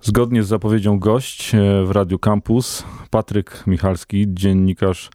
Zgodnie 0.00 0.42
z 0.42 0.48
zapowiedzią 0.48 0.98
gość 0.98 1.54
e, 1.54 1.84
w 1.84 1.90
Radiu 1.90 2.18
Campus, 2.18 2.84
Patryk 3.10 3.66
Michalski, 3.66 4.26
dziennikarz 4.28 5.10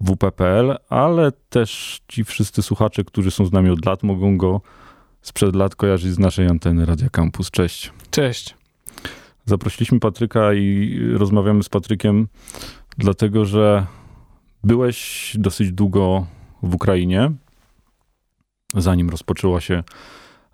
WP.pl, 0.00 0.76
ale 0.88 1.32
też 1.32 2.00
ci 2.08 2.24
wszyscy 2.24 2.62
słuchacze, 2.62 3.04
którzy 3.04 3.30
są 3.30 3.46
z 3.46 3.52
nami 3.52 3.70
od 3.70 3.86
lat, 3.86 4.02
mogą 4.02 4.36
go 4.38 4.60
sprzed 5.22 5.56
lat 5.56 5.76
kojarzyć 5.76 6.12
z 6.12 6.18
naszej 6.18 6.46
anteny 6.46 6.86
Radia 6.86 7.08
Campus. 7.08 7.50
Cześć. 7.50 7.92
Cześć. 8.10 8.56
Zaprosiliśmy 9.44 10.00
Patryka 10.00 10.54
i 10.54 10.98
rozmawiamy 11.14 11.62
z 11.62 11.68
Patrykiem, 11.68 12.28
dlatego 12.98 13.44
że 13.44 13.86
byłeś 14.64 15.32
dosyć 15.38 15.72
długo 15.72 16.26
w 16.62 16.74
Ukrainie, 16.74 17.32
zanim 18.74 19.10
rozpoczęła 19.10 19.60
się 19.60 19.82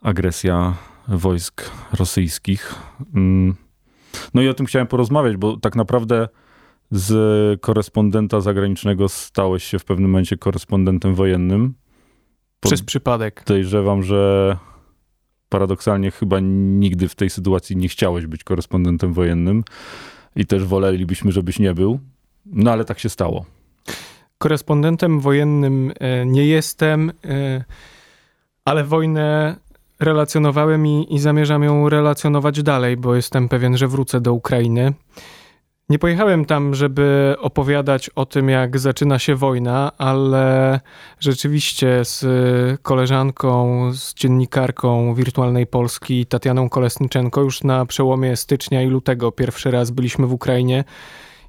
agresja 0.02 0.74
wojsk 1.08 1.70
rosyjskich. 1.92 2.74
Mm. 3.14 3.54
No 4.34 4.42
i 4.42 4.48
o 4.48 4.54
tym 4.54 4.66
chciałem 4.66 4.86
porozmawiać, 4.86 5.36
bo 5.36 5.56
tak 5.56 5.76
naprawdę 5.76 6.28
z 6.90 7.60
korespondenta 7.60 8.40
zagranicznego 8.40 9.08
stałeś 9.08 9.64
się 9.64 9.78
w 9.78 9.84
pewnym 9.84 10.10
momencie 10.10 10.36
korespondentem 10.36 11.14
wojennym. 11.14 11.74
Przez 12.60 12.82
przypadek. 12.82 13.44
Podejrzewam, 13.44 14.02
że 14.02 14.56
paradoksalnie 15.48 16.10
chyba 16.10 16.40
nigdy 16.40 17.08
w 17.08 17.14
tej 17.14 17.30
sytuacji 17.30 17.76
nie 17.76 17.88
chciałeś 17.88 18.26
być 18.26 18.44
korespondentem 18.44 19.12
wojennym 19.12 19.64
i 20.36 20.46
też 20.46 20.64
wolelibyśmy, 20.64 21.32
żebyś 21.32 21.58
nie 21.58 21.74
był. 21.74 22.00
No 22.46 22.72
ale 22.72 22.84
tak 22.84 22.98
się 22.98 23.08
stało. 23.08 23.44
Korespondentem 24.38 25.20
wojennym 25.20 25.92
e, 26.00 26.26
nie 26.26 26.46
jestem, 26.46 27.12
e, 27.24 27.64
ale 28.64 28.84
wojnę 28.84 29.56
relacjonowałem 30.00 30.86
i, 30.86 31.06
i 31.14 31.18
zamierzam 31.18 31.62
ją 31.62 31.88
relacjonować 31.88 32.62
dalej, 32.62 32.96
bo 32.96 33.14
jestem 33.14 33.48
pewien, 33.48 33.76
że 33.76 33.88
wrócę 33.88 34.20
do 34.20 34.32
Ukrainy. 34.32 34.92
Nie 35.88 35.98
pojechałem 35.98 36.44
tam, 36.44 36.74
żeby 36.74 37.36
opowiadać 37.38 38.10
o 38.10 38.26
tym, 38.26 38.48
jak 38.48 38.78
zaczyna 38.78 39.18
się 39.18 39.34
wojna, 39.34 39.92
ale 39.98 40.80
rzeczywiście 41.20 42.04
z 42.04 42.24
koleżanką, 42.82 43.80
z 43.92 44.14
dziennikarką 44.14 45.14
Wirtualnej 45.14 45.66
Polski, 45.66 46.26
Tatianą 46.26 46.68
Kolesniczenko, 46.68 47.40
już 47.40 47.64
na 47.64 47.86
przełomie 47.86 48.36
stycznia 48.36 48.82
i 48.82 48.86
lutego 48.86 49.32
pierwszy 49.32 49.70
raz 49.70 49.90
byliśmy 49.90 50.26
w 50.26 50.32
Ukrainie 50.32 50.84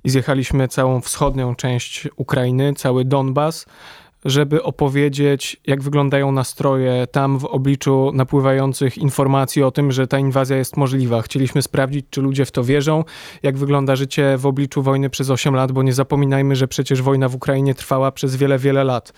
i 0.04 0.10
zjechaliśmy 0.10 0.68
całą 0.68 1.02
wschodnią 1.02 1.56
część 1.56 2.08
Ukrainy, 2.16 2.74
cały 2.74 3.06
Donbas 3.06 3.66
żeby 4.28 4.64
opowiedzieć, 4.64 5.58
jak 5.68 5.84
wyglądają 5.84 6.32
nastroje 6.32 7.08
tam 7.12 7.40
w 7.40 7.46
obliczu 7.46 8.12
napływających 8.14 8.98
informacji 8.98 9.64
o 9.64 9.72
tym, 9.72 9.92
że 9.92 10.08
ta 10.08 10.20
inwazja 10.20 10.58
jest 10.58 10.78
możliwa. 10.78 11.22
Chcieliśmy 11.22 11.62
sprawdzić, 11.62 12.06
czy 12.10 12.22
ludzie 12.22 12.46
w 12.46 12.52
to 12.52 12.64
wierzą, 12.64 13.04
jak 13.44 13.58
wygląda 13.58 13.96
życie 13.96 14.38
w 14.38 14.46
obliczu 14.46 14.82
wojny 14.82 15.10
przez 15.10 15.30
8 15.30 15.56
lat, 15.56 15.72
bo 15.72 15.84
nie 15.84 15.94
zapominajmy, 15.94 16.56
że 16.56 16.68
przecież 16.68 17.02
wojna 17.02 17.30
w 17.30 17.36
Ukrainie 17.36 17.76
trwała 17.76 18.12
przez 18.12 18.36
wiele, 18.36 18.58
wiele 18.58 18.84
lat. 18.84 19.14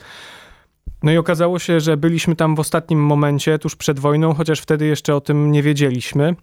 No 1.03 1.11
i 1.11 1.17
okazało 1.17 1.59
się, 1.59 1.79
że 1.79 1.97
byliśmy 1.97 2.35
tam 2.35 2.55
w 2.55 2.59
ostatnim 2.59 2.99
momencie, 2.99 3.59
tuż 3.59 3.75
przed 3.75 3.99
wojną, 3.99 4.33
chociaż 4.33 4.59
wtedy 4.59 4.85
jeszcze 4.85 5.15
o 5.15 5.21
tym 5.21 5.51
nie 5.51 5.63
wiedzieliśmy. 5.63 6.35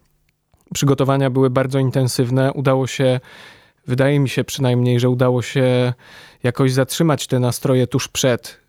Przygotowania 0.74 1.30
były 1.30 1.50
bardzo 1.50 1.78
intensywne. 1.78 2.52
Udało 2.52 2.86
się, 2.86 3.20
wydaje 3.86 4.20
mi 4.20 4.28
się 4.28 4.44
przynajmniej, 4.44 5.00
że 5.00 5.10
udało 5.10 5.42
się 5.42 5.92
jakoś 6.42 6.72
zatrzymać 6.72 7.26
te 7.26 7.38
nastroje 7.38 7.86
tuż 7.86 8.08
przed, 8.08 8.60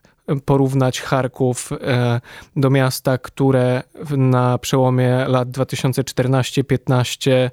porównać 0.46 1.02
Charków 1.02 1.70
e, 1.72 2.22
do 2.56 2.70
miasta, 2.70 3.18
które 3.18 3.84
na 4.18 4.58
przełomie 4.58 5.26
lat 5.28 5.50
2014-15 5.50 7.50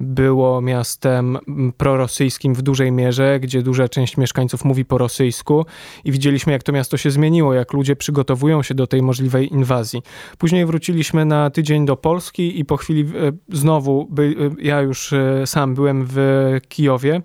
było 0.00 0.60
miastem 0.60 1.38
prorosyjskim 1.76 2.54
w 2.54 2.62
dużej 2.62 2.92
mierze, 2.92 3.40
gdzie 3.40 3.62
duża 3.62 3.88
część 3.88 4.16
mieszkańców 4.16 4.64
mówi 4.64 4.84
po 4.84 4.98
rosyjsku 4.98 5.66
i 6.04 6.12
widzieliśmy, 6.12 6.52
jak 6.52 6.62
to 6.62 6.72
miasto 6.72 6.96
się 6.96 7.10
zmieniło, 7.10 7.54
jak 7.54 7.72
ludzie 7.72 7.96
przygotowują 7.96 8.62
się 8.62 8.74
do 8.74 8.86
tej 8.86 9.02
możliwej 9.02 9.52
inwazji. 9.52 10.02
Później 10.38 10.66
wróciliśmy 10.66 11.24
na 11.24 11.50
tydzień 11.50 11.86
do 11.86 11.96
Polski 11.96 12.60
i 12.60 12.64
po 12.64 12.76
chwili 12.76 13.02
e, 13.02 13.32
znowu, 13.48 14.08
ja 14.58 14.80
już 14.80 15.12
e, 15.12 15.46
sam 15.46 15.74
byłem 15.74 16.06
w 16.08 16.18
Kijowie 16.68 17.22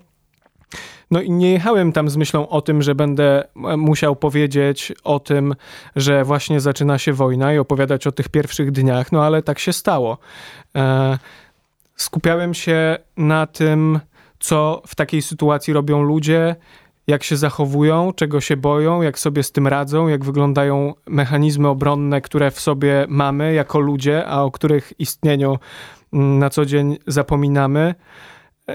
no 1.10 1.20
i 1.20 1.30
nie 1.30 1.52
jechałem 1.52 1.92
tam 1.92 2.10
z 2.10 2.16
myślą 2.16 2.48
o 2.48 2.60
tym, 2.60 2.82
że 2.82 2.94
będę 2.94 3.44
e, 3.44 3.76
musiał 3.76 4.16
powiedzieć 4.16 4.92
o 5.04 5.20
tym, 5.20 5.54
że 5.96 6.24
właśnie 6.24 6.60
zaczyna 6.60 6.98
się 6.98 7.12
wojna 7.12 7.54
i 7.54 7.58
opowiadać 7.58 8.06
o 8.06 8.12
tych 8.12 8.28
pierwszych 8.28 8.72
dniach, 8.72 9.12
no 9.12 9.24
ale 9.24 9.42
tak 9.42 9.58
się 9.58 9.72
stało. 9.72 10.18
E, 10.76 11.18
skupiałem 11.96 12.54
się 12.54 12.98
na 13.16 13.46
tym, 13.46 14.00
co 14.38 14.82
w 14.86 14.94
takiej 14.94 15.22
sytuacji 15.22 15.72
robią 15.72 16.02
ludzie, 16.02 16.56
jak 17.06 17.24
się 17.24 17.36
zachowują, 17.36 18.12
czego 18.12 18.40
się 18.40 18.56
boją, 18.56 19.02
jak 19.02 19.18
sobie 19.18 19.42
z 19.42 19.52
tym 19.52 19.66
radzą, 19.66 20.08
jak 20.08 20.24
wyglądają 20.24 20.94
mechanizmy 21.06 21.68
obronne, 21.68 22.20
które 22.20 22.50
w 22.50 22.60
sobie 22.60 23.06
mamy 23.08 23.54
jako 23.54 23.80
ludzie, 23.80 24.26
a 24.26 24.42
o 24.42 24.50
których 24.50 24.92
istnieniu 24.98 25.58
mm, 26.12 26.38
na 26.38 26.50
co 26.50 26.66
dzień 26.66 26.98
zapominamy. 27.06 27.94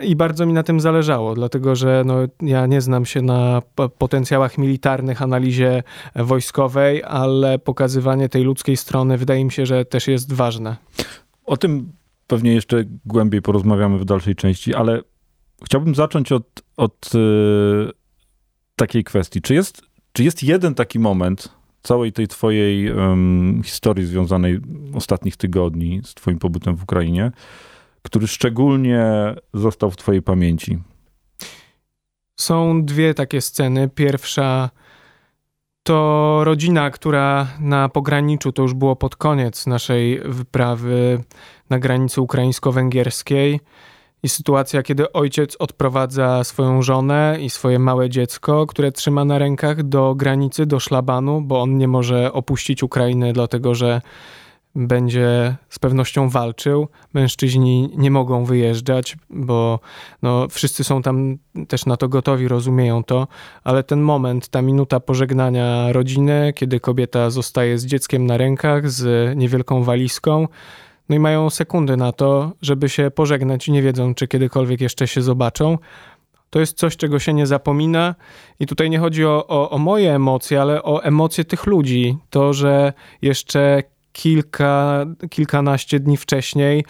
I 0.04 0.16
bardzo 0.16 0.46
mi 0.46 0.54
na 0.54 0.64
tym 0.64 0.80
zależało, 0.80 1.36
dlatego 1.36 1.76
że 1.76 2.04
no, 2.06 2.16
ja 2.42 2.66
nie 2.66 2.82
znam 2.82 3.06
się 3.06 3.22
na 3.22 3.62
potencjałach 3.98 4.58
militarnych, 4.58 5.22
analizie 5.22 5.84
wojskowej, 6.16 7.04
ale 7.04 7.60
pokazywanie 7.60 8.30
tej 8.30 8.44
ludzkiej 8.44 8.78
strony 8.78 9.18
wydaje 9.18 9.46
mi 9.46 9.52
się, 9.52 9.66
że 9.66 9.86
też 9.86 10.08
jest 10.08 10.34
ważne. 10.34 10.76
O 11.46 11.58
tym 11.58 11.92
pewnie 12.28 12.54
jeszcze 12.54 12.84
głębiej 13.06 13.42
porozmawiamy 13.42 14.00
w 14.00 14.06
dalszej 14.06 14.36
części, 14.36 14.76
ale 14.76 15.02
chciałbym 15.66 15.96
zacząć 15.96 16.32
od, 16.32 16.64
od 16.78 17.14
yy, 17.14 17.92
takiej 18.76 19.04
kwestii. 19.04 19.42
Czy 19.42 19.54
jest, 19.54 19.82
czy 20.14 20.24
jest 20.24 20.44
jeden 20.44 20.76
taki 20.76 21.00
moment 21.00 21.50
całej 21.82 22.14
tej 22.14 22.28
twojej 22.28 22.92
historii 23.64 24.06
związanej 24.06 24.60
ostatnich 24.94 25.38
tygodni 25.38 26.02
z 26.04 26.14
twoim 26.14 26.40
pobytem 26.40 26.76
w 26.76 26.84
Ukrainie, 26.84 27.32
który 28.06 28.28
szczególnie 28.28 29.04
został 29.54 29.92
w 29.92 29.98
Twojej 29.98 30.22
pamięci? 30.22 30.78
Są 32.40 32.86
dwie 32.86 33.14
takie 33.14 33.42
sceny. 33.42 33.90
Pierwsza 33.90 34.70
to 35.84 36.42
rodzina, 36.44 36.92
która 36.92 37.48
na 37.60 37.90
pograniczu, 37.90 38.52
to 38.52 38.62
już 38.62 38.74
było 38.74 38.96
pod 38.96 39.16
koniec 39.16 39.68
naszej 39.68 40.20
wyprawy 40.26 41.24
na 41.70 41.80
granicy 41.80 42.22
ukraińsko-węgierskiej. 42.22 43.60
I 44.24 44.30
sytuacja, 44.30 44.84
kiedy 44.84 45.12
ojciec 45.12 45.56
odprowadza 45.60 46.44
swoją 46.44 46.82
żonę 46.82 47.38
i 47.42 47.50
swoje 47.50 47.80
małe 47.80 48.10
dziecko, 48.10 48.66
które 48.66 48.92
trzyma 48.92 49.26
na 49.26 49.38
rękach 49.38 49.84
do 49.84 50.16
granicy, 50.16 50.66
do 50.66 50.80
szlabanu, 50.80 51.42
bo 51.42 51.62
on 51.62 51.78
nie 51.78 51.88
może 51.88 52.34
opuścić 52.34 52.84
Ukrainy, 52.84 53.34
dlatego 53.34 53.76
że 53.76 54.02
będzie 54.76 55.56
z 55.70 55.80
pewnością 55.80 56.30
walczył. 56.30 56.88
Mężczyźni 57.14 57.90
nie 57.98 58.12
mogą 58.12 58.46
wyjeżdżać, 58.46 59.18
bo 59.30 59.80
no, 60.22 60.48
wszyscy 60.50 60.84
są 60.84 61.02
tam 61.02 61.38
też 61.68 61.86
na 61.86 61.98
to 61.98 62.10
gotowi, 62.10 62.48
rozumieją 62.48 63.04
to, 63.04 63.28
ale 63.64 63.84
ten 63.84 64.02
moment, 64.02 64.50
ta 64.50 64.62
minuta 64.62 65.00
pożegnania 65.00 65.92
rodziny, 65.92 66.54
kiedy 66.56 66.80
kobieta 66.80 67.30
zostaje 67.30 67.78
z 67.78 67.86
dzieckiem 67.86 68.26
na 68.26 68.38
rękach, 68.38 68.90
z 68.90 69.38
niewielką 69.38 69.84
walizką, 69.84 70.48
no 71.10 71.16
i 71.16 71.20
mają 71.20 71.50
sekundy 71.50 71.98
na 71.98 72.12
to, 72.12 72.52
żeby 72.62 72.90
się 72.90 73.12
pożegnać 73.12 73.68
nie 73.68 73.82
wiedzą, 73.82 74.16
czy 74.16 74.28
kiedykolwiek 74.28 74.82
jeszcze 74.82 75.08
się 75.08 75.22
zobaczą. 75.22 75.78
To 76.50 76.60
jest 76.60 76.78
coś, 76.78 76.98
czego 76.98 77.20
się 77.20 77.34
nie 77.34 77.48
zapomina, 77.48 78.16
i 78.60 78.66
tutaj 78.66 78.90
nie 78.90 79.00
chodzi 79.00 79.26
o, 79.26 79.48
o, 79.48 79.70
o 79.70 79.78
moje 79.78 80.16
emocje, 80.16 80.62
ale 80.62 80.84
o 80.84 81.04
emocje 81.04 81.46
tych 81.46 81.66
ludzi. 81.66 82.18
To, 82.30 82.54
że 82.54 82.94
jeszcze 83.22 83.84
kilka, 84.16 85.06
kilkanaście 85.30 86.00
dni 86.00 86.18
wcześniej 86.18 86.86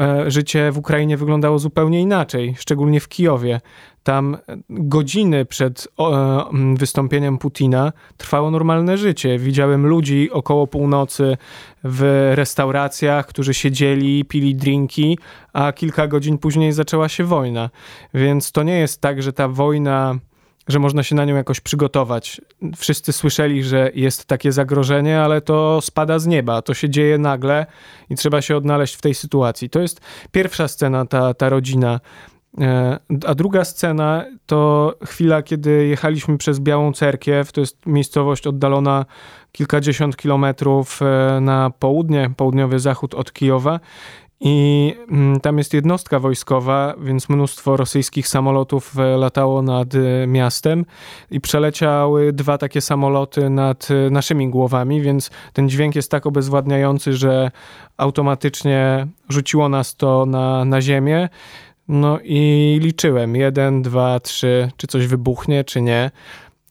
e, 0.00 0.30
życie 0.30 0.72
w 0.72 0.78
Ukrainie 0.78 1.16
wyglądało 1.16 1.58
zupełnie 1.58 2.00
inaczej, 2.00 2.54
szczególnie 2.58 3.00
w 3.00 3.08
Kijowie. 3.08 3.60
Tam 4.02 4.36
godziny 4.68 5.44
przed 5.44 5.88
e, 5.98 6.44
wystąpieniem 6.76 7.38
Putina 7.38 7.92
trwało 8.16 8.50
normalne 8.50 8.98
życie. 8.98 9.38
Widziałem 9.38 9.86
ludzi 9.86 10.30
około 10.30 10.66
północy 10.66 11.36
w 11.84 12.30
restauracjach, 12.34 13.26
którzy 13.26 13.54
siedzieli, 13.54 14.24
pili 14.24 14.54
drinki, 14.54 15.18
a 15.52 15.72
kilka 15.72 16.06
godzin 16.06 16.38
później 16.38 16.72
zaczęła 16.72 17.08
się 17.08 17.24
wojna. 17.24 17.70
Więc 18.14 18.52
to 18.52 18.62
nie 18.62 18.78
jest 18.78 19.00
tak, 19.00 19.22
że 19.22 19.32
ta 19.32 19.48
wojna 19.48 20.18
że 20.68 20.78
można 20.78 21.02
się 21.02 21.14
na 21.14 21.24
nią 21.24 21.36
jakoś 21.36 21.60
przygotować. 21.60 22.40
Wszyscy 22.76 23.12
słyszeli, 23.12 23.64
że 23.64 23.90
jest 23.94 24.24
takie 24.24 24.52
zagrożenie, 24.52 25.20
ale 25.20 25.40
to 25.40 25.80
spada 25.80 26.18
z 26.18 26.26
nieba, 26.26 26.62
to 26.62 26.74
się 26.74 26.90
dzieje 26.90 27.18
nagle 27.18 27.66
i 28.10 28.14
trzeba 28.14 28.42
się 28.42 28.56
odnaleźć 28.56 28.94
w 28.94 29.00
tej 29.00 29.14
sytuacji. 29.14 29.70
To 29.70 29.80
jest 29.80 30.00
pierwsza 30.32 30.68
scena, 30.68 31.06
ta, 31.06 31.34
ta 31.34 31.48
rodzina. 31.48 32.00
E, 32.60 32.98
a 33.26 33.34
druga 33.34 33.64
scena 33.64 34.24
to 34.46 34.94
chwila, 35.06 35.42
kiedy 35.42 35.86
jechaliśmy 35.86 36.38
przez 36.38 36.60
Białą 36.60 36.92
Cerkiew. 36.92 37.52
To 37.52 37.60
jest 37.60 37.86
miejscowość 37.86 38.46
oddalona 38.46 39.04
kilkadziesiąt 39.52 40.16
kilometrów 40.16 41.00
e, 41.02 41.40
na 41.40 41.70
południe, 41.78 42.30
południowy 42.36 42.78
zachód 42.78 43.14
od 43.14 43.32
Kijowa. 43.32 43.80
I 44.40 44.94
mm, 45.10 45.40
tam 45.40 45.58
jest 45.58 45.74
jednostka 45.74 46.20
wojskowa, 46.20 46.94
więc 47.00 47.28
mnóstwo 47.28 47.76
rosyjskich 47.76 48.28
samolotów 48.28 48.98
e, 48.98 49.16
latało 49.16 49.62
nad 49.62 49.94
e, 49.94 50.26
miastem 50.26 50.84
i 51.30 51.40
przeleciały 51.40 52.32
dwa 52.32 52.58
takie 52.58 52.80
samoloty 52.80 53.50
nad 53.50 53.88
e, 53.90 54.10
naszymi 54.10 54.48
głowami, 54.48 55.02
więc 55.02 55.30
ten 55.52 55.68
dźwięk 55.68 55.94
jest 55.96 56.10
tak 56.10 56.26
obezwładniający, 56.26 57.12
że 57.12 57.50
automatycznie 57.96 59.06
rzuciło 59.28 59.68
nas 59.68 59.96
to 59.96 60.26
na, 60.26 60.64
na 60.64 60.80
ziemię. 60.80 61.28
No 61.88 62.18
i 62.22 62.78
liczyłem: 62.82 63.36
jeden, 63.36 63.82
dwa, 63.82 64.20
trzy, 64.20 64.70
czy 64.76 64.86
coś 64.86 65.06
wybuchnie, 65.06 65.64
czy 65.64 65.82
nie. 65.82 66.10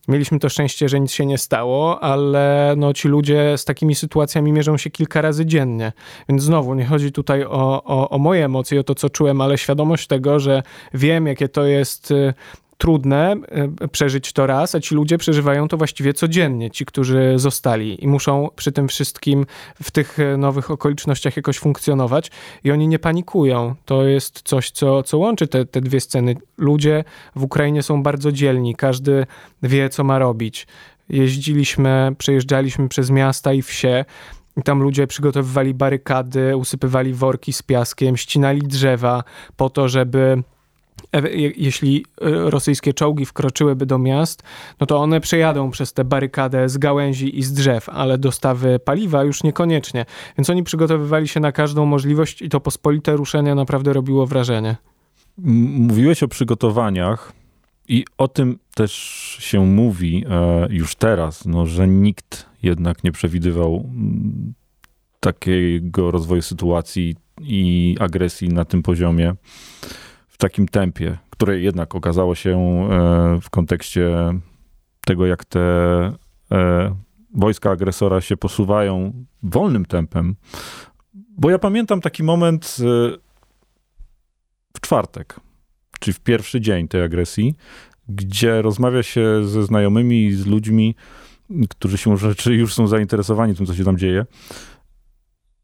Mieliśmy 0.07 0.39
to 0.39 0.50
szczęście, 0.50 0.89
że 0.89 1.00
nic 1.00 1.11
się 1.11 1.25
nie 1.25 1.38
stało, 1.38 2.03
ale 2.03 2.73
no, 2.77 2.94
ci 2.94 3.07
ludzie 3.07 3.57
z 3.57 3.65
takimi 3.65 3.95
sytuacjami 3.95 4.51
mierzą 4.51 4.77
się 4.77 4.89
kilka 4.89 5.21
razy 5.21 5.45
dziennie. 5.45 5.91
Więc 6.29 6.44
znowu 6.44 6.73
nie 6.73 6.85
chodzi 6.85 7.11
tutaj 7.11 7.44
o, 7.44 7.83
o, 7.83 8.09
o 8.09 8.17
moje 8.17 8.45
emocje, 8.45 8.79
o 8.79 8.83
to, 8.83 8.95
co 8.95 9.09
czułem, 9.09 9.41
ale 9.41 9.57
świadomość 9.57 10.07
tego, 10.07 10.39
że 10.39 10.63
wiem, 10.94 11.27
jakie 11.27 11.50
to 11.50 11.65
jest 11.65 12.11
y, 12.11 12.33
trudne 12.77 13.35
e, 13.81 13.87
przeżyć 13.87 14.33
to 14.33 14.47
raz, 14.47 14.75
a 14.75 14.79
ci 14.79 14.95
ludzie 14.95 15.17
przeżywają 15.17 15.67
to 15.67 15.77
właściwie 15.77 16.13
codziennie, 16.13 16.71
ci, 16.71 16.85
którzy 16.85 17.33
zostali 17.35 18.03
i 18.03 18.07
muszą 18.07 18.49
przy 18.55 18.71
tym 18.71 18.87
wszystkim 18.87 19.45
w 19.83 19.91
tych 19.91 20.19
e, 20.19 20.37
nowych 20.37 20.71
okolicznościach 20.71 21.37
jakoś 21.37 21.59
funkcjonować 21.59 22.31
i 22.63 22.71
oni 22.71 22.87
nie 22.87 22.99
panikują. 22.99 23.75
To 23.85 24.03
jest 24.03 24.41
coś, 24.41 24.71
co, 24.71 25.03
co 25.03 25.17
łączy 25.17 25.47
te, 25.47 25.65
te 25.65 25.81
dwie 25.81 25.99
sceny. 25.99 26.35
Ludzie 26.57 27.03
w 27.35 27.43
Ukrainie 27.43 27.83
są 27.83 28.03
bardzo 28.03 28.31
dzielni, 28.31 28.75
każdy 28.75 29.25
wie, 29.63 29.89
co 29.89 30.03
ma 30.03 30.19
robić. 30.19 30.67
Jeździliśmy, 31.09 32.15
przejeżdżaliśmy 32.17 32.89
przez 32.89 33.09
miasta 33.09 33.53
i 33.53 33.61
wsie, 33.61 34.05
i 34.57 34.63
tam 34.63 34.83
ludzie 34.83 35.07
przygotowywali 35.07 35.73
barykady, 35.73 36.57
usypywali 36.57 37.13
worki 37.13 37.53
z 37.53 37.61
piaskiem, 37.61 38.17
ścinali 38.17 38.61
drzewa 38.61 39.23
po 39.57 39.69
to, 39.69 39.89
żeby 39.89 40.43
jeśli 41.55 42.05
e, 42.21 42.50
rosyjskie 42.50 42.94
czołgi 42.94 43.25
wkroczyłyby 43.25 43.85
do 43.85 43.97
miast, 44.00 44.44
no 44.79 44.85
to 44.85 44.97
one 44.97 45.21
przejadą 45.21 45.71
przez 45.71 45.94
tę 45.94 46.03
barykadę 46.03 46.69
z 46.69 46.77
gałęzi 46.77 47.39
i 47.39 47.44
z 47.44 47.53
drzew, 47.53 47.89
ale 47.89 48.17
dostawy 48.17 48.79
paliwa 48.79 49.23
już 49.23 49.44
niekoniecznie. 49.44 50.05
Więc 50.38 50.50
oni 50.50 50.63
przygotowywali 50.63 51.27
się 51.27 51.39
na 51.39 51.51
każdą 51.51 51.85
możliwość 51.85 52.41
i 52.41 52.50
to 52.50 52.59
pospolite 52.59 53.15
ruszenie 53.15 53.55
naprawdę 53.55 53.94
robiło 53.94 54.27
wrażenie. 54.27 54.75
Mówiłeś 55.38 56.23
o 56.23 56.27
przygotowaniach 56.27 57.33
i 57.88 58.06
o 58.17 58.27
tym 58.27 58.59
też 58.75 58.91
się 59.39 59.65
mówi 59.65 60.25
e, 60.29 60.67
już 60.69 60.95
teraz, 60.95 61.45
no, 61.45 61.65
że 61.65 61.88
nikt 61.88 62.45
jednak 62.63 63.03
nie 63.03 63.11
przewidywał 63.11 63.89
takiego 65.19 66.11
rozwoju 66.11 66.41
sytuacji 66.41 67.15
i 67.41 67.95
agresji 67.99 68.49
na 68.49 68.65
tym 68.65 68.83
poziomie 68.83 69.35
w 70.33 70.38
takim 70.38 70.68
tempie, 70.68 71.18
które 71.30 71.59
jednak 71.59 71.95
okazało 71.95 72.35
się 72.35 72.51
e, 72.51 73.39
w 73.41 73.50
kontekście 73.50 74.33
tego, 75.06 75.25
jak 75.25 75.45
te 75.45 75.59
e, 76.51 76.95
wojska 77.33 77.71
agresora 77.71 78.21
się 78.21 78.38
posuwają 78.38 79.25
wolnym 79.44 79.85
tempem. 79.85 80.35
Bo 81.13 81.50
ja 81.50 81.59
pamiętam 81.59 82.01
taki 82.01 82.24
moment 82.24 82.77
e, 82.80 82.83
w 84.77 84.81
czwartek, 84.81 85.39
czy 86.00 86.13
w 86.13 86.19
pierwszy 86.19 86.62
dzień 86.62 86.88
tej 86.88 87.03
agresji, 87.03 87.56
gdzie 88.09 88.62
rozmawia 88.62 89.03
się 89.03 89.45
ze 89.45 89.63
znajomymi, 89.63 90.33
z 90.33 90.45
ludźmi, 90.45 90.95
którzy 91.69 91.97
się 91.97 92.09
może, 92.09 92.35
czy 92.41 92.53
już 92.53 92.74
są 92.74 92.88
zainteresowani 92.88 93.56
tym, 93.56 93.65
co 93.65 93.75
się 93.75 93.83
tam 93.83 93.97
dzieje. 93.97 94.25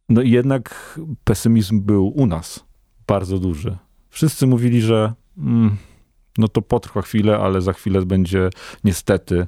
No 0.09 0.21
i 0.21 0.31
jednak 0.31 0.99
pesymizm 1.23 1.81
był 1.81 2.07
u 2.07 2.25
nas 2.25 2.65
bardzo 3.07 3.39
duży 3.39 3.77
wszyscy 4.09 4.47
mówili, 4.47 4.81
że 4.81 5.13
mm, 5.37 5.77
no 6.37 6.47
to 6.47 6.61
potrwa 6.61 7.01
chwilę, 7.01 7.37
ale 7.37 7.61
za 7.61 7.73
chwilę 7.73 8.05
będzie 8.05 8.49
niestety 8.83 9.47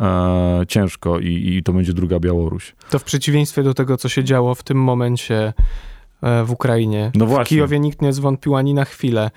e, 0.00 0.62
ciężko 0.68 1.18
i, 1.18 1.56
i 1.56 1.62
to 1.62 1.72
będzie 1.72 1.92
druga 1.92 2.20
Białoruś. 2.20 2.74
To 2.90 2.98
w 2.98 3.04
przeciwieństwie 3.04 3.62
do 3.62 3.74
tego, 3.74 3.96
co 3.96 4.08
się 4.08 4.24
działo 4.24 4.54
w 4.54 4.62
tym 4.62 4.78
momencie 4.78 5.52
e, 6.22 6.44
w 6.44 6.50
Ukrainie. 6.50 7.10
No 7.14 7.26
właśnie. 7.26 7.44
W 7.44 7.48
Kijowie 7.48 7.80
nikt 7.80 8.02
nie 8.02 8.12
zwątpił 8.12 8.56
ani 8.56 8.74
na 8.74 8.84
chwilę. 8.84 9.30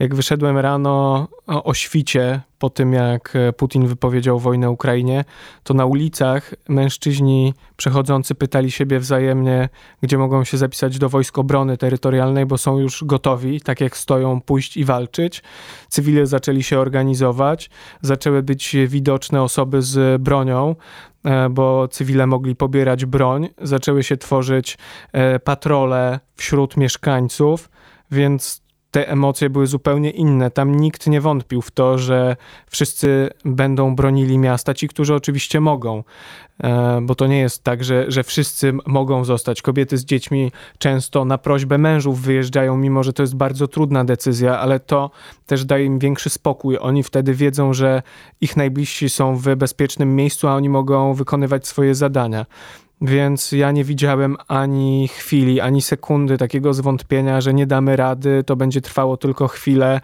Jak 0.00 0.14
wyszedłem 0.14 0.58
rano 0.58 1.28
o 1.46 1.74
świcie, 1.74 2.40
po 2.58 2.70
tym 2.70 2.92
jak 2.92 3.36
e, 3.36 3.52
Putin 3.52 3.86
wypowiedział 3.86 4.38
wojnę 4.38 4.70
Ukrainie, 4.70 5.24
to 5.62 5.74
na 5.74 5.86
ulicach 5.86 6.54
mężczyźni 6.68 7.54
przechodzący 7.76 8.34
pytali 8.34 8.70
siebie 8.70 8.98
wzajemnie, 8.98 9.68
gdzie 10.02 10.18
mogą 10.18 10.44
się 10.44 10.56
zapisać 10.56 10.98
do 10.98 11.08
wojsk 11.08 11.38
obrony 11.38 11.76
terytorialnej, 11.76 12.46
bo 12.46 12.58
są 12.58 12.78
już 12.78 13.04
gotowi, 13.04 13.60
tak 13.60 13.80
jak 13.80 13.96
stoją, 13.96 14.40
pójść 14.40 14.76
i 14.76 14.84
walczyć. 14.84 15.42
Cywile 15.88 16.26
zaczęli 16.26 16.62
się 16.62 16.78
organizować, 16.78 17.70
zaczęły 18.02 18.42
być 18.42 18.76
widoczne 18.86 19.42
osoby 19.42 19.82
z 19.82 20.22
bronią, 20.22 20.76
e, 21.24 21.48
bo 21.48 21.88
cywile 21.88 22.26
mogli 22.26 22.56
pobierać 22.56 23.04
broń, 23.04 23.48
zaczęły 23.62 24.02
się 24.02 24.16
tworzyć 24.16 24.78
e, 25.12 25.38
patrole 25.38 26.20
wśród 26.36 26.76
mieszkańców, 26.76 27.70
więc 28.10 28.69
te 28.90 29.08
emocje 29.08 29.50
były 29.50 29.66
zupełnie 29.66 30.10
inne. 30.10 30.50
Tam 30.50 30.74
nikt 30.74 31.06
nie 31.06 31.20
wątpił 31.20 31.62
w 31.62 31.70
to, 31.70 31.98
że 31.98 32.36
wszyscy 32.70 33.30
będą 33.44 33.96
bronili 33.96 34.38
miasta, 34.38 34.74
ci, 34.74 34.88
którzy 34.88 35.14
oczywiście 35.14 35.60
mogą, 35.60 36.04
e, 36.62 37.00
bo 37.02 37.14
to 37.14 37.26
nie 37.26 37.38
jest 37.38 37.64
tak, 37.64 37.84
że, 37.84 38.04
że 38.08 38.22
wszyscy 38.22 38.72
mogą 38.86 39.24
zostać. 39.24 39.62
Kobiety 39.62 39.98
z 39.98 40.04
dziećmi 40.04 40.52
często 40.78 41.24
na 41.24 41.38
prośbę 41.38 41.78
mężów 41.78 42.20
wyjeżdżają, 42.20 42.76
mimo 42.76 43.02
że 43.02 43.12
to 43.12 43.22
jest 43.22 43.36
bardzo 43.36 43.68
trudna 43.68 44.04
decyzja, 44.04 44.58
ale 44.58 44.80
to 44.80 45.10
też 45.46 45.64
daje 45.64 45.84
im 45.84 45.98
większy 45.98 46.30
spokój. 46.30 46.78
Oni 46.80 47.02
wtedy 47.02 47.34
wiedzą, 47.34 47.74
że 47.74 48.02
ich 48.40 48.56
najbliżsi 48.56 49.08
są 49.08 49.36
w 49.36 49.56
bezpiecznym 49.56 50.16
miejscu, 50.16 50.48
a 50.48 50.54
oni 50.54 50.68
mogą 50.68 51.14
wykonywać 51.14 51.66
swoje 51.66 51.94
zadania. 51.94 52.46
Więc 53.00 53.52
ja 53.52 53.72
nie 53.72 53.84
widziałem 53.84 54.36
ani 54.48 55.08
chwili, 55.08 55.60
ani 55.60 55.82
sekundy 55.82 56.38
takiego 56.38 56.74
zwątpienia, 56.74 57.40
że 57.40 57.54
nie 57.54 57.66
damy 57.66 57.96
rady, 57.96 58.44
to 58.46 58.56
będzie 58.56 58.80
trwało 58.80 59.16
tylko 59.16 59.48
chwilę. 59.48 60.00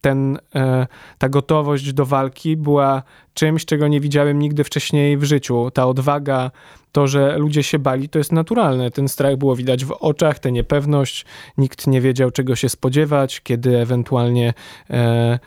Ten, 0.00 0.38
e, 0.54 0.86
ta 1.18 1.28
gotowość 1.28 1.92
do 1.92 2.06
walki 2.06 2.56
była 2.56 3.02
czymś, 3.34 3.64
czego 3.64 3.88
nie 3.88 4.00
widziałem 4.00 4.38
nigdy 4.38 4.64
wcześniej 4.64 5.16
w 5.16 5.24
życiu. 5.24 5.70
Ta 5.70 5.86
odwaga, 5.86 6.50
to, 6.92 7.06
że 7.06 7.38
ludzie 7.38 7.62
się 7.62 7.78
bali, 7.78 8.08
to 8.08 8.18
jest 8.18 8.32
naturalne. 8.32 8.90
Ten 8.90 9.08
strach 9.08 9.36
było 9.36 9.56
widać 9.56 9.84
w 9.84 9.92
oczach, 9.92 10.38
tę 10.38 10.52
niepewność. 10.52 11.24
Nikt 11.58 11.86
nie 11.86 12.00
wiedział, 12.00 12.30
czego 12.30 12.56
się 12.56 12.68
spodziewać, 12.68 13.40
kiedy 13.40 13.78
ewentualnie 13.78 14.54
e, 14.90 15.38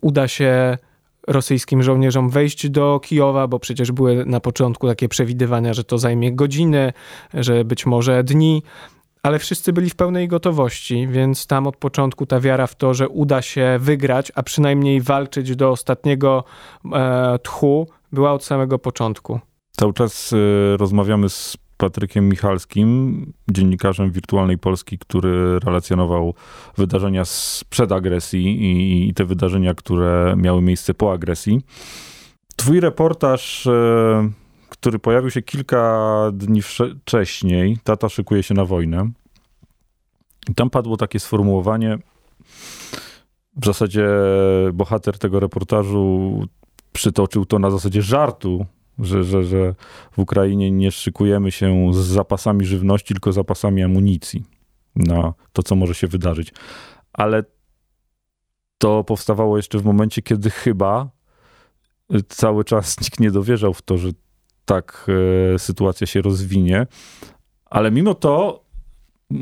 uda 0.00 0.28
się 0.28 0.78
rosyjskim 1.26 1.82
żołnierzom 1.82 2.30
wejść 2.30 2.70
do 2.70 3.00
Kijowa, 3.00 3.48
bo 3.48 3.58
przecież 3.58 3.92
były 3.92 4.26
na 4.26 4.40
początku 4.40 4.86
takie 4.86 5.08
przewidywania, 5.08 5.74
że 5.74 5.84
to 5.84 5.98
zajmie 5.98 6.32
godziny, 6.32 6.92
że 7.34 7.64
być 7.64 7.86
może 7.86 8.24
dni, 8.24 8.62
ale 9.22 9.38
wszyscy 9.38 9.72
byli 9.72 9.90
w 9.90 9.94
pełnej 9.94 10.28
gotowości, 10.28 11.08
więc 11.10 11.46
tam 11.46 11.66
od 11.66 11.76
początku 11.76 12.26
ta 12.26 12.40
wiara 12.40 12.66
w 12.66 12.74
to, 12.74 12.94
że 12.94 13.08
uda 13.08 13.42
się 13.42 13.76
wygrać, 13.80 14.32
a 14.34 14.42
przynajmniej 14.42 15.00
walczyć 15.00 15.56
do 15.56 15.70
ostatniego 15.70 16.44
e, 16.92 17.38
tchu, 17.42 17.88
była 18.12 18.32
od 18.32 18.44
samego 18.44 18.78
początku. 18.78 19.40
Cały 19.70 19.92
czas 19.92 20.32
e, 20.32 20.76
rozmawiamy 20.76 21.28
z 21.28 21.56
Patrykiem 21.76 22.28
Michalskim, 22.28 23.32
dziennikarzem 23.50 24.10
Wirtualnej 24.10 24.58
Polski, 24.58 24.98
który 24.98 25.58
relacjonował 25.58 26.34
wydarzenia 26.76 27.24
sprzed 27.24 27.92
agresji 27.92 28.44
i, 28.46 29.08
i 29.08 29.14
te 29.14 29.24
wydarzenia, 29.24 29.74
które 29.74 30.34
miały 30.36 30.62
miejsce 30.62 30.94
po 30.94 31.12
agresji. 31.12 31.60
Twój 32.56 32.80
reportaż, 32.80 33.66
e, 33.66 34.30
który 34.68 34.98
pojawił 34.98 35.30
się 35.30 35.42
kilka 35.42 36.12
dni 36.32 36.62
wcześniej, 36.62 37.78
tata 37.84 38.08
szykuje 38.08 38.42
się 38.42 38.54
na 38.54 38.64
wojnę. 38.64 39.10
I 40.48 40.54
tam 40.54 40.70
padło 40.70 40.96
takie 40.96 41.20
sformułowanie, 41.20 41.98
w 43.56 43.64
zasadzie 43.64 44.08
bohater 44.72 45.18
tego 45.18 45.40
reportażu 45.40 46.40
przytoczył 46.92 47.44
to 47.44 47.58
na 47.58 47.70
zasadzie 47.70 48.02
żartu, 48.02 48.66
że, 48.98 49.24
że, 49.24 49.44
że 49.44 49.74
w 50.12 50.18
Ukrainie 50.18 50.70
nie 50.70 50.90
szykujemy 50.90 51.52
się 51.52 51.90
z 51.94 51.96
zapasami 51.96 52.64
żywności, 52.64 53.14
tylko 53.14 53.32
zapasami 53.32 53.82
amunicji 53.82 54.44
na 54.96 55.34
to, 55.52 55.62
co 55.62 55.74
może 55.74 55.94
się 55.94 56.06
wydarzyć. 56.06 56.52
Ale 57.12 57.44
to 58.78 59.04
powstawało 59.04 59.56
jeszcze 59.56 59.78
w 59.78 59.84
momencie, 59.84 60.22
kiedy 60.22 60.50
chyba 60.50 61.10
cały 62.28 62.64
czas 62.64 62.96
nikt 63.00 63.20
nie 63.20 63.30
dowierzał 63.30 63.74
w 63.74 63.82
to, 63.82 63.98
że 63.98 64.08
tak 64.64 65.06
e, 65.54 65.58
sytuacja 65.58 66.06
się 66.06 66.22
rozwinie. 66.22 66.86
Ale 67.64 67.90
mimo 67.90 68.14
to 68.14 68.64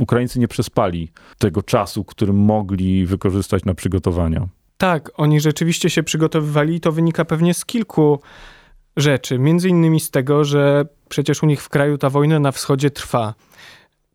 Ukraińcy 0.00 0.38
nie 0.38 0.48
przespali 0.48 1.12
tego 1.38 1.62
czasu, 1.62 2.04
który 2.04 2.32
mogli 2.32 3.06
wykorzystać 3.06 3.64
na 3.64 3.74
przygotowania. 3.74 4.48
Tak, 4.76 5.10
oni 5.14 5.40
rzeczywiście 5.40 5.90
się 5.90 6.02
przygotowywali 6.02 6.74
i 6.74 6.80
to 6.80 6.92
wynika 6.92 7.24
pewnie 7.24 7.54
z 7.54 7.64
kilku 7.64 8.20
rzeczy. 8.96 9.38
Między 9.38 9.68
innymi 9.68 10.00
z 10.00 10.10
tego, 10.10 10.44
że 10.44 10.86
przecież 11.08 11.42
u 11.42 11.46
nich 11.46 11.62
w 11.62 11.68
kraju 11.68 11.98
ta 11.98 12.10
wojna 12.10 12.40
na 12.40 12.52
wschodzie 12.52 12.90
trwa. 12.90 13.34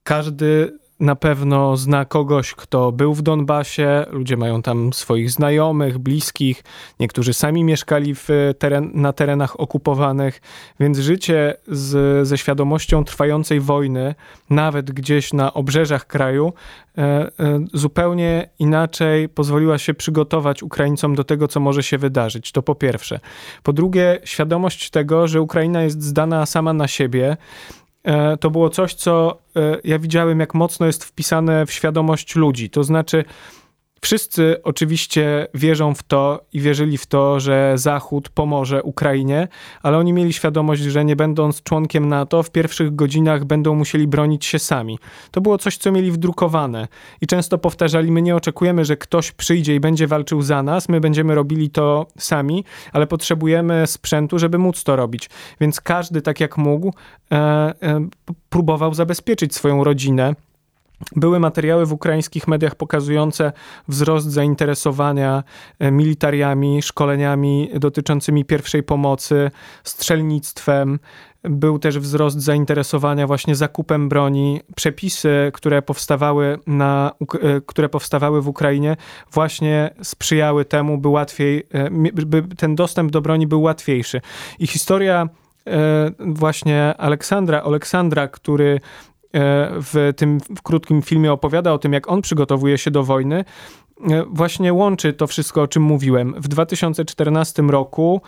Każdy 0.04 0.80
na 1.00 1.16
pewno 1.16 1.78
zna 1.78 2.06
kogoś, 2.06 2.54
kto 2.54 2.92
był 2.92 3.14
w 3.14 3.22
Donbasie. 3.22 4.06
Ludzie 4.12 4.38
mają 4.38 4.62
tam 4.62 4.94
swoich 4.94 5.32
znajomych, 5.32 5.98
bliskich. 5.98 6.64
Niektórzy 7.00 7.34
sami 7.34 7.64
mieszkali 7.64 8.16
w 8.16 8.30
teren, 8.60 8.92
na 8.94 9.14
terenach 9.14 9.60
okupowanych, 9.60 10.42
więc 10.80 10.98
życie 10.98 11.56
z, 11.68 12.28
ze 12.28 12.38
świadomością 12.38 13.04
trwającej 13.04 13.60
wojny, 13.60 14.16
nawet 14.50 14.92
gdzieś 14.92 15.34
na 15.34 15.54
obrzeżach 15.54 16.08
kraju, 16.08 16.54
e, 16.98 17.02
e, 17.02 17.30
zupełnie 17.74 18.50
inaczej 18.60 19.30
pozwoliła 19.30 19.78
się 19.78 19.94
przygotować 19.94 20.64
Ukraińcom 20.64 21.16
do 21.16 21.24
tego, 21.24 21.48
co 21.48 21.60
może 21.60 21.84
się 21.84 21.98
wydarzyć. 21.98 22.52
To 22.52 22.62
po 22.62 22.76
pierwsze. 22.76 23.20
Po 23.64 23.74
drugie, 23.74 24.20
świadomość 24.24 24.90
tego, 24.90 25.28
że 25.28 25.42
Ukraina 25.42 25.84
jest 25.84 26.04
zdana 26.04 26.46
sama 26.46 26.74
na 26.74 26.88
siebie 26.88 27.38
to 28.40 28.50
było 28.50 28.70
coś, 28.70 28.94
co 28.94 29.38
e, 29.56 29.78
ja 29.84 30.00
widziałem, 30.00 30.40
jak 30.40 30.54
mocno 30.54 30.86
jest 30.86 31.04
wpisane 31.06 31.66
w 31.66 31.72
świadomość 31.72 32.36
ludzi. 32.36 32.70
To 32.70 32.84
znaczy, 32.84 33.26
Wszyscy 34.02 34.64
oczywiście 34.64 35.48
wierzą 35.54 35.94
w 35.94 36.04
to 36.04 36.42
i 36.54 36.60
wierzyli 36.60 36.98
w 36.98 37.06
to, 37.06 37.40
że 37.40 37.74
Zachód 37.76 38.30
pomoże 38.30 38.84
Ukrainie, 38.84 39.48
ale 39.84 39.98
oni 39.98 40.14
mieli 40.14 40.34
świadomość, 40.34 40.82
że 40.82 41.06
nie 41.06 41.16
będąc 41.16 41.64
członkiem 41.64 42.10
NATO, 42.10 42.44
w 42.44 42.52
pierwszych 42.52 42.96
godzinach 42.96 43.46
będą 43.46 43.76
musieli 43.76 44.08
bronić 44.08 44.46
się 44.46 44.60
sami. 44.60 45.00
To 45.32 45.42
było 45.42 45.58
coś, 45.58 45.78
co 45.78 45.92
mieli 45.92 46.12
wdrukowane 46.12 46.88
i 47.22 47.28
często 47.28 47.58
powtarzali: 47.58 48.12
My 48.12 48.22
nie 48.22 48.36
oczekujemy, 48.36 48.86
że 48.86 48.98
ktoś 48.98 49.32
przyjdzie 49.32 49.76
i 49.76 49.80
będzie 49.80 50.08
walczył 50.08 50.42
za 50.42 50.64
nas, 50.64 50.90
my 50.90 51.00
będziemy 51.00 51.36
robili 51.36 51.70
to 51.70 52.08
sami, 52.18 52.64
ale 52.94 53.08
potrzebujemy 53.08 53.88
sprzętu, 53.88 54.40
żeby 54.40 54.58
móc 54.58 54.84
to 54.84 54.96
robić. 54.96 55.30
Więc 55.62 55.82
każdy, 55.82 56.22
tak 56.22 56.40
jak 56.40 56.58
mógł, 56.58 56.94
e, 57.32 57.36
e, 57.36 58.08
próbował 58.50 58.94
zabezpieczyć 58.94 59.56
swoją 59.56 59.84
rodzinę 59.84 60.36
były 61.16 61.40
materiały 61.40 61.86
w 61.86 61.94
ukraińskich 61.94 62.48
mediach 62.48 62.76
pokazujące 62.76 63.52
wzrost 63.88 64.28
zainteresowania 64.28 65.44
e, 65.80 65.92
militariami, 65.92 66.82
szkoleniami 66.82 67.70
dotyczącymi 67.76 68.46
pierwszej 68.46 68.84
pomocy, 68.84 69.52
strzelnictwem. 69.84 71.00
Był 71.44 71.80
też 71.80 72.00
wzrost 72.00 72.42
zainteresowania 72.42 73.28
właśnie 73.28 73.56
zakupem 73.56 74.10
broni. 74.10 74.62
Przepisy, 74.76 75.52
które 75.54 75.82
powstawały, 75.82 76.60
na, 76.68 77.12
e, 77.42 77.62
które 77.62 77.90
powstawały 77.90 78.42
w 78.42 78.48
Ukrainie, 78.48 78.98
właśnie 79.32 79.94
sprzyjały 80.04 80.66
temu, 80.66 80.98
by 80.98 81.08
łatwiej, 81.08 81.68
e, 81.74 81.90
by 82.26 82.44
ten 82.58 82.76
dostęp 82.76 83.12
do 83.12 83.22
broni 83.22 83.48
był 83.48 83.62
łatwiejszy. 83.62 84.22
I 84.60 84.68
historia 84.68 85.30
właśnie 86.20 86.94
Aleksandra, 86.98 87.62
Aleksandra, 87.62 88.28
który 88.28 88.80
w 89.34 90.14
tym 90.16 90.40
w 90.56 90.62
krótkim 90.62 91.02
filmie 91.02 91.34
opowiada 91.34 91.74
o 91.74 91.78
tym, 91.78 91.94
jak 91.94 92.10
on 92.10 92.22
przygotowuje 92.22 92.78
się 92.78 92.92
do 92.92 93.04
wojny, 93.04 93.46
e, 94.10 94.24
właśnie 94.30 94.74
łączy 94.74 95.14
to 95.14 95.28
wszystko, 95.28 95.62
o 95.62 95.68
czym 95.68 95.84
mówiłem. 95.84 96.34
W 96.38 96.48
2014 96.48 97.64
roku 97.64 98.22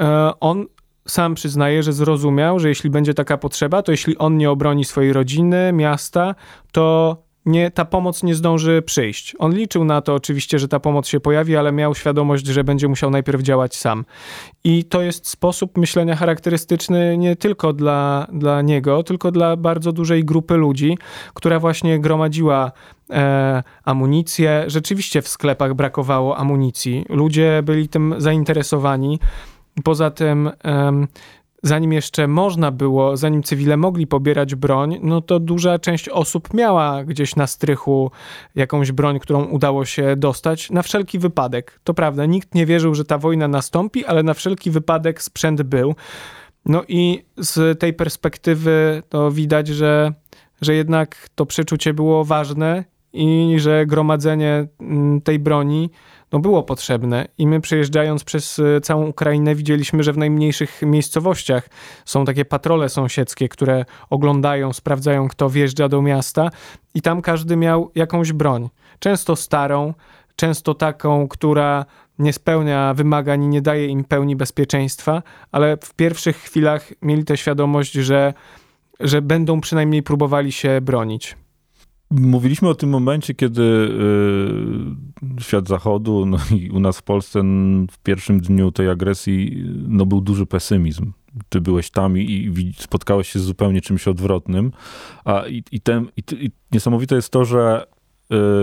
e, 0.00 0.32
on 0.40 0.66
sam 1.08 1.34
przyznaje, 1.34 1.82
że 1.82 1.92
zrozumiał, 1.92 2.58
że 2.58 2.68
jeśli 2.68 2.90
będzie 2.90 3.14
taka 3.14 3.38
potrzeba, 3.38 3.82
to 3.82 3.92
jeśli 3.92 4.18
on 4.18 4.36
nie 4.36 4.50
obroni 4.50 4.84
swojej 4.84 5.12
rodziny, 5.12 5.72
miasta, 5.72 6.34
to 6.72 7.16
nie, 7.48 7.70
ta 7.70 7.84
pomoc 7.84 8.22
nie 8.22 8.34
zdąży 8.34 8.82
przyjść. 8.82 9.36
On 9.38 9.54
liczył 9.54 9.84
na 9.84 10.00
to 10.00 10.14
oczywiście, 10.14 10.58
że 10.58 10.68
ta 10.68 10.80
pomoc 10.80 11.08
się 11.08 11.20
pojawi, 11.20 11.56
ale 11.56 11.72
miał 11.72 11.94
świadomość, 11.94 12.46
że 12.46 12.64
będzie 12.64 12.88
musiał 12.88 13.10
najpierw 13.10 13.42
działać 13.42 13.76
sam. 13.76 14.04
I 14.64 14.84
to 14.84 15.02
jest 15.02 15.28
sposób 15.28 15.78
myślenia 15.78 16.16
charakterystyczny 16.16 17.18
nie 17.18 17.36
tylko 17.36 17.72
dla, 17.72 18.26
dla 18.32 18.62
niego, 18.62 19.02
tylko 19.02 19.32
dla 19.32 19.56
bardzo 19.56 19.92
dużej 19.92 20.24
grupy 20.24 20.56
ludzi, 20.56 20.98
która 21.34 21.60
właśnie 21.60 21.98
gromadziła 21.98 22.72
e, 23.10 23.62
amunicję. 23.84 24.64
Rzeczywiście 24.66 25.22
w 25.22 25.28
sklepach 25.28 25.74
brakowało 25.74 26.36
amunicji. 26.36 27.04
Ludzie 27.08 27.62
byli 27.64 27.88
tym 27.88 28.14
zainteresowani. 28.18 29.18
Poza 29.84 30.10
tym 30.10 30.50
zanim 31.62 31.92
jeszcze 31.92 32.28
można 32.28 32.70
było, 32.70 33.16
zanim 33.16 33.42
cywile 33.42 33.76
mogli 33.76 34.06
pobierać 34.06 34.54
broń, 34.54 34.98
no 35.02 35.20
to 35.20 35.40
duża 35.40 35.78
część 35.78 36.08
osób 36.08 36.54
miała 36.54 37.04
gdzieś 37.04 37.36
na 37.36 37.46
strychu 37.46 38.10
jakąś 38.54 38.92
broń, 38.92 39.18
którą 39.18 39.44
udało 39.44 39.84
się 39.84 40.16
dostać, 40.16 40.70
na 40.70 40.82
wszelki 40.82 41.18
wypadek. 41.18 41.80
To 41.84 41.94
prawda, 41.94 42.26
nikt 42.26 42.54
nie 42.54 42.66
wierzył, 42.66 42.94
że 42.94 43.04
ta 43.04 43.18
wojna 43.18 43.48
nastąpi, 43.48 44.04
ale 44.04 44.22
na 44.22 44.34
wszelki 44.34 44.70
wypadek 44.70 45.22
sprzęt 45.22 45.62
był. 45.62 45.94
No 46.64 46.82
i 46.88 47.24
z 47.36 47.80
tej 47.80 47.94
perspektywy 47.94 49.02
to 49.08 49.30
widać, 49.30 49.68
że, 49.68 50.12
że 50.60 50.74
jednak 50.74 51.28
to 51.34 51.46
przeczucie 51.46 51.94
było 51.94 52.24
ważne 52.24 52.84
i 53.12 53.56
że 53.58 53.86
gromadzenie 53.86 54.66
mm, 54.80 55.20
tej 55.20 55.38
broni 55.38 55.90
no 56.32 56.38
było 56.38 56.62
potrzebne. 56.62 57.28
I 57.38 57.46
my 57.46 57.60
przejeżdżając 57.60 58.24
przez 58.24 58.58
e, 58.58 58.80
całą 58.80 59.06
Ukrainę 59.06 59.54
widzieliśmy, 59.54 60.02
że 60.02 60.12
w 60.12 60.18
najmniejszych 60.18 60.82
miejscowościach 60.82 61.68
są 62.04 62.24
takie 62.24 62.44
patrole 62.44 62.88
sąsiedzkie, 62.88 63.48
które 63.48 63.84
oglądają, 64.10 64.72
sprawdzają, 64.72 65.28
kto 65.28 65.50
wjeżdża 65.50 65.88
do 65.88 66.02
miasta 66.02 66.50
i 66.94 67.02
tam 67.02 67.22
każdy 67.22 67.56
miał 67.56 67.90
jakąś 67.94 68.32
broń. 68.32 68.68
Często 68.98 69.36
starą, 69.36 69.94
często 70.36 70.74
taką, 70.74 71.28
która 71.28 71.86
nie 72.18 72.32
spełnia 72.32 72.94
wymagań 72.94 73.44
i 73.44 73.48
nie 73.48 73.62
daje 73.62 73.86
im 73.86 74.04
pełni 74.04 74.36
bezpieczeństwa, 74.36 75.22
ale 75.52 75.76
w 75.76 75.94
pierwszych 75.94 76.36
chwilach 76.36 76.92
mieli 77.02 77.24
tę 77.24 77.36
świadomość, 77.36 77.92
że, 77.92 78.34
że 79.00 79.22
będą 79.22 79.60
przynajmniej 79.60 80.02
próbowali 80.02 80.52
się 80.52 80.80
bronić. 80.80 81.36
Mówiliśmy 82.10 82.68
o 82.68 82.74
tym 82.74 82.90
momencie, 82.90 83.34
kiedy 83.34 83.62
y, 85.38 85.42
świat 85.42 85.68
zachodu 85.68 86.26
no 86.26 86.38
i 86.56 86.70
u 86.70 86.80
nas 86.80 86.98
w 86.98 87.02
Polsce 87.02 87.42
w 87.90 87.98
pierwszym 88.02 88.40
dniu 88.40 88.72
tej 88.72 88.88
agresji 88.88 89.64
no, 89.88 90.06
był 90.06 90.20
duży 90.20 90.46
pesymizm. 90.46 91.12
Ty 91.48 91.60
byłeś 91.60 91.90
tam 91.90 92.18
i, 92.18 92.22
i 92.58 92.72
spotkałeś 92.78 93.28
się 93.28 93.38
z 93.38 93.42
zupełnie 93.42 93.80
czymś 93.80 94.08
odwrotnym. 94.08 94.72
A, 95.24 95.46
i, 95.48 95.64
i, 95.72 95.80
ten, 95.80 96.08
i, 96.16 96.22
i 96.44 96.50
niesamowite 96.72 97.14
jest 97.14 97.30
to, 97.30 97.44
że 97.44 97.86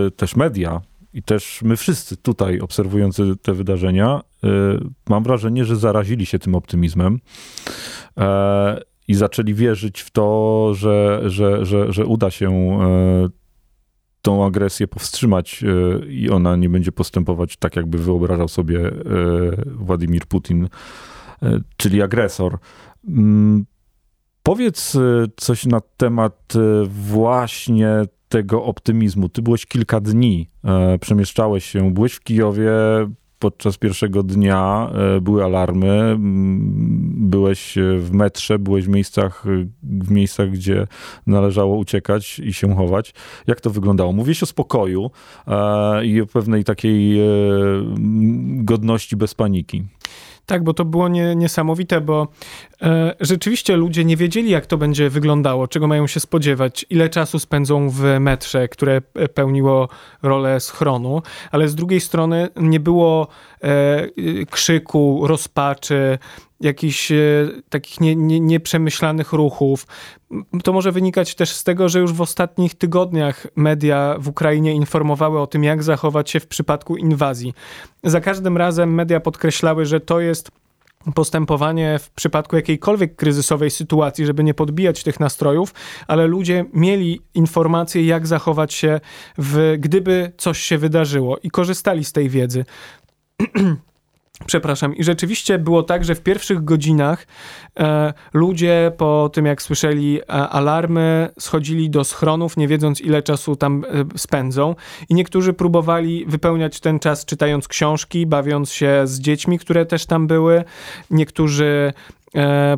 y, 0.08 0.12
też 0.12 0.36
media 0.36 0.82
i 1.14 1.24
też 1.24 1.62
my 1.64 1.78
wszyscy 1.78 2.18
tutaj 2.18 2.60
obserwujący 2.60 3.36
te 3.42 3.54
wydarzenia, 3.54 4.22
y, 4.44 4.48
mam 5.10 5.24
wrażenie, 5.24 5.66
że 5.66 5.75
zarazili 5.75 6.25
się 6.25 6.40
tym 6.40 6.56
optymizmem. 6.56 7.20
E, 8.18 8.82
i 9.08 9.16
zaczęli 9.16 9.54
wierzyć 9.54 10.02
w 10.02 10.12
to, 10.12 10.72
że, 10.74 11.22
że, 11.26 11.66
że, 11.66 11.94
że 11.94 12.06
uda 12.06 12.32
się 12.32 12.50
e, 12.52 13.30
tą 14.22 14.46
agresję 14.46 14.88
powstrzymać 14.88 15.64
e, 15.64 16.06
i 16.06 16.30
ona 16.30 16.56
nie 16.56 16.70
będzie 16.70 16.92
postępować 16.92 17.58
tak, 17.58 17.76
jakby 17.76 17.98
wyobrażał 17.98 18.48
sobie 18.48 18.88
e, 18.88 18.92
Władimir 19.66 20.26
Putin, 20.26 20.70
czyli 21.78 22.02
agresor. 22.02 22.58
Mm, 23.08 23.66
powiedz 24.44 24.98
coś 25.38 25.66
na 25.66 25.82
temat 25.98 26.54
właśnie 26.88 27.90
tego 28.30 28.64
optymizmu. 28.64 29.30
Ty 29.30 29.42
byłeś 29.42 29.66
kilka 29.66 30.00
dni, 30.00 30.50
przemieszczałeś 31.02 31.66
się, 31.66 31.94
byłeś 31.94 32.14
w 32.14 32.20
Kijowie, 32.20 32.72
podczas 33.46 33.78
pierwszego 33.78 34.24
dnia 34.24 34.90
e, 35.18 35.22
były 35.22 35.44
alarmy, 35.44 36.16
byłeś 36.20 37.78
e, 37.78 37.82
w 37.98 38.12
metrze, 38.12 38.60
byłeś 38.60 38.86
w 38.86 38.90
miejscach, 38.90 39.46
e, 39.46 39.68
w 39.84 40.12
miejscach, 40.12 40.50
gdzie 40.50 40.88
należało 41.28 41.78
uciekać 41.78 42.40
i 42.40 42.54
się 42.54 42.75
chować. 42.75 43.14
Jak 43.48 43.62
to 43.62 43.70
wyglądało? 43.70 44.14
Mówiłeś 44.14 44.44
o 44.44 44.46
spokoju 44.46 45.12
i 46.04 46.22
o 46.22 46.25
pewnej 46.25 46.64
takiej 46.64 47.20
godności 48.64 49.16
bez 49.16 49.36
paniki. 49.36 49.84
Tak, 50.46 50.64
bo 50.64 50.74
to 50.74 50.86
było 50.86 51.08
nie, 51.08 51.36
niesamowite, 51.36 52.02
bo 52.02 52.28
e, 52.82 53.16
rzeczywiście 53.20 53.78
ludzie 53.78 54.06
nie 54.06 54.18
wiedzieli, 54.18 54.50
jak 54.50 54.66
to 54.66 54.78
będzie 54.78 55.10
wyglądało, 55.10 55.68
czego 55.68 55.88
mają 55.88 56.08
się 56.08 56.20
spodziewać, 56.20 56.86
ile 56.90 57.10
czasu 57.10 57.40
spędzą 57.40 57.90
w 57.90 58.04
metrze, 58.20 58.68
które 58.68 59.02
pełniło 59.34 59.90
rolę 60.24 60.60
schronu, 60.60 61.22
ale 61.52 61.68
z 61.68 61.75
drugiej 61.75 62.02
strony 62.02 62.50
nie 62.56 62.80
było 62.80 63.28
e, 63.64 64.46
krzyku, 64.46 65.28
rozpaczy, 65.28 66.18
jakichś 66.62 67.12
e, 67.12 67.16
takich 67.70 68.00
nie, 68.00 68.16
nie, 68.16 68.40
nieprzemyślanych 68.40 69.34
ruchów. 69.34 69.88
To 70.64 70.74
może 70.74 70.92
wynikać 70.92 71.36
też 71.36 71.50
z 71.50 71.64
tego, 71.64 71.90
że 71.90 72.00
już 72.00 72.14
w 72.14 72.22
ostatnich 72.22 72.76
tygodniach 72.76 73.48
media 73.56 74.16
w 74.20 74.28
Ukrainie 74.28 74.74
informowały 74.74 75.40
o 75.40 75.48
tym, 75.48 75.64
jak 75.64 75.84
zachować 75.84 76.30
się 76.30 76.40
w 76.40 76.48
przypadku 76.48 76.98
inwazji. 76.98 77.54
Za 78.04 78.22
każdym 78.22 78.58
razem 78.58 78.94
media 78.94 79.20
podkreślały, 79.20 79.86
że 79.86 80.00
to 80.00 80.20
jest 80.20 80.52
postępowanie 81.16 82.00
w 82.00 82.12
przypadku 82.12 82.56
jakiejkolwiek 82.56 83.16
kryzysowej 83.16 83.72
sytuacji, 83.72 84.26
żeby 84.26 84.44
nie 84.44 84.54
podbijać 84.54 85.04
tych 85.04 85.20
nastrojów, 85.20 85.74
ale 86.08 86.28
ludzie 86.28 86.66
mieli 86.74 87.22
informacje, 87.34 88.06
jak 88.06 88.28
zachować 88.28 88.74
się, 88.74 89.00
w, 89.38 89.76
gdyby 89.80 90.32
coś 90.38 90.60
się 90.60 90.78
wydarzyło 90.78 91.38
i 91.44 91.50
korzystali 91.50 92.06
z 92.06 92.12
tej 92.12 92.30
wiedzy. 92.30 92.66
Przepraszam. 94.48 94.96
I 94.96 95.04
rzeczywiście 95.04 95.60
było 95.60 95.84
tak, 95.84 96.06
że 96.06 96.16
w 96.16 96.22
pierwszych 96.22 96.64
godzinach 96.64 97.28
e, 97.80 98.14
ludzie 98.34 98.92
po 98.98 99.30
tym, 99.34 99.46
jak 99.46 99.62
słyszeli 99.62 100.22
e, 100.22 100.25
alarmy, 100.32 101.30
schodzili 101.40 101.90
do 101.90 102.04
schronów, 102.04 102.58
nie 102.58 102.68
wiedząc, 102.68 103.02
ile 103.02 103.24
czasu 103.24 103.56
tam 103.56 103.86
e, 104.14 104.18
spędzą. 104.18 104.75
I 105.10 105.14
niektórzy 105.14 105.54
próbowali 105.54 106.25
wypełniać 106.28 106.80
ten 106.80 107.00
czas 107.00 107.25
czytając 107.25 107.68
książki, 107.68 108.25
bawiąc 108.25 108.72
się 108.72 109.02
z 109.06 109.20
dziećmi, 109.20 109.60
które 109.60 109.86
też 109.86 110.06
tam 110.06 110.28
były. 110.28 110.64
Niektórzy 111.12 111.94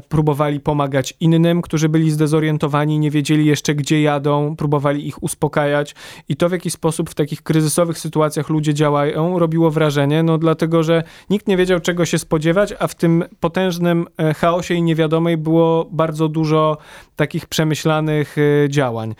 próbowali 0.09 0.59
pomagać 0.59 1.13
innym, 1.19 1.61
którzy 1.61 1.89
byli 1.89 2.11
zdezorientowani, 2.11 2.99
nie 2.99 3.11
wiedzieli 3.11 3.45
jeszcze 3.45 3.75
gdzie 3.75 4.01
jadą, 4.01 4.55
próbowali 4.55 5.07
ich 5.07 5.23
uspokajać 5.23 5.95
i 6.29 6.35
to 6.35 6.49
w 6.49 6.51
jaki 6.51 6.71
sposób 6.71 7.09
w 7.09 7.15
takich 7.15 7.43
kryzysowych 7.43 7.99
sytuacjach 7.99 8.49
ludzie 8.49 8.73
działają 8.73 9.39
robiło 9.39 9.71
wrażenie, 9.71 10.23
no 10.23 10.37
dlatego, 10.37 10.83
że 10.83 11.03
nikt 11.29 11.47
nie 11.47 11.57
wiedział 11.57 11.79
czego 11.79 12.05
się 12.05 12.17
spodziewać, 12.17 12.73
a 12.79 12.87
w 12.87 12.95
tym 12.95 13.23
potężnym 13.39 14.07
e, 14.17 14.33
chaosie 14.33 14.73
i 14.73 14.81
niewiadomej 14.81 15.37
było 15.37 15.87
bardzo 15.91 16.27
dużo 16.27 16.77
takich 17.15 17.45
przemyślanych 17.45 18.35
e, 18.37 18.69
działań. 18.69 19.15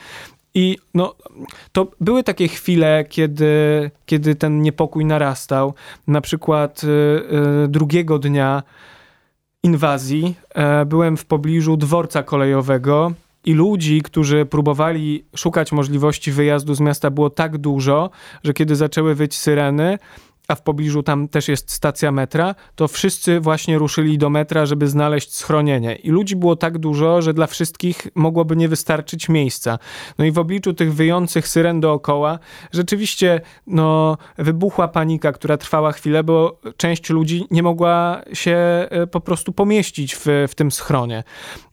I 0.54 0.78
no, 0.94 1.16
to 1.72 1.92
były 2.02 2.24
takie 2.24 2.48
chwile, 2.48 3.06
kiedy, 3.10 3.92
kiedy 4.06 4.36
ten 4.36 4.62
niepokój 4.62 5.06
narastał. 5.06 5.74
Na 6.08 6.22
przykład 6.22 6.82
drugiego 7.68 8.20
dnia 8.20 8.64
inwazji 9.64 10.36
e, 10.56 10.86
byłem 10.86 11.18
w 11.18 11.26
pobliżu 11.26 11.78
dworca 11.78 12.24
kolejowego 12.24 13.12
i 13.46 13.54
ludzi, 13.54 14.02
którzy 14.02 14.46
próbowali 14.46 15.26
szukać 15.36 15.72
możliwości 15.72 16.32
wyjazdu 16.32 16.76
z 16.76 16.80
miasta 16.80 17.12
było 17.12 17.30
tak 17.30 17.58
dużo, 17.58 18.10
że 18.44 18.54
kiedy 18.54 18.76
zaczęły 18.76 19.16
wyć 19.16 19.38
syreny, 19.38 19.98
a 20.48 20.56
w 20.56 20.62
pobliżu 20.62 21.04
tam 21.04 21.28
też 21.28 21.48
jest 21.48 21.72
stacja 21.72 22.12
metra, 22.12 22.56
to 22.76 22.88
wszyscy 22.88 23.40
właśnie 23.40 23.78
ruszyli 23.78 24.18
do 24.18 24.30
metra, 24.30 24.66
żeby 24.66 24.88
znaleźć 24.88 25.36
schronienie. 25.36 25.96
I 25.96 26.10
ludzi 26.10 26.36
było 26.36 26.56
tak 26.56 26.78
dużo, 26.78 27.22
że 27.22 27.34
dla 27.34 27.48
wszystkich 27.48 28.08
mogłoby 28.16 28.56
nie 28.56 28.68
wystarczyć 28.68 29.30
miejsca. 29.30 29.80
No 30.18 30.26
i 30.26 30.32
w 30.32 30.40
obliczu 30.40 30.74
tych 30.74 30.94
wyjących 30.94 31.48
syren 31.48 31.80
dookoła, 31.80 32.40
rzeczywiście 32.72 33.42
no, 33.68 34.18
wybuchła 34.38 34.88
panika, 34.88 35.32
która 35.32 35.58
trwała 35.58 35.92
chwilę, 35.92 36.24
bo 36.24 36.60
część 36.78 37.10
ludzi 37.10 37.46
nie 37.52 37.64
mogła 37.64 38.22
się 38.34 38.58
e, 38.90 39.08
po 39.08 39.22
prostu 39.22 39.52
pomieścić 39.52 40.16
w, 40.16 40.26
w 40.48 40.56
tym 40.56 40.72
schronie. 40.72 41.24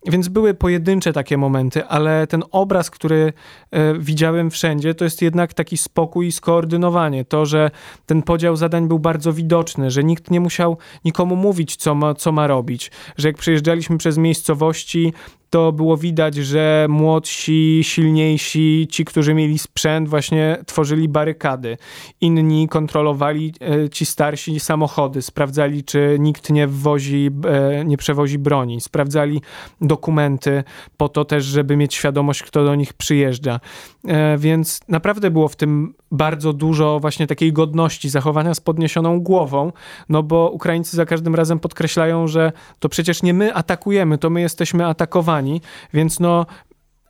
Więc 0.07 0.29
były 0.29 0.55
pojedyncze 0.55 1.13
takie 1.13 1.37
momenty, 1.37 1.85
ale 1.85 2.27
ten 2.27 2.43
obraz, 2.51 2.91
który 2.91 3.33
e, 3.71 3.99
widziałem 3.99 4.51
wszędzie, 4.51 4.95
to 4.95 5.05
jest 5.05 5.23
jednak 5.23 5.55
taki 5.55 5.77
spokój 5.77 6.27
i 6.27 6.33
skoordynowanie. 6.33 7.25
To, 7.25 7.47
że 7.47 7.71
ten 8.07 8.23
podział 8.23 8.57
zadań 8.65 8.89
był 8.89 8.99
bardzo 8.99 9.33
widoczny, 9.33 9.91
że 9.91 10.05
nikt 10.05 10.31
nie 10.31 10.41
musiał 10.41 10.79
nikomu 11.05 11.37
mówić, 11.37 11.77
co 11.77 11.95
ma, 11.95 12.15
co 12.15 12.33
ma 12.33 12.47
robić, 12.47 12.91
że 13.17 13.29
jak 13.29 13.37
przejeżdżaliśmy 13.37 13.99
przez 13.99 14.19
miejscowości, 14.19 15.13
to 15.55 15.73
było 15.73 15.97
widać, 15.97 16.35
że 16.35 16.87
młodsi, 16.89 17.81
silniejsi, 17.83 18.89
ci, 18.91 19.05
którzy 19.05 19.35
mieli 19.35 19.59
sprzęt, 19.59 20.09
właśnie 20.09 20.59
tworzyli 20.67 21.09
barykady. 21.09 21.77
Inni 22.21 22.69
kontrolowali 22.69 23.55
e, 23.61 23.89
ci 23.91 24.07
starsi 24.07 24.61
samochody, 24.61 25.23
sprawdzali, 25.23 25.85
czy 25.85 26.17
nikt 26.19 26.51
nie 26.51 26.67
wwozi, 26.67 27.31
e, 27.47 27.85
nie 27.85 27.97
przewozi 27.97 28.39
broni, 28.39 28.81
sprawdzali 28.81 29.41
dokumenty 29.81 30.65
po 30.97 31.09
to 31.09 31.25
też, 31.25 31.45
żeby 31.45 31.77
mieć 31.77 31.95
świadomość, 31.95 32.43
kto 32.43 32.65
do 32.65 32.75
nich 32.75 32.93
przyjeżdża. 32.93 33.61
E, 34.09 34.39
więc 34.39 34.81
naprawdę 34.89 35.31
było 35.31 35.49
w 35.49 35.57
tym 35.57 35.95
bardzo 36.11 36.53
dużo 36.53 37.01
właśnie 37.01 37.27
takiej 37.27 37.53
godności, 37.53 38.09
zachowania 38.09 38.55
z 38.55 38.61
podniesioną 38.61 39.21
głową, 39.21 39.73
no 40.09 40.23
bo 40.23 40.51
Ukraińcy 40.51 40.97
za 40.97 41.07
każdym 41.07 41.35
razem 41.35 41.59
podkreślają, 41.59 42.27
że 42.29 42.53
to 42.79 42.89
przecież 42.89 43.23
nie 43.23 43.35
my 43.35 43.55
atakujemy, 43.55 44.19
to 44.19 44.31
my 44.31 44.41
jesteśmy 44.41 44.87
atakowani, 44.87 45.44
więc 45.93 46.21
no 46.21 46.47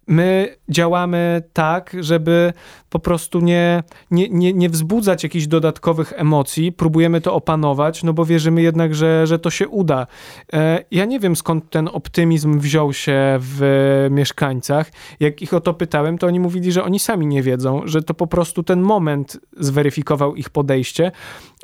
my 0.06 0.56
działamy 0.68 1.42
tak, 1.52 1.96
żeby 2.00 2.52
po 2.90 2.98
prostu 2.98 3.40
nie, 3.40 3.82
nie, 4.10 4.28
nie, 4.28 4.52
nie 4.52 4.68
wzbudzać 4.68 5.22
jakichś 5.22 5.46
dodatkowych 5.46 6.12
emocji, 6.16 6.72
próbujemy 6.72 7.20
to 7.20 7.34
opanować, 7.34 8.02
no 8.02 8.12
bo 8.12 8.24
wierzymy 8.24 8.62
jednak, 8.62 8.94
że, 8.94 9.26
że 9.26 9.38
to 9.38 9.50
się 9.50 9.68
uda. 9.68 10.06
E, 10.52 10.84
ja 10.90 11.04
nie 11.04 11.20
wiem 11.20 11.36
skąd 11.36 11.70
ten 11.70 11.88
optymizm 11.92 12.58
wziął 12.58 12.92
się 12.92 13.38
w 13.40 14.08
mieszkańcach. 14.10 14.92
Jak 15.20 15.42
ich 15.42 15.54
o 15.54 15.60
to 15.60 15.74
pytałem, 15.74 16.18
to 16.18 16.26
oni 16.26 16.40
mówili, 16.40 16.72
że 16.72 16.84
oni 16.84 16.98
sami 16.98 17.26
nie 17.26 17.42
wiedzą, 17.42 17.82
że 17.84 18.02
to 18.02 18.14
po 18.14 18.26
prostu 18.26 18.62
ten 18.62 18.80
moment 18.80 19.38
zweryfikował 19.56 20.34
ich 20.34 20.50
podejście. 20.50 21.12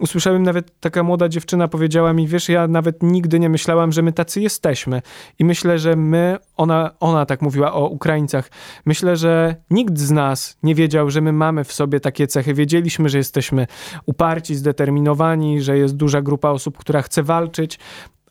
Usłyszałem 0.00 0.42
nawet, 0.42 0.80
taka 0.80 1.02
młoda 1.02 1.28
dziewczyna 1.28 1.68
powiedziała 1.68 2.12
mi, 2.12 2.28
wiesz, 2.28 2.48
ja 2.48 2.68
nawet 2.68 3.02
nigdy 3.02 3.40
nie 3.40 3.48
myślałam, 3.48 3.92
że 3.92 4.02
my 4.02 4.12
tacy 4.12 4.40
jesteśmy. 4.40 5.02
I 5.38 5.44
myślę, 5.44 5.78
że 5.78 5.96
my, 5.96 6.38
ona, 6.56 6.90
ona 7.00 7.26
tak 7.26 7.42
mówiła 7.42 7.72
o 7.72 7.86
Ukraińcach, 7.86 8.50
myślę, 8.86 9.16
że 9.16 9.56
nikt 9.70 9.98
z 9.98 10.10
nas 10.10 10.58
nie 10.62 10.74
wiedział, 10.74 11.10
że 11.10 11.20
my 11.20 11.32
mamy 11.32 11.64
w 11.64 11.72
sobie 11.72 12.00
takie 12.00 12.26
cechy. 12.26 12.54
Wiedzieliśmy, 12.54 13.08
że 13.08 13.18
jesteśmy 13.18 13.66
uparci, 14.06 14.54
zdeterminowani, 14.54 15.60
że 15.62 15.78
jest 15.78 15.96
duża 15.96 16.22
grupa 16.22 16.50
osób, 16.50 16.78
która 16.78 17.02
chce 17.02 17.22
walczyć, 17.22 17.78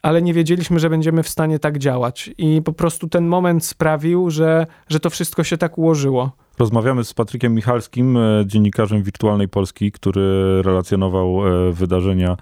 ale 0.02 0.22
nie 0.22 0.34
wiedzieliśmy, 0.34 0.78
że 0.78 0.90
będziemy 0.90 1.22
w 1.22 1.28
stanie 1.28 1.58
tak 1.58 1.78
działać. 1.78 2.30
I 2.38 2.62
po 2.62 2.72
prostu 2.72 3.08
ten 3.08 3.26
moment 3.26 3.64
sprawił, 3.64 4.30
że, 4.30 4.66
że 4.88 5.00
to 5.00 5.10
wszystko 5.10 5.44
się 5.44 5.58
tak 5.58 5.78
ułożyło. 5.78 6.32
Rozmawiamy 6.58 7.04
z 7.04 7.14
Patrykiem 7.14 7.54
Michalskim, 7.54 8.16
e, 8.16 8.44
dziennikarzem 8.46 9.02
Wirtualnej 9.02 9.48
Polski, 9.48 9.92
który 9.92 10.62
relacjonował 10.62 11.46
e, 11.46 11.72
wydarzenia 11.72 12.36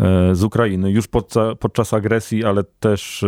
e, 0.00 0.34
z 0.34 0.44
Ukrainy 0.44 0.90
już 0.90 1.08
podczas 1.60 1.94
agresji, 1.94 2.44
ale 2.44 2.64
też, 2.80 3.24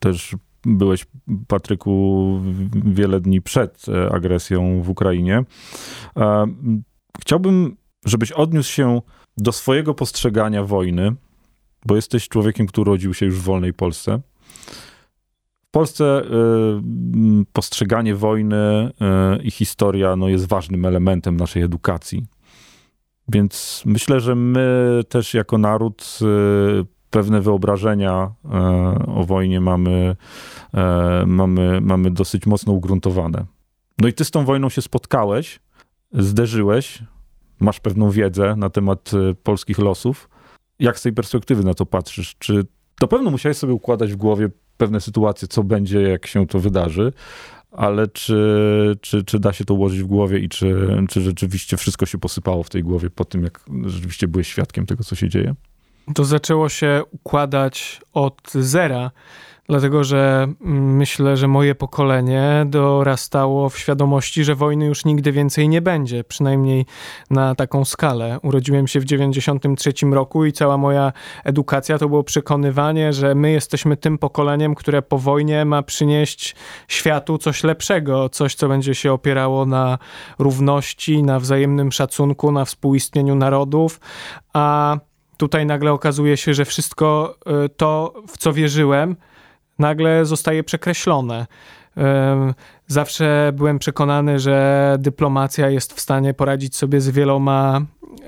też 0.00 0.36
byłeś, 0.64 1.06
Patryku, 1.48 2.40
wiele 2.84 3.20
dni 3.20 3.42
przed 3.42 3.86
agresją 4.10 4.82
w 4.82 4.90
Ukrainie. 4.90 5.44
Chciałbym, 7.20 7.76
żebyś 8.04 8.32
odniósł 8.32 8.72
się 8.72 9.00
do 9.36 9.52
swojego 9.52 9.94
postrzegania 9.94 10.64
wojny, 10.64 11.16
bo 11.86 11.96
jesteś 11.96 12.28
człowiekiem, 12.28 12.66
który 12.66 12.90
urodził 12.90 13.14
się 13.14 13.26
już 13.26 13.38
w 13.38 13.42
wolnej 13.42 13.74
Polsce. 13.74 14.20
W 15.68 15.70
Polsce 15.70 16.04
e, 16.04 16.24
postrzeganie 17.52 18.14
wojny 18.14 18.90
i 19.42 19.50
historia 19.50 20.16
no, 20.16 20.28
jest 20.28 20.48
ważnym 20.48 20.84
elementem 20.84 21.36
naszej 21.36 21.62
edukacji. 21.62 22.26
Więc 23.28 23.82
myślę, 23.86 24.20
że 24.20 24.34
my 24.34 25.00
też 25.08 25.34
jako 25.34 25.58
naród 25.58 26.18
pewne 27.10 27.40
wyobrażenia 27.40 28.32
o 29.06 29.24
wojnie 29.24 29.60
mamy, 29.60 30.16
mamy, 31.26 31.80
mamy 31.80 32.10
dosyć 32.10 32.46
mocno 32.46 32.72
ugruntowane. 32.72 33.44
No 33.98 34.08
i 34.08 34.12
ty 34.12 34.24
z 34.24 34.30
tą 34.30 34.44
wojną 34.44 34.68
się 34.68 34.82
spotkałeś, 34.82 35.60
zderzyłeś, 36.12 37.02
masz 37.60 37.80
pewną 37.80 38.10
wiedzę 38.10 38.56
na 38.56 38.70
temat 38.70 39.10
polskich 39.42 39.78
losów. 39.78 40.29
Jak 40.80 40.98
z 40.98 41.02
tej 41.02 41.12
perspektywy 41.12 41.64
na 41.64 41.74
to 41.74 41.86
patrzysz? 41.86 42.36
Czy 42.38 42.66
to 42.98 43.08
pewno 43.08 43.30
musiałeś 43.30 43.56
sobie 43.56 43.72
układać 43.72 44.12
w 44.12 44.16
głowie 44.16 44.48
pewne 44.76 45.00
sytuacje, 45.00 45.48
co 45.48 45.64
będzie, 45.64 46.02
jak 46.02 46.26
się 46.26 46.46
to 46.46 46.58
wydarzy, 46.58 47.12
ale 47.70 48.08
czy, 48.08 48.96
czy, 49.00 49.24
czy 49.24 49.38
da 49.38 49.52
się 49.52 49.64
to 49.64 49.74
ułożyć 49.74 50.02
w 50.02 50.06
głowie 50.06 50.38
i 50.38 50.48
czy, 50.48 50.76
czy 51.08 51.20
rzeczywiście 51.20 51.76
wszystko 51.76 52.06
się 52.06 52.18
posypało 52.18 52.62
w 52.62 52.70
tej 52.70 52.82
głowie 52.82 53.10
po 53.10 53.24
tym, 53.24 53.44
jak 53.44 53.60
rzeczywiście 53.86 54.28
byłeś 54.28 54.48
świadkiem 54.48 54.86
tego, 54.86 55.04
co 55.04 55.14
się 55.14 55.28
dzieje? 55.28 55.54
to 56.14 56.24
zaczęło 56.24 56.68
się 56.68 57.02
układać 57.10 58.00
od 58.12 58.52
zera, 58.52 59.10
dlatego 59.70 60.04
że 60.04 60.48
mm, 60.60 60.96
myślę, 60.96 61.36
że 61.36 61.48
moje 61.48 61.74
pokolenie 61.74 62.66
dorastało 62.66 63.68
w 63.68 63.78
świadomości, 63.78 64.44
że 64.44 64.54
wojny 64.54 64.86
już 64.86 65.04
nigdy 65.04 65.32
więcej 65.32 65.68
nie 65.68 65.82
będzie, 65.82 66.24
przynajmniej 66.24 66.86
na 67.30 67.54
taką 67.54 67.84
skalę. 67.84 68.38
Urodziłem 68.42 68.88
się 68.88 69.00
w 69.00 69.04
93 69.04 69.92
roku 70.12 70.44
i 70.44 70.52
cała 70.52 70.76
moja 70.76 71.12
edukacja 71.44 71.98
to 71.98 72.08
było 72.08 72.24
przekonywanie, 72.24 73.12
że 73.12 73.34
my 73.34 73.50
jesteśmy 73.50 73.96
tym 73.96 74.18
pokoleniem, 74.18 74.74
które 74.74 75.02
po 75.02 75.18
wojnie 75.18 75.64
ma 75.64 75.82
przynieść 75.82 76.56
światu 76.88 77.38
coś 77.38 77.64
lepszego, 77.64 78.28
coś, 78.28 78.54
co 78.54 78.68
będzie 78.68 78.94
się 78.94 79.12
opierało 79.12 79.66
na 79.66 79.98
równości, 80.38 81.22
na 81.22 81.40
wzajemnym 81.40 81.92
szacunku, 81.92 82.52
na 82.52 82.64
współistnieniu 82.64 83.34
narodów, 83.34 84.00
a 84.52 84.96
tutaj 85.36 85.66
nagle 85.66 85.92
okazuje 85.92 86.36
się, 86.36 86.54
że 86.54 86.64
wszystko 86.64 87.36
y, 87.64 87.68
to, 87.68 88.14
w 88.28 88.38
co 88.38 88.52
wierzyłem, 88.52 89.16
nagle 89.80 90.24
zostaje 90.24 90.64
przekreślone. 90.64 91.46
Zawsze 92.86 93.52
byłem 93.54 93.78
przekonany, 93.78 94.38
że 94.38 94.96
dyplomacja 94.98 95.70
jest 95.70 95.92
w 95.92 96.00
stanie 96.00 96.34
poradzić 96.34 96.76
sobie 96.76 97.00
z 97.00 97.10
wieloma 97.10 97.80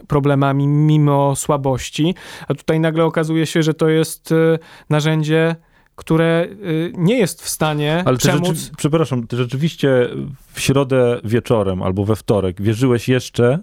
problemami 0.09 0.67
mimo 0.67 1.37
słabości, 1.37 2.15
a 2.49 2.55
tutaj 2.55 2.81
nagle 2.81 3.05
okazuje 3.05 3.47
się, 3.47 3.62
że 3.62 3.75
to 3.75 3.88
jest 3.88 4.33
y, 4.33 4.59
narzędzie, 4.91 5.57
które 5.97 6.47
y, 6.51 6.93
nie 6.97 7.19
jest 7.19 7.43
w 7.43 7.49
stanie 7.49 8.03
Ale 8.07 8.17
przemóc... 8.17 8.59
Rzeczy... 8.59 8.77
Przepraszam, 8.77 9.27
ty 9.27 9.37
rzeczywiście 9.37 10.09
w 10.53 10.61
środę 10.61 11.21
wieczorem 11.25 11.83
albo 11.83 12.05
we 12.05 12.17
wtorek 12.17 12.62
wierzyłeś 12.62 13.09
jeszcze 13.09 13.59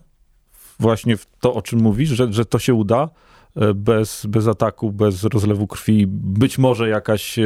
właśnie 0.80 1.17
w 1.17 1.28
to, 1.39 1.54
o 1.54 1.62
czym 1.62 1.80
mówisz, 1.80 2.10
że, 2.10 2.34
że 2.34 2.45
to 2.45 2.60
się 2.60 2.73
uda? 2.73 3.10
Bez, 3.75 4.25
bez 4.25 4.47
ataku, 4.47 4.91
bez 4.91 5.23
rozlewu 5.23 5.67
krwi, 5.67 6.05
być 6.07 6.57
może 6.57 6.89
jakaś, 6.89 7.39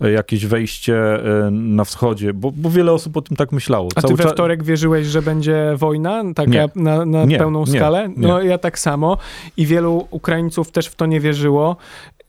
jakieś 0.00 0.46
wejście 0.46 1.02
na 1.50 1.84
wschodzie, 1.84 2.34
bo, 2.34 2.52
bo 2.52 2.70
wiele 2.70 2.92
osób 2.92 3.16
o 3.16 3.22
tym 3.22 3.36
tak 3.36 3.52
myślało. 3.52 3.88
A 3.94 4.02
ty 4.02 4.14
we 4.14 4.28
wtorek 4.28 4.64
wierzyłeś, 4.64 5.06
że 5.06 5.22
będzie 5.22 5.72
wojna 5.76 6.22
taka 6.34 6.50
nie. 6.50 6.68
na, 6.76 7.04
na 7.04 7.24
nie, 7.24 7.38
pełną 7.38 7.60
nie, 7.60 7.66
skalę? 7.66 8.08
No 8.16 8.42
ja 8.42 8.58
tak 8.58 8.78
samo 8.78 9.16
i 9.56 9.66
wielu 9.66 10.06
Ukraińców 10.10 10.70
też 10.70 10.86
w 10.86 10.94
to 10.94 11.06
nie 11.06 11.20
wierzyło 11.20 11.76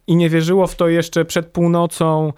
i 0.08 0.16
nie 0.16 0.30
wierzyło 0.30 0.68
w 0.68 0.76
to 0.76 0.88
jeszcze 0.88 1.26
przed 1.26 1.48
północą 1.48 2.28
e, 2.28 2.32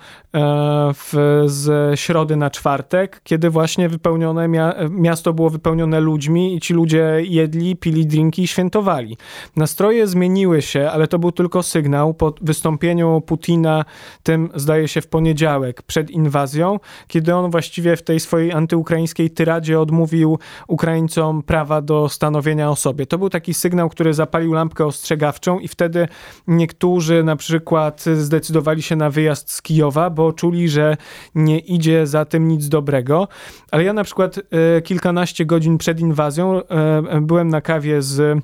w, 0.93 1.43
z 1.45 1.99
środy 1.99 2.35
na 2.35 2.49
czwartek, 2.49 3.21
kiedy 3.23 3.49
właśnie 3.49 3.89
wypełnione 3.89 4.47
mia 4.47 4.73
miasto 4.89 5.33
było 5.33 5.49
wypełnione 5.49 5.99
ludźmi 5.99 6.55
i 6.55 6.59
ci 6.59 6.73
ludzie 6.73 7.17
jedli, 7.21 7.75
pili 7.75 8.05
drinki 8.05 8.43
i 8.43 8.47
świętowali. 8.47 9.17
Nastroje 9.55 10.07
zmieniły 10.07 10.61
się, 10.61 10.89
ale 10.91 11.07
to 11.07 11.19
był 11.19 11.31
tylko 11.31 11.63
sygnał 11.63 12.13
po 12.13 12.33
wystąpieniu 12.41 13.21
Putina, 13.21 13.85
tym 14.23 14.49
zdaje 14.55 14.87
się 14.87 15.01
w 15.01 15.07
poniedziałek, 15.07 15.81
przed 15.81 16.09
inwazją, 16.09 16.79
kiedy 17.07 17.35
on 17.35 17.51
właściwie 17.51 17.95
w 17.95 18.03
tej 18.03 18.19
swojej 18.19 18.51
antyukraińskiej 18.51 19.29
tyradzie 19.29 19.79
odmówił 19.79 20.39
Ukraińcom 20.67 21.43
prawa 21.43 21.81
do 21.81 22.09
stanowienia 22.09 22.71
o 22.71 22.75
sobie. 22.75 23.05
To 23.05 23.17
był 23.17 23.29
taki 23.29 23.53
sygnał, 23.53 23.89
który 23.89 24.13
zapalił 24.13 24.53
lampkę 24.53 24.85
ostrzegawczą 24.85 25.59
i 25.59 25.67
wtedy 25.67 26.07
niektórzy 26.47 27.23
na 27.23 27.35
przykład 27.35 27.56
przykład 27.57 28.05
zdecydowali 28.15 28.81
się 28.81 28.95
na 28.95 29.09
wyjazd 29.09 29.51
z 29.51 29.61
Kijowa, 29.61 30.09
bo 30.09 30.33
czuli, 30.33 30.69
że 30.69 30.97
nie 31.35 31.59
idzie 31.59 32.07
za 32.07 32.25
tym 32.25 32.47
nic 32.47 32.69
dobrego. 32.69 33.27
Ale 33.71 33.83
ja 33.83 33.93
na 33.93 34.03
przykład 34.03 34.37
e, 34.37 34.81
kilkanaście 34.81 35.45
godzin 35.45 35.77
przed 35.77 35.99
inwazją 35.99 36.61
e, 36.63 37.21
byłem 37.21 37.49
na 37.49 37.61
kawie 37.61 38.01
z 38.01 38.43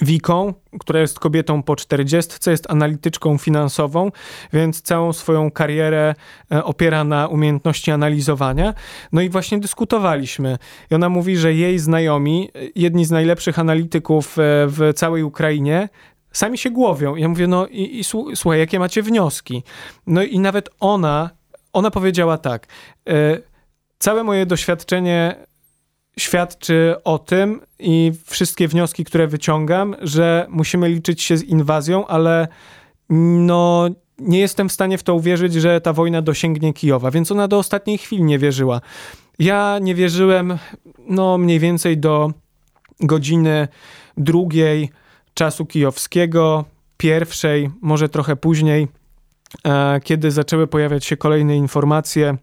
Wiką, 0.00 0.54
która 0.80 1.00
jest 1.00 1.20
kobietą 1.20 1.62
po 1.62 1.76
40, 1.76 2.50
jest 2.50 2.70
analityczką 2.70 3.38
finansową, 3.38 4.10
więc 4.52 4.82
całą 4.82 5.12
swoją 5.12 5.50
karierę 5.50 6.14
e, 6.52 6.64
opiera 6.64 7.04
na 7.04 7.28
umiejętności 7.28 7.90
analizowania. 7.90 8.74
No 9.12 9.20
i 9.20 9.28
właśnie 9.28 9.58
dyskutowaliśmy. 9.58 10.58
I 10.90 10.94
ona 10.94 11.08
mówi, 11.08 11.36
że 11.36 11.54
jej 11.54 11.78
znajomi, 11.78 12.50
jedni 12.74 13.04
z 13.04 13.10
najlepszych 13.10 13.58
analityków 13.58 14.36
w 14.36 14.92
całej 14.94 15.22
Ukrainie, 15.22 15.88
sami 16.34 16.58
się 16.58 16.70
głowią. 16.70 17.16
Ja 17.16 17.28
mówię, 17.28 17.46
no 17.46 17.66
i, 17.66 17.98
i 17.98 18.04
słuchaj, 18.34 18.58
jakie 18.58 18.78
macie 18.78 19.02
wnioski? 19.02 19.62
No 20.06 20.22
i 20.22 20.38
nawet 20.38 20.70
ona, 20.80 21.30
ona 21.72 21.90
powiedziała 21.90 22.38
tak, 22.38 22.66
e, 23.08 23.38
całe 23.98 24.24
moje 24.24 24.46
doświadczenie 24.46 25.36
świadczy 26.18 26.94
o 27.04 27.18
tym 27.18 27.60
i 27.78 28.12
wszystkie 28.26 28.68
wnioski, 28.68 29.04
które 29.04 29.26
wyciągam, 29.26 29.96
że 30.02 30.46
musimy 30.48 30.88
liczyć 30.88 31.22
się 31.22 31.36
z 31.36 31.42
inwazją, 31.42 32.06
ale 32.06 32.48
no 33.08 33.88
nie 34.18 34.40
jestem 34.40 34.68
w 34.68 34.72
stanie 34.72 34.98
w 34.98 35.02
to 35.02 35.14
uwierzyć, 35.14 35.54
że 35.54 35.80
ta 35.80 35.92
wojna 35.92 36.22
dosięgnie 36.22 36.72
Kijowa, 36.72 37.10
więc 37.10 37.32
ona 37.32 37.48
do 37.48 37.58
ostatniej 37.58 37.98
chwili 37.98 38.22
nie 38.22 38.38
wierzyła. 38.38 38.80
Ja 39.38 39.78
nie 39.82 39.94
wierzyłem, 39.94 40.58
no 41.08 41.38
mniej 41.38 41.58
więcej 41.58 41.98
do 41.98 42.32
godziny 43.00 43.68
drugiej, 44.16 44.90
czasu 45.34 45.66
kijowskiego, 45.66 46.64
pierwszej, 46.96 47.70
może 47.82 48.08
trochę 48.08 48.36
później, 48.36 48.88
e, 49.64 50.00
kiedy 50.00 50.30
zaczęły 50.30 50.66
pojawiać 50.66 51.04
się 51.04 51.16
kolejne 51.16 51.56
informacje, 51.56 52.36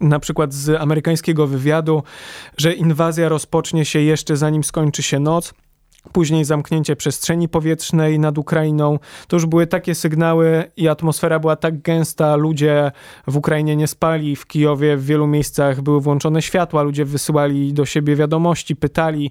na 0.00 0.18
przykład 0.18 0.54
z 0.54 0.80
amerykańskiego 0.80 1.46
wywiadu, 1.46 2.02
że 2.56 2.72
inwazja 2.72 3.28
rozpocznie 3.28 3.84
się 3.84 3.98
jeszcze 3.98 4.36
zanim 4.36 4.64
skończy 4.64 5.02
się 5.02 5.20
noc. 5.20 5.54
Później 6.12 6.44
zamknięcie 6.44 6.96
przestrzeni 6.96 7.48
powietrznej 7.48 8.18
nad 8.18 8.38
Ukrainą. 8.38 8.98
To 9.28 9.36
już 9.36 9.46
były 9.46 9.66
takie 9.66 9.94
sygnały 9.94 10.64
i 10.76 10.88
atmosfera 10.88 11.38
była 11.38 11.56
tak 11.56 11.82
gęsta, 11.82 12.36
ludzie 12.36 12.92
w 13.26 13.36
Ukrainie 13.36 13.76
nie 13.76 13.86
spali, 13.86 14.36
w 14.36 14.46
Kijowie 14.46 14.96
w 14.96 15.04
wielu 15.04 15.26
miejscach 15.26 15.80
były 15.80 16.00
włączone 16.00 16.42
światła, 16.42 16.82
ludzie 16.82 17.04
wysyłali 17.04 17.72
do 17.72 17.86
siebie 17.86 18.16
wiadomości, 18.16 18.76
pytali, 18.76 19.30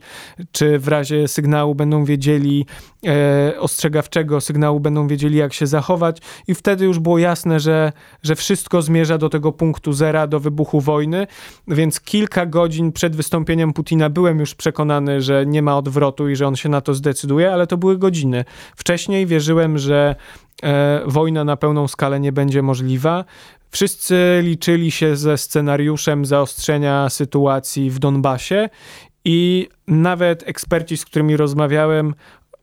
czy 0.52 0.80
w 0.80 0.88
razie 0.88 1.28
sygnału 1.28 1.76
będą 1.76 2.06
wiedzieli, 2.06 2.66
e, 3.08 3.60
ostrzegawczego 3.60 4.42
sygnału 4.42 4.80
będą 4.80 5.08
wiedzieli, 5.08 5.38
jak 5.38 5.54
się 5.54 5.68
zachować. 5.68 6.22
I 6.48 6.56
wtedy 6.56 6.86
już 6.86 7.00
było 7.00 7.20
jasne, 7.20 7.60
że, 7.60 7.92
że 8.24 8.36
wszystko 8.36 8.82
zmierza 8.82 9.18
do 9.18 9.30
tego 9.30 9.52
punktu 9.52 9.94
zera, 9.94 10.28
do 10.28 10.40
wybuchu 10.40 10.82
wojny, 10.82 11.28
więc 11.68 12.00
kilka 12.00 12.46
godzin 12.46 12.92
przed 12.92 13.16
wystąpieniem 13.16 13.74
Putina 13.74 14.10
byłem 14.10 14.40
już 14.40 14.56
przekonany, 14.56 15.22
że 15.22 15.46
nie 15.46 15.62
ma 15.62 15.78
odwrotu 15.78 16.30
i 16.30 16.36
że 16.36 16.48
on 16.48 16.56
się 16.60 16.70
na 16.70 16.82
to 16.82 16.94
zdecyduje, 16.94 17.54
ale 17.54 17.68
to 17.68 17.78
były 17.78 17.98
godziny. 17.98 18.46
Wcześniej 18.76 19.26
wierzyłem, 19.26 19.78
że 19.78 20.16
e, 20.64 21.02
wojna 21.06 21.44
na 21.44 21.58
pełną 21.58 21.88
skalę 21.88 22.20
nie 22.20 22.32
będzie 22.32 22.62
możliwa. 22.62 23.26
Wszyscy 23.72 24.40
liczyli 24.44 24.92
się 24.92 25.16
ze 25.16 25.38
scenariuszem 25.38 26.26
zaostrzenia 26.26 27.10
sytuacji 27.10 27.90
w 27.90 28.00
Donbasie 28.00 28.70
i 29.26 29.70
nawet 29.88 30.48
eksperci, 30.48 30.98
z 30.98 31.06
którymi 31.06 31.38
rozmawiałem, 31.38 32.14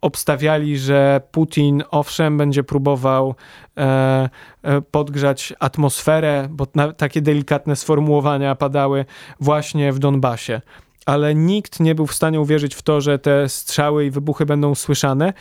obstawiali, 0.01 0.79
że 0.79 1.21
Putin 1.31 1.83
owszem 1.91 2.39
będzie 2.39 2.65
próbował 2.65 3.35
e, 3.77 4.29
e, 4.63 4.81
podgrzać 4.81 5.55
atmosferę, 5.61 6.49
bo 6.51 6.67
na, 6.75 6.93
takie 6.93 7.23
delikatne 7.23 7.77
sformułowania 7.77 8.55
padały 8.55 9.05
właśnie 9.41 9.93
w 9.93 9.99
Donbasie 9.99 10.61
ale 11.07 11.35
nikt 11.35 11.81
nie 11.81 11.95
był 11.95 12.07
w 12.07 12.15
stanie 12.15 12.41
uwierzyć 12.41 12.75
w 12.75 12.83
to, 12.83 13.01
że 13.01 13.19
te 13.19 13.49
strzały 13.49 14.07
i 14.07 14.11
wybuchy 14.11 14.47
będą 14.47 14.75
słyszane, 14.75 15.33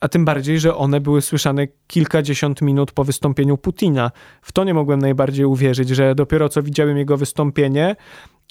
a 0.00 0.08
tym 0.08 0.24
bardziej, 0.24 0.60
że 0.60 0.76
one 0.76 1.00
były 1.00 1.22
słyszane 1.22 1.66
kilkadziesiąt 1.86 2.62
minut 2.62 2.92
po 2.92 3.04
wystąpieniu 3.04 3.58
Putina. 3.58 4.10
W 4.42 4.52
to 4.52 4.64
nie 4.64 4.74
mogłem 4.74 5.00
najbardziej 5.00 5.44
uwierzyć, 5.44 5.88
że 5.88 6.14
dopiero 6.14 6.48
co 6.48 6.62
widziałem 6.62 6.98
jego 6.98 7.16
wystąpienie, 7.16 7.96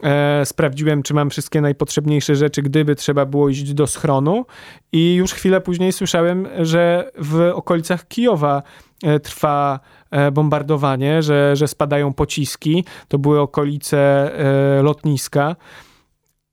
e, 0.04 0.46
sprawdziłem, 0.46 1.04
czy 1.04 1.14
mam 1.14 1.30
wszystkie 1.30 1.62
najpotrzebniejsze 1.62 2.36
rzeczy, 2.36 2.62
gdyby 2.62 2.96
trzeba 2.96 3.26
było 3.26 3.50
iść 3.50 3.74
do 3.74 3.88
schronu 3.88 4.46
i 4.92 5.16
już 5.16 5.34
chwilę 5.34 5.62
później 5.62 5.94
słyszałem, 5.94 6.48
że 6.60 7.12
w 7.18 7.52
okolicach 7.54 8.08
Kijowa 8.08 8.64
e, 9.04 9.20
trwa 9.20 9.80
e, 10.12 10.32
bombardowanie, 10.32 11.22
że, 11.22 11.56
że 11.56 11.68
spadają 11.68 12.14
pociski. 12.14 12.86
To 13.08 13.20
były 13.20 13.42
okolice 13.42 14.00
e, 14.00 14.82
lotniska. 14.82 15.56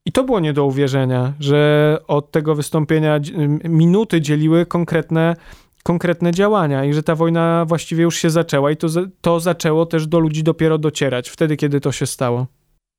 I 0.07 0.13
to 0.13 0.25
było 0.25 0.41
nie 0.41 0.53
do 0.53 0.65
uwierzenia, 0.65 1.33
że 1.41 1.99
od 2.07 2.31
tego 2.31 2.55
wystąpienia 2.55 3.21
minuty 3.65 4.21
dzieliły 4.21 4.67
konkretne, 4.67 5.37
konkretne 5.83 6.33
działania 6.33 6.85
i 6.85 6.93
że 6.93 7.03
ta 7.03 7.15
wojna 7.15 7.65
właściwie 7.65 8.03
już 8.03 8.17
się 8.17 8.31
zaczęła 8.31 8.71
i 8.71 8.77
to, 8.77 8.89
to 9.21 9.41
zaczęło 9.41 9.87
też 9.87 10.07
do 10.07 10.19
ludzi 10.19 10.43
dopiero 10.43 10.79
docierać, 10.79 11.29
wtedy 11.29 11.57
kiedy 11.57 11.81
to 11.81 11.93
się 11.93 12.07
stało. 12.07 12.47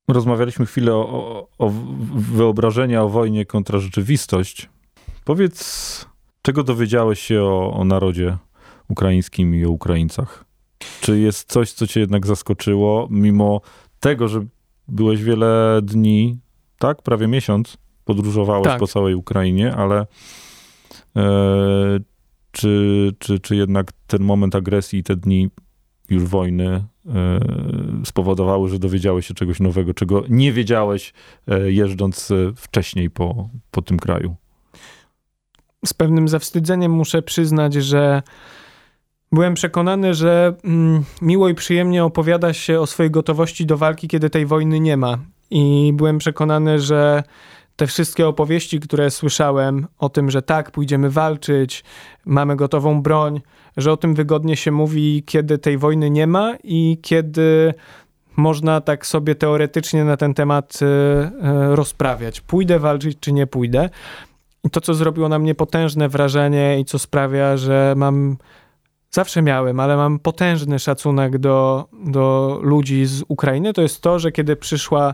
Rozmawialiśmy 0.08 0.66
chwilę 0.66 0.94
o, 0.94 1.00
o, 1.00 1.48
o 1.58 1.72
wyobrażenia 2.16 3.04
o 3.04 3.10
wojnie 3.10 3.46
kontra 3.46 3.80
rzeczywistość. 3.80 4.70
Powiedz, 5.26 6.06
czego 6.42 6.64
dowiedziałeś 6.64 7.20
się 7.20 7.42
o, 7.42 7.74
o 7.74 7.86
narodzie 7.86 8.38
ukraińskim 8.88 9.56
i 9.56 9.66
o 9.66 9.70
Ukraińcach? 9.70 10.46
Czy 11.02 11.20
jest 11.20 11.52
coś, 11.52 11.72
co 11.72 11.88
cię 11.88 12.00
jednak 12.00 12.28
zaskoczyło, 12.28 13.08
mimo 13.12 13.62
tego, 14.00 14.28
że 14.28 14.46
byłeś 14.88 15.24
wiele 15.24 15.80
dni 15.84 16.38
tak? 16.80 17.02
Prawie 17.02 17.28
miesiąc 17.28 17.78
podróżowałeś 18.06 18.68
tak. 18.68 18.80
po 18.80 18.88
całej 18.88 19.16
Ukrainie, 19.16 19.76
ale 19.76 20.06
e, 21.16 22.00
czy, 22.52 23.12
czy, 23.20 23.40
czy 23.40 23.56
jednak 23.56 23.92
ten 24.08 24.24
moment 24.24 24.56
agresji 24.56 25.00
i 25.00 25.04
te 25.04 25.16
dni 25.16 25.50
już 26.10 26.24
wojny 26.24 26.66
e, 26.66 26.86
spowodowały, 28.06 28.70
że 28.70 28.80
dowiedziałeś 28.80 29.28
się 29.28 29.34
czegoś 29.34 29.60
nowego, 29.60 29.94
czego 29.94 30.24
nie 30.30 30.54
wiedziałeś 30.54 31.14
e, 31.48 31.72
jeżdżąc 31.72 32.32
e, 32.32 32.36
wcześniej 32.56 33.10
po, 33.10 33.50
po 33.72 33.82
tym 33.82 34.00
kraju? 34.00 34.36
Z 35.86 35.94
pewnym 35.94 36.28
zawstydzeniem 36.28 36.92
muszę 36.92 37.22
przyznać, 37.22 37.74
że 37.74 38.22
byłem 39.32 39.54
przekonany, 39.54 40.14
że 40.14 40.56
mm, 40.64 41.04
miło 41.22 41.50
i 41.50 41.56
przyjemnie 41.56 42.04
opowiada 42.04 42.54
się 42.54 42.80
o 42.80 42.88
swojej 42.88 43.12
gotowości 43.12 43.66
do 43.66 43.78
walki, 43.78 44.08
kiedy 44.08 44.30
tej 44.30 44.46
wojny 44.46 44.80
nie 44.80 44.98
ma. 44.98 45.18
I 45.50 45.94
byłem 45.96 46.18
przekonany, 46.18 46.80
że 46.80 47.24
te 47.76 47.88
wszystkie 47.88 48.28
opowieści, 48.28 48.80
które 48.80 49.12
słyszałem 49.12 49.88
o 50.00 50.10
tym, 50.10 50.32
że 50.32 50.42
tak, 50.42 50.72
pójdziemy 50.72 51.10
walczyć, 51.10 51.84
mamy 52.26 52.56
gotową 52.56 53.02
broń, 53.02 53.42
że 53.78 53.92
o 53.92 53.98
tym 53.98 54.16
wygodnie 54.16 54.56
się 54.56 54.72
mówi, 54.72 55.24
kiedy 55.26 55.58
tej 55.58 55.78
wojny 55.78 56.10
nie 56.10 56.28
ma 56.28 56.56
i 56.64 56.98
kiedy 57.02 57.74
można 58.36 58.82
tak 58.82 59.06
sobie 59.06 59.36
teoretycznie 59.36 60.04
na 60.04 60.18
ten 60.18 60.34
temat 60.34 60.80
y, 60.82 60.86
y, 60.86 61.76
rozprawiać. 61.76 62.42
Pójdę 62.42 62.80
walczyć, 62.80 63.18
czy 63.20 63.32
nie 63.32 63.48
pójdę. 63.48 63.90
I 64.64 64.70
to, 64.70 64.82
co 64.82 64.94
zrobiło 64.94 65.30
na 65.30 65.40
mnie 65.40 65.56
potężne 65.56 66.10
wrażenie 66.10 66.80
i 66.80 66.86
co 66.86 67.00
sprawia, 67.00 67.58
że 67.58 67.94
mam 67.98 68.38
zawsze 69.12 69.42
miałem, 69.42 69.80
ale 69.80 69.98
mam 69.98 70.20
potężny 70.20 70.80
szacunek 70.80 71.38
do, 71.38 71.86
do 72.06 72.60
ludzi 72.62 73.06
z 73.06 73.24
Ukrainy, 73.28 73.74
to 73.74 73.82
jest 73.82 74.02
to, 74.02 74.20
że 74.20 74.32
kiedy 74.32 74.56
przyszła 74.56 75.12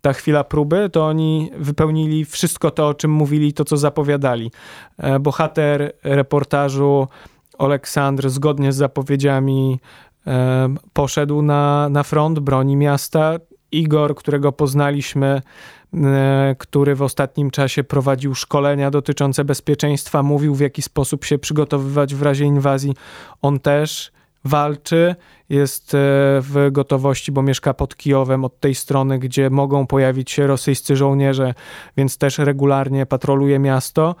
ta 0.00 0.12
chwila 0.12 0.44
próby, 0.44 0.90
to 0.92 1.06
oni 1.06 1.50
wypełnili 1.58 2.24
wszystko 2.24 2.70
to, 2.70 2.88
o 2.88 2.94
czym 2.94 3.10
mówili, 3.10 3.52
to 3.52 3.64
co 3.64 3.76
zapowiadali. 3.76 4.50
E, 4.98 5.18
bohater 5.18 5.92
reportażu 6.04 7.08
Aleksandr 7.58 8.28
zgodnie 8.28 8.72
z 8.72 8.76
zapowiedziami 8.76 9.80
e, 10.26 10.74
poszedł 10.92 11.42
na, 11.42 11.88
na 11.88 12.02
front, 12.02 12.38
broni 12.38 12.76
miasta. 12.76 13.34
Igor, 13.72 14.14
którego 14.14 14.52
poznaliśmy, 14.52 15.42
e, 15.94 16.56
który 16.58 16.94
w 16.94 17.02
ostatnim 17.02 17.50
czasie 17.50 17.84
prowadził 17.84 18.34
szkolenia 18.34 18.90
dotyczące 18.90 19.44
bezpieczeństwa, 19.44 20.22
mówił 20.22 20.54
w 20.54 20.60
jaki 20.60 20.82
sposób 20.82 21.24
się 21.24 21.38
przygotowywać 21.38 22.14
w 22.14 22.22
razie 22.22 22.44
inwazji. 22.44 22.94
On 23.42 23.60
też 23.60 24.12
walczy, 24.44 25.14
jest 25.48 25.94
e, 25.94 25.98
w 26.40 26.68
gotowości, 26.72 27.32
bo 27.32 27.42
mieszka 27.42 27.74
pod 27.74 27.96
Kijowem 27.96 28.44
od 28.44 28.60
tej 28.60 28.74
strony, 28.74 29.18
gdzie 29.18 29.50
mogą 29.50 29.86
pojawić 29.86 30.30
się 30.30 30.46
rosyjscy 30.46 30.96
żołnierze, 30.96 31.54
więc 31.96 32.18
też 32.18 32.38
regularnie 32.38 33.06
patroluje 33.06 33.58
miasto. 33.58 34.14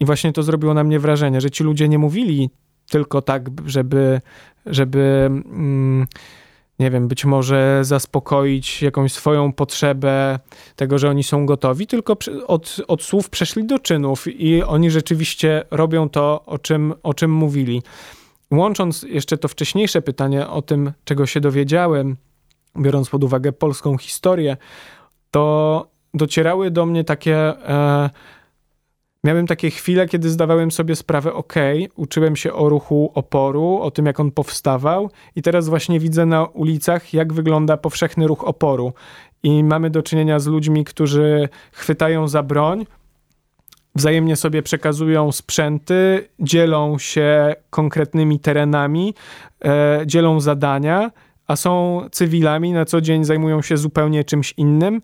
I 0.00 0.04
właśnie 0.04 0.32
to 0.32 0.42
zrobiło 0.42 0.74
na 0.74 0.84
mnie 0.84 0.98
wrażenie, 0.98 1.40
że 1.40 1.50
ci 1.50 1.64
ludzie 1.64 1.88
nie 1.88 1.98
mówili 1.98 2.50
tylko 2.90 3.22
tak, 3.22 3.50
żeby, 3.66 4.20
żeby 4.66 5.30
mm, 5.30 6.06
nie 6.82 6.90
wiem, 6.90 7.08
być 7.08 7.24
może 7.24 7.78
zaspokoić 7.82 8.82
jakąś 8.82 9.12
swoją 9.12 9.52
potrzebę 9.52 10.38
tego, 10.76 10.98
że 10.98 11.10
oni 11.10 11.24
są 11.24 11.46
gotowi, 11.46 11.86
tylko 11.86 12.16
od, 12.46 12.76
od 12.88 13.02
słów 13.02 13.30
przeszli 13.30 13.66
do 13.66 13.78
czynów 13.78 14.26
i 14.26 14.62
oni 14.62 14.90
rzeczywiście 14.90 15.64
robią 15.70 16.08
to, 16.08 16.44
o 16.46 16.58
czym, 16.58 16.94
o 17.02 17.14
czym 17.14 17.30
mówili. 17.30 17.82
Łącząc 18.50 19.02
jeszcze 19.02 19.38
to 19.38 19.48
wcześniejsze 19.48 20.02
pytanie 20.02 20.48
o 20.48 20.62
tym, 20.62 20.92
czego 21.04 21.26
się 21.26 21.40
dowiedziałem, 21.40 22.16
biorąc 22.78 23.10
pod 23.10 23.24
uwagę 23.24 23.52
polską 23.52 23.98
historię, 23.98 24.56
to 25.30 25.86
docierały 26.14 26.70
do 26.70 26.86
mnie 26.86 27.04
takie. 27.04 27.36
E, 27.36 28.10
miałem 29.24 29.46
takie 29.46 29.70
chwile, 29.70 30.08
kiedy 30.08 30.30
zdawałem 30.30 30.70
sobie 30.70 30.96
sprawę, 30.96 31.32
ok, 31.32 31.54
uczyłem 31.96 32.36
się 32.36 32.52
o 32.52 32.68
ruchu 32.68 33.12
oporu, 33.14 33.78
o 33.82 33.90
tym, 33.90 34.06
jak 34.06 34.20
on 34.20 34.30
powstawał, 34.30 35.10
i 35.36 35.42
teraz 35.42 35.68
właśnie 35.68 36.00
widzę 36.00 36.26
na 36.26 36.44
ulicach, 36.44 37.14
jak 37.14 37.32
wygląda 37.32 37.76
powszechny 37.76 38.26
ruch 38.26 38.44
oporu. 38.44 38.92
I 39.42 39.64
mamy 39.64 39.90
do 39.90 40.02
czynienia 40.02 40.38
z 40.38 40.46
ludźmi, 40.46 40.84
którzy 40.84 41.48
chwytają 41.72 42.28
za 42.28 42.42
broń, 42.42 42.86
wzajemnie 43.94 44.36
sobie 44.36 44.62
przekazują 44.62 45.32
sprzęty, 45.32 46.28
dzielą 46.40 46.98
się 46.98 47.54
konkretnymi 47.70 48.40
terenami, 48.40 49.14
e, 49.64 50.02
dzielą 50.06 50.40
zadania, 50.40 51.10
a 51.46 51.56
są 51.56 52.02
cywilami, 52.12 52.72
na 52.72 52.84
co 52.84 53.00
dzień 53.00 53.24
zajmują 53.24 53.62
się 53.62 53.76
zupełnie 53.76 54.24
czymś 54.24 54.54
innym. 54.56 55.02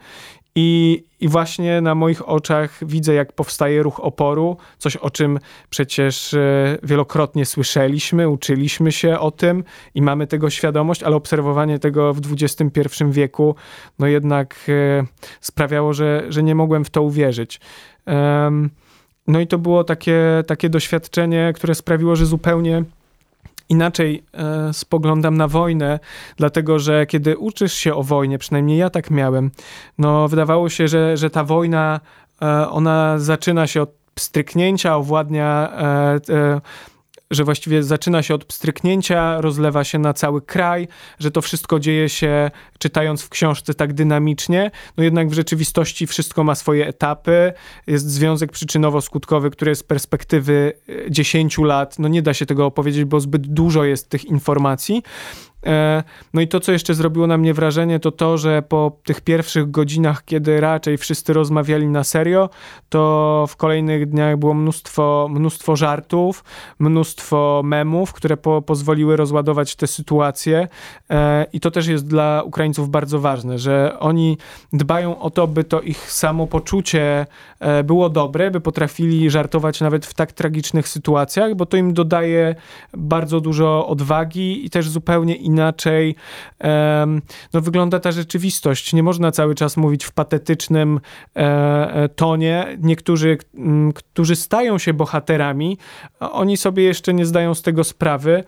I, 0.60 1.04
I 1.20 1.28
właśnie 1.28 1.80
na 1.80 1.94
moich 1.94 2.28
oczach 2.28 2.78
widzę, 2.82 3.14
jak 3.14 3.32
powstaje 3.32 3.82
ruch 3.82 4.00
oporu, 4.00 4.56
coś 4.78 4.96
o 4.96 5.10
czym 5.10 5.38
przecież 5.70 6.34
e, 6.34 6.78
wielokrotnie 6.82 7.46
słyszeliśmy, 7.46 8.28
uczyliśmy 8.28 8.92
się 8.92 9.18
o 9.18 9.30
tym 9.30 9.64
i 9.94 10.02
mamy 10.02 10.26
tego 10.26 10.50
świadomość, 10.50 11.02
ale 11.02 11.16
obserwowanie 11.16 11.78
tego 11.78 12.14
w 12.14 12.20
XXI 12.32 13.04
wieku, 13.10 13.54
no 13.98 14.06
jednak 14.06 14.56
e, 14.68 15.04
sprawiało, 15.40 15.92
że, 15.92 16.24
że 16.28 16.42
nie 16.42 16.54
mogłem 16.54 16.84
w 16.84 16.90
to 16.90 17.02
uwierzyć. 17.02 17.60
No 19.26 19.40
i 19.40 19.46
to 19.46 19.58
było 19.58 19.84
takie, 19.84 20.44
takie 20.46 20.68
doświadczenie, 20.68 21.52
które 21.54 21.74
sprawiło, 21.74 22.16
że 22.16 22.26
zupełnie 22.26 22.84
inaczej 23.68 24.22
e, 24.32 24.72
spoglądam 24.72 25.36
na 25.36 25.48
wojnę, 25.48 25.98
dlatego 26.36 26.78
że 26.78 27.06
kiedy 27.06 27.38
uczysz 27.38 27.72
się 27.72 27.94
o 27.94 28.02
wojnie, 28.02 28.38
przynajmniej 28.38 28.78
ja 28.78 28.90
tak 28.90 29.10
miałem, 29.10 29.50
no 29.98 30.28
wydawało 30.28 30.68
się, 30.68 30.88
że, 30.88 31.16
że 31.16 31.30
ta 31.30 31.44
wojna, 31.44 32.00
e, 32.42 32.68
ona 32.70 33.18
zaczyna 33.18 33.66
się 33.66 33.82
od 33.82 33.90
stryknięcia, 34.18 34.96
owładnia 34.96 35.72
e, 36.28 36.60
że 37.30 37.44
właściwie 37.44 37.82
zaczyna 37.82 38.22
się 38.22 38.34
od 38.34 38.44
pstryknięcia, 38.44 39.40
rozlewa 39.40 39.84
się 39.84 39.98
na 39.98 40.12
cały 40.12 40.42
kraj, 40.42 40.88
że 41.18 41.30
to 41.30 41.42
wszystko 41.42 41.80
dzieje 41.80 42.08
się 42.08 42.50
czytając 42.78 43.22
w 43.22 43.28
książce 43.28 43.74
tak 43.74 43.92
dynamicznie, 43.92 44.70
no 44.96 45.04
jednak 45.04 45.28
w 45.28 45.32
rzeczywistości 45.32 46.06
wszystko 46.06 46.44
ma 46.44 46.54
swoje 46.54 46.86
etapy, 46.86 47.52
jest 47.86 48.10
związek 48.10 48.52
przyczynowo-skutkowy, 48.52 49.50
który 49.50 49.74
z 49.74 49.82
perspektywy 49.82 50.72
10 51.10 51.58
lat, 51.58 51.98
no 51.98 52.08
nie 52.08 52.22
da 52.22 52.34
się 52.34 52.46
tego 52.46 52.66
opowiedzieć, 52.66 53.04
bo 53.04 53.20
zbyt 53.20 53.46
dużo 53.46 53.84
jest 53.84 54.08
tych 54.08 54.24
informacji, 54.24 55.02
E, 55.57 55.57
no 56.34 56.40
i 56.40 56.48
to, 56.48 56.60
co 56.60 56.72
jeszcze 56.72 56.94
zrobiło 56.94 57.26
na 57.26 57.38
mnie 57.38 57.54
wrażenie, 57.54 58.00
to 58.00 58.12
to, 58.12 58.38
że 58.38 58.62
po 58.62 58.92
tych 59.04 59.20
pierwszych 59.20 59.70
godzinach, 59.70 60.24
kiedy 60.24 60.60
raczej 60.60 60.98
wszyscy 60.98 61.32
rozmawiali 61.32 61.88
na 61.88 62.04
serio, 62.04 62.50
to 62.88 63.44
w 63.48 63.56
kolejnych 63.56 64.10
dniach 64.10 64.36
było 64.36 64.54
mnóstwo, 64.54 65.28
mnóstwo 65.30 65.76
żartów, 65.76 66.44
mnóstwo 66.78 67.62
memów, 67.64 68.12
które 68.12 68.36
po, 68.36 68.62
pozwoliły 68.62 69.16
rozładować 69.16 69.76
tę 69.76 69.86
sytuację. 69.86 70.68
E, 71.10 71.46
I 71.52 71.60
to 71.60 71.70
też 71.70 71.86
jest 71.86 72.06
dla 72.06 72.42
Ukraińców 72.44 72.90
bardzo 72.90 73.20
ważne, 73.20 73.58
że 73.58 73.96
oni 73.98 74.38
dbają 74.72 75.20
o 75.20 75.30
to, 75.30 75.46
by 75.46 75.64
to 75.64 75.80
ich 75.80 76.12
samopoczucie 76.12 77.26
e, 77.60 77.84
było 77.84 78.08
dobre, 78.08 78.50
by 78.50 78.60
potrafili 78.60 79.30
żartować 79.30 79.80
nawet 79.80 80.06
w 80.06 80.14
tak 80.14 80.32
tragicznych 80.32 80.88
sytuacjach, 80.88 81.54
bo 81.54 81.66
to 81.66 81.76
im 81.76 81.94
dodaje 81.94 82.54
bardzo 82.96 83.40
dużo 83.40 83.88
odwagi 83.88 84.66
i 84.66 84.70
też 84.70 84.88
zupełnie 84.88 85.34
inaczej 85.48 86.14
no, 87.52 87.60
wygląda 87.60 88.00
ta 88.00 88.12
rzeczywistość. 88.12 88.92
Nie 88.92 89.02
można 89.02 89.32
cały 89.32 89.54
czas 89.54 89.76
mówić 89.76 90.04
w 90.04 90.12
patetycznym 90.12 91.00
e, 91.36 91.40
e, 91.94 92.08
tonie. 92.08 92.78
Niektórzy, 92.80 93.38
którzy 93.94 94.36
stają 94.36 94.78
się 94.78 94.94
bohaterami, 94.94 95.78
oni 96.20 96.56
sobie 96.56 96.82
jeszcze 96.82 97.14
nie 97.14 97.26
zdają 97.26 97.54
z 97.54 97.62
tego 97.62 97.84
sprawy 97.84 98.44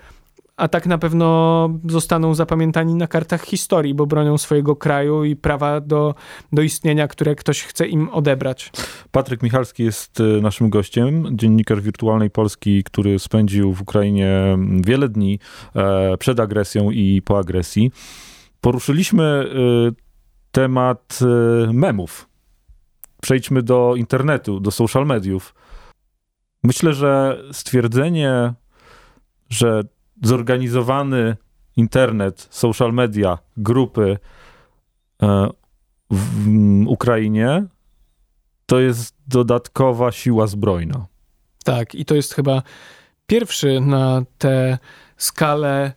a 0.60 0.68
tak 0.68 0.86
na 0.86 0.98
pewno 0.98 1.68
zostaną 1.88 2.34
zapamiętani 2.34 2.94
na 2.94 3.06
kartach 3.06 3.44
historii, 3.44 3.94
bo 3.94 4.06
bronią 4.06 4.38
swojego 4.38 4.76
kraju 4.76 5.24
i 5.24 5.36
prawa 5.36 5.80
do, 5.80 6.14
do 6.52 6.62
istnienia, 6.62 7.08
które 7.08 7.34
ktoś 7.34 7.62
chce 7.62 7.86
im 7.88 8.08
odebrać. 8.08 8.72
Patryk 9.10 9.42
Michalski 9.42 9.84
jest 9.84 10.20
e, 10.20 10.22
naszym 10.22 10.70
gościem, 10.70 11.26
dziennikarz 11.32 11.80
wirtualnej 11.80 12.30
Polski, 12.30 12.84
który 12.84 13.18
spędził 13.18 13.74
w 13.74 13.82
Ukrainie 13.82 14.58
wiele 14.86 15.08
dni 15.08 15.38
e, 15.74 16.16
przed 16.16 16.40
agresją 16.40 16.90
i 16.90 17.22
po 17.22 17.38
agresji. 17.38 17.90
Poruszyliśmy 18.60 19.24
e, 19.24 19.46
temat 20.52 21.18
memów. 21.72 22.28
Przejdźmy 23.22 23.62
do 23.62 23.94
internetu, 23.96 24.60
do 24.60 24.70
social 24.70 25.06
mediów. 25.06 25.54
Myślę, 26.62 26.92
że 26.92 27.42
stwierdzenie, 27.52 28.54
że 29.48 29.82
zorganizowany 30.22 31.36
internet, 31.76 32.48
social 32.50 32.92
media, 32.92 33.38
grupy 33.56 34.18
e, 35.22 35.48
w 36.10 36.48
Ukrainie 36.86 37.64
to 38.66 38.80
jest 38.80 39.14
dodatkowa 39.26 40.12
siła 40.12 40.46
zbrojna. 40.46 41.06
Tak, 41.64 41.94
i 41.94 42.04
to 42.04 42.14
jest 42.14 42.34
chyba 42.34 42.62
pierwszy 43.26 43.80
na 43.80 44.22
tę 44.38 44.78
skalę 45.16 45.92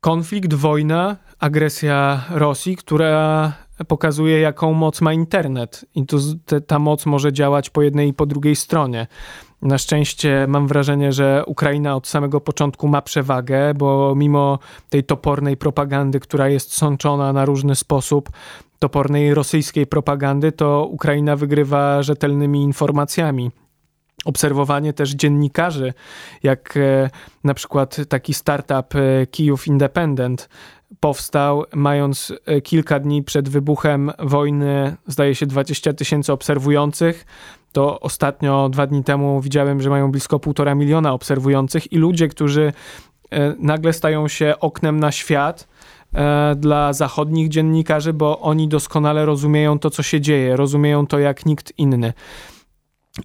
konflikt, 0.00 0.54
wojna, 0.54 1.16
agresja 1.38 2.24
Rosji, 2.30 2.76
która 2.76 3.52
pokazuje, 3.88 4.40
jaką 4.40 4.72
moc 4.72 5.00
ma 5.00 5.12
internet. 5.12 5.84
I 5.94 6.06
tu 6.06 6.18
ta 6.66 6.78
moc 6.78 7.06
może 7.06 7.32
działać 7.32 7.70
po 7.70 7.82
jednej 7.82 8.08
i 8.08 8.14
po 8.14 8.26
drugiej 8.26 8.56
stronie. 8.56 9.06
Na 9.62 9.78
szczęście 9.78 10.46
mam 10.48 10.66
wrażenie, 10.66 11.12
że 11.12 11.44
Ukraina 11.46 11.96
od 11.96 12.06
samego 12.06 12.40
początku 12.40 12.88
ma 12.88 13.02
przewagę, 13.02 13.74
bo 13.74 14.14
mimo 14.16 14.58
tej 14.90 15.04
topornej 15.04 15.56
propagandy, 15.56 16.20
która 16.20 16.48
jest 16.48 16.74
sączona 16.74 17.32
na 17.32 17.44
różny 17.44 17.76
sposób, 17.76 18.30
topornej 18.78 19.34
rosyjskiej 19.34 19.86
propagandy, 19.86 20.52
to 20.52 20.86
Ukraina 20.90 21.36
wygrywa 21.36 22.02
rzetelnymi 22.02 22.62
informacjami 22.62 23.50
obserwowanie 24.24 24.92
też 24.92 25.10
dziennikarzy, 25.10 25.92
jak 26.42 26.76
e, 26.76 27.10
na 27.44 27.54
przykład 27.54 27.96
taki 28.08 28.34
startup 28.34 28.94
e, 28.94 29.26
Kijów 29.26 29.66
Independent 29.66 30.48
powstał, 31.00 31.64
mając 31.74 32.32
e, 32.46 32.60
kilka 32.60 33.00
dni 33.00 33.22
przed 33.22 33.48
wybuchem 33.48 34.12
wojny, 34.18 34.96
zdaje 35.06 35.34
się, 35.34 35.46
20 35.46 35.92
tysięcy 35.92 36.32
obserwujących. 36.32 37.26
To 37.72 38.00
ostatnio, 38.00 38.68
dwa 38.68 38.86
dni 38.86 39.04
temu, 39.04 39.40
widziałem, 39.40 39.80
że 39.80 39.90
mają 39.90 40.10
blisko 40.10 40.38
półtora 40.38 40.74
miliona 40.74 41.12
obserwujących 41.12 41.92
i 41.92 41.96
ludzie, 41.96 42.28
którzy 42.28 42.72
nagle 43.58 43.92
stają 43.92 44.28
się 44.28 44.54
oknem 44.60 45.00
na 45.00 45.12
świat 45.12 45.68
dla 46.56 46.92
zachodnich 46.92 47.48
dziennikarzy, 47.48 48.12
bo 48.12 48.40
oni 48.40 48.68
doskonale 48.68 49.24
rozumieją 49.24 49.78
to, 49.78 49.90
co 49.90 50.02
się 50.02 50.20
dzieje, 50.20 50.56
rozumieją 50.56 51.06
to 51.06 51.18
jak 51.18 51.46
nikt 51.46 51.72
inny. 51.78 52.12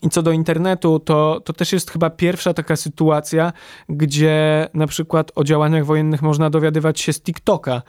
I 0.02 0.10
co 0.10 0.22
do 0.22 0.32
internetu, 0.32 1.00
to, 1.00 1.42
to 1.46 1.54
też 1.54 1.74
jest 1.74 1.92
chyba 1.92 2.10
pierwsza 2.10 2.54
taka 2.54 2.76
sytuacja, 2.76 3.54
gdzie 3.90 4.68
na 4.74 4.88
przykład 4.88 5.32
o 5.36 5.44
działaniach 5.44 5.86
wojennych 5.86 6.22
można 6.22 6.50
dowiadywać 6.50 7.00
się 7.00 7.14
z 7.14 7.22
TikToka. 7.22 7.82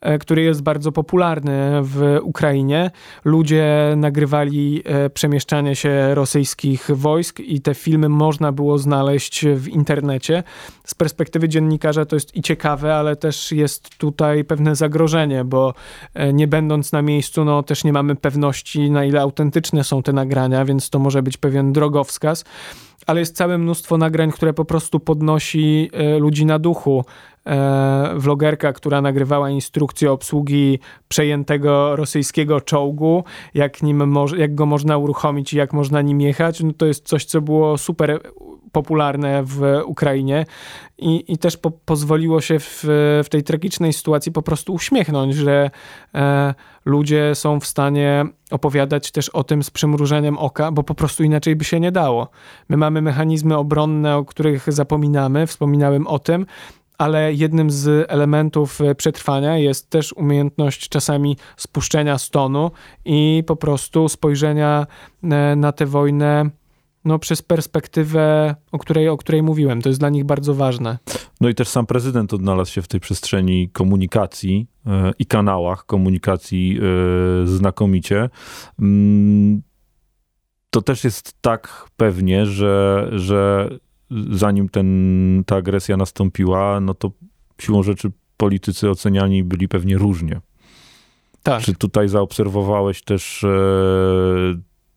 E, 0.00 0.18
który 0.18 0.42
jest 0.42 0.62
bardzo 0.62 0.92
popularny 0.92 1.80
w 1.82 2.18
Ukrainie. 2.22 2.90
Ludzie 3.24 3.94
nagrywali 3.96 4.82
e, 4.84 5.10
przemieszczanie 5.10 5.76
się 5.76 6.14
rosyjskich 6.14 6.90
wojsk 6.94 7.40
i 7.40 7.60
te 7.60 7.74
filmy 7.74 8.08
można 8.08 8.52
było 8.52 8.78
znaleźć 8.78 9.46
w 9.46 9.68
internecie. 9.68 10.42
Z 10.84 10.94
perspektywy 10.94 11.48
dziennikarza 11.48 12.04
to 12.04 12.16
jest 12.16 12.36
i 12.36 12.42
ciekawe, 12.42 12.96
ale 12.96 13.16
też 13.16 13.52
jest 13.52 13.98
tutaj 13.98 14.44
pewne 14.44 14.76
zagrożenie, 14.76 15.44
bo 15.44 15.74
e, 16.14 16.32
nie 16.32 16.48
będąc 16.48 16.92
na 16.92 17.02
miejscu, 17.02 17.44
no 17.44 17.62
też 17.62 17.84
nie 17.84 17.92
mamy 17.92 18.16
pewności, 18.16 18.90
na 18.90 19.04
ile 19.04 19.20
autentyczne 19.20 19.84
są 19.84 20.02
te 20.02 20.12
nagrania, 20.12 20.64
więc 20.64 20.90
to 20.90 20.98
może 20.98 21.22
być 21.22 21.36
pewien 21.36 21.72
drogowskaz 21.72 22.44
ale 23.06 23.20
jest 23.20 23.36
całe 23.36 23.58
mnóstwo 23.58 23.98
nagrań, 23.98 24.32
które 24.32 24.52
po 24.52 24.64
prostu 24.64 25.00
podnosi 25.00 25.90
e, 25.92 26.18
ludzi 26.18 26.46
na 26.46 26.58
duchu. 26.58 27.04
E, 27.46 28.14
vlogerka, 28.16 28.72
która 28.72 29.00
nagrywała 29.00 29.50
instrukcję 29.50 30.12
obsługi 30.12 30.78
przejętego 31.08 31.96
rosyjskiego 31.96 32.60
czołgu, 32.60 33.24
jak, 33.54 33.82
nim 33.82 34.14
jak 34.36 34.54
go 34.54 34.66
można 34.66 34.96
uruchomić 34.96 35.52
i 35.52 35.56
jak 35.56 35.72
można 35.72 36.02
nim 36.02 36.20
jechać, 36.20 36.62
no 36.62 36.72
to 36.72 36.86
jest 36.86 37.08
coś, 37.08 37.24
co 37.24 37.40
było 37.40 37.78
super 37.78 38.20
popularne 38.72 39.42
w 39.44 39.80
Ukrainie 39.86 40.46
i, 40.98 41.32
i 41.32 41.38
też 41.38 41.56
po, 41.56 41.70
pozwoliło 41.70 42.40
się 42.40 42.58
w, 42.58 42.80
w 43.24 43.28
tej 43.30 43.42
tragicznej 43.42 43.92
sytuacji 43.92 44.32
po 44.32 44.42
prostu 44.42 44.72
uśmiechnąć, 44.72 45.34
że 45.34 45.70
e, 46.14 46.54
ludzie 46.84 47.34
są 47.34 47.60
w 47.60 47.66
stanie 47.66 48.24
opowiadać 48.50 49.10
też 49.10 49.28
o 49.28 49.44
tym 49.44 49.62
z 49.62 49.70
przymrużeniem 49.70 50.38
oka, 50.38 50.72
bo 50.72 50.82
po 50.82 50.94
prostu 50.94 51.24
inaczej 51.24 51.56
by 51.56 51.64
się 51.64 51.80
nie 51.80 51.92
dało. 51.92 52.28
My 52.68 52.76
mamy 52.76 53.02
mechanizmy 53.02 53.56
obronne, 53.56 54.16
o 54.16 54.24
których 54.24 54.72
zapominamy, 54.72 55.46
wspominałem 55.46 56.06
o 56.06 56.18
tym, 56.18 56.46
ale 57.00 57.34
jednym 57.34 57.70
z 57.70 58.10
elementów 58.10 58.78
przetrwania 58.96 59.58
jest 59.58 59.90
też 59.90 60.12
umiejętność 60.12 60.88
czasami 60.88 61.36
spuszczenia 61.56 62.18
stonu 62.18 62.70
i 63.04 63.44
po 63.46 63.56
prostu 63.56 64.08
spojrzenia 64.08 64.86
e, 65.22 65.56
na 65.56 65.72
tę 65.72 65.86
wojnę 65.86 66.50
no, 67.04 67.18
przez 67.18 67.42
perspektywę, 67.42 68.54
o 68.72 68.78
której, 68.78 69.08
o 69.08 69.16
której 69.16 69.42
mówiłem. 69.42 69.82
To 69.82 69.88
jest 69.88 70.00
dla 70.00 70.08
nich 70.08 70.24
bardzo 70.24 70.54
ważne. 70.54 70.98
No 71.40 71.48
i 71.48 71.54
też 71.54 71.68
sam 71.68 71.86
prezydent 71.86 72.34
odnalazł 72.34 72.72
się 72.72 72.82
w 72.82 72.88
tej 72.88 73.00
przestrzeni 73.00 73.68
komunikacji 73.68 74.66
e, 74.86 75.12
i 75.18 75.26
kanałach 75.26 75.86
komunikacji 75.86 76.78
e, 77.42 77.46
znakomicie. 77.46 78.30
Mm, 78.78 79.62
to 80.70 80.82
też 80.82 81.04
jest 81.04 81.36
tak 81.40 81.86
pewnie, 81.96 82.46
że, 82.46 83.08
że 83.12 83.70
zanim 84.30 84.68
ten, 84.68 85.42
ta 85.46 85.56
agresja 85.56 85.96
nastąpiła, 85.96 86.80
no 86.80 86.94
to 86.94 87.10
siłą 87.60 87.82
rzeczy 87.82 88.12
politycy 88.36 88.90
oceniani 88.90 89.44
byli 89.44 89.68
pewnie 89.68 89.98
różnie. 89.98 90.40
Tak. 91.42 91.62
Czy 91.62 91.74
tutaj 91.74 92.08
zaobserwowałeś 92.08 93.02
też 93.02 93.44
e, 93.44 93.48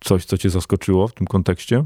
coś, 0.03 0.25
co 0.25 0.37
cię 0.37 0.49
zaskoczyło 0.49 1.07
w 1.07 1.13
tym 1.13 1.27
kontekście? 1.27 1.85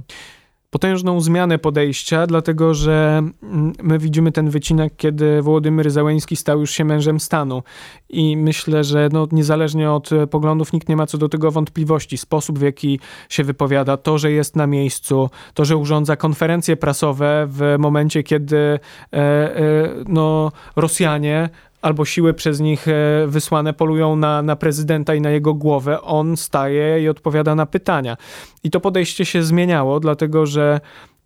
potężną 0.70 1.22
zmianę 1.22 1.60
podejścia, 1.60 2.28
dlatego 2.28 2.74
że 2.74 3.22
mm, 3.44 3.74
my 3.84 4.00
widzimy 4.00 4.32
ten 4.32 4.50
wycinek, 4.50 4.94
kiedy 4.98 5.42
Wołodymyr 5.42 5.92
Załęski 5.92 6.36
stał 6.36 6.60
już 6.60 6.72
się 6.72 6.86
mężem 6.86 7.20
stanu. 7.20 7.64
I 8.10 8.38
myślę, 8.38 8.84
że 8.84 9.10
no, 9.12 9.28
niezależnie 9.32 9.92
od 9.92 10.10
poglądów 10.32 10.74
nikt 10.74 10.90
nie 10.90 10.96
ma 10.96 11.06
co 11.08 11.18
do 11.18 11.30
tego 11.30 11.52
wątpliwości. 11.52 12.18
Sposób, 12.18 12.60
w 12.60 12.62
jaki 12.62 13.00
się 13.30 13.44
wypowiada, 13.44 13.98
to, 13.98 14.18
że 14.18 14.32
jest 14.32 14.56
na 14.56 14.68
miejscu, 14.68 15.30
to, 15.54 15.66
że 15.66 15.78
urządza 15.78 16.16
konferencje 16.16 16.78
prasowe 16.78 17.48
w 17.50 17.76
momencie, 17.80 18.24
kiedy 18.24 18.58
e, 18.58 18.80
e, 19.14 19.60
no, 20.08 20.52
Rosjanie 20.76 21.50
albo 21.82 22.06
siły 22.06 22.34
przez 22.34 22.60
nich 22.60 22.88
e, 22.88 23.28
wysłane 23.28 23.74
polują 23.74 24.16
na, 24.16 24.42
na 24.42 24.56
prezydenta 24.56 25.16
i 25.16 25.22
na 25.22 25.30
jego 25.30 25.54
głowę, 25.54 26.02
on 26.02 26.38
staje 26.38 27.04
i 27.04 27.10
odpowiada 27.10 27.56
na 27.56 27.66
pytania. 27.66 28.18
I 28.64 28.70
to 28.70 28.80
podejście 28.80 29.26
się 29.26 29.44
zmieniało, 29.44 30.00
dlatego 30.00 30.46
że 30.46 30.80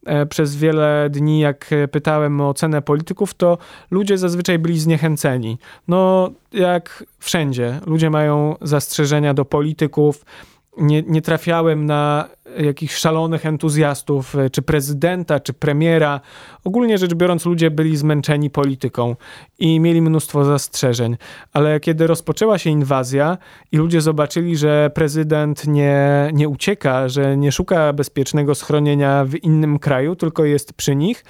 e, 0.05 0.25
przez 0.25 0.55
wiele 0.55 1.09
dni, 1.09 1.39
jak 1.39 1.69
pytałem 1.91 2.41
o 2.41 2.49
ocenę 2.49 2.81
polityków, 2.81 3.33
to 3.33 3.57
ludzie 3.91 4.17
zazwyczaj 4.17 4.59
byli 4.59 4.79
zniechęceni. 4.79 5.57
No, 5.87 6.31
jak 6.53 7.03
wszędzie, 7.19 7.79
ludzie 7.85 8.09
mają 8.09 8.55
zastrzeżenia 8.61 9.33
do 9.33 9.45
polityków, 9.45 10.25
nie, 10.77 11.01
nie 11.01 11.21
trafiałem 11.21 11.85
na 11.85 12.29
jakichś 12.57 12.95
szalonych 12.95 13.45
entuzjastów, 13.45 14.35
e, 14.35 14.49
czy 14.49 14.61
prezydenta, 14.61 15.39
czy 15.39 15.53
premiera. 15.53 16.21
Ogólnie 16.63 16.97
rzecz 16.97 17.13
biorąc, 17.13 17.45
ludzie 17.45 17.71
byli 17.71 17.97
zmęczeni 17.97 18.49
polityką 18.49 19.15
i 19.59 19.79
mieli 19.79 20.01
mnóstwo 20.01 20.45
zastrzeżeń. 20.45 21.17
Ale 21.53 21.79
kiedy 21.79 22.07
rozpoczęła 22.07 22.57
się 22.57 22.69
inwazja 22.69 23.37
i 23.71 23.77
ludzie 23.77 24.01
zobaczyli, 24.01 24.57
że 24.57 24.91
prezydent 24.95 25.67
nie, 25.67 26.29
nie 26.33 26.49
ucieka, 26.49 27.09
że 27.09 27.37
nie 27.37 27.51
szuka 27.51 27.93
bezpiecznego 27.93 28.55
schronienia 28.55 29.25
w 29.25 29.35
innym 29.35 29.79
kraju, 29.79 30.15
tylko 30.15 30.45
jest 30.45 30.73
przy 30.73 30.95
nich, 30.95 31.23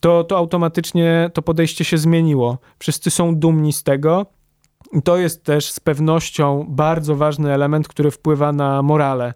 to, 0.00 0.24
to 0.24 0.36
automatycznie 0.36 1.30
to 1.34 1.42
podejście 1.42 1.84
się 1.84 1.98
zmieniło. 1.98 2.58
Wszyscy 2.78 3.10
są 3.10 3.36
dumni 3.36 3.72
z 3.72 3.82
tego 3.82 4.26
i 4.92 5.02
to 5.02 5.16
jest 5.16 5.44
też 5.44 5.70
z 5.70 5.80
pewnością 5.80 6.66
bardzo 6.68 7.16
ważny 7.16 7.52
element, 7.52 7.88
który 7.88 8.10
wpływa 8.10 8.52
na 8.52 8.82
morale. 8.82 9.34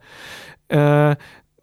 E, 0.73 1.17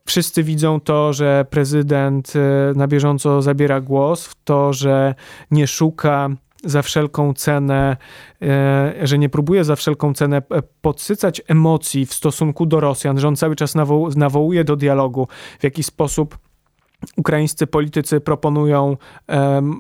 wszyscy 0.06 0.44
widzą 0.44 0.80
to, 0.80 1.14
że 1.14 1.46
prezydent 1.50 2.34
e, 2.36 2.74
na 2.76 2.88
bieżąco 2.88 3.42
zabiera 3.42 3.82
głos, 3.82 4.26
w 4.26 4.44
to, 4.44 4.74
że 4.74 5.16
nie 5.52 5.68
szuka 5.68 6.30
za 6.64 6.82
wszelką 6.82 7.34
cenę, 7.34 7.98
e, 8.42 8.94
że 9.04 9.18
nie 9.18 9.30
próbuje 9.30 9.64
za 9.64 9.76
wszelką 9.76 10.14
cenę 10.14 10.42
podsycać 10.82 11.42
emocji 11.48 12.06
w 12.06 12.14
stosunku 12.14 12.66
do 12.66 12.80
Rosjan, 12.80 13.20
że 13.20 13.28
on 13.28 13.36
cały 13.36 13.56
czas 13.56 13.76
nawołuje 14.16 14.64
do 14.64 14.76
dialogu, 14.76 15.28
w 15.60 15.64
jaki 15.64 15.84
sposób 15.84 16.38
Ukraińscy 17.18 17.68
politycy 17.68 18.20
proponują 18.20 18.98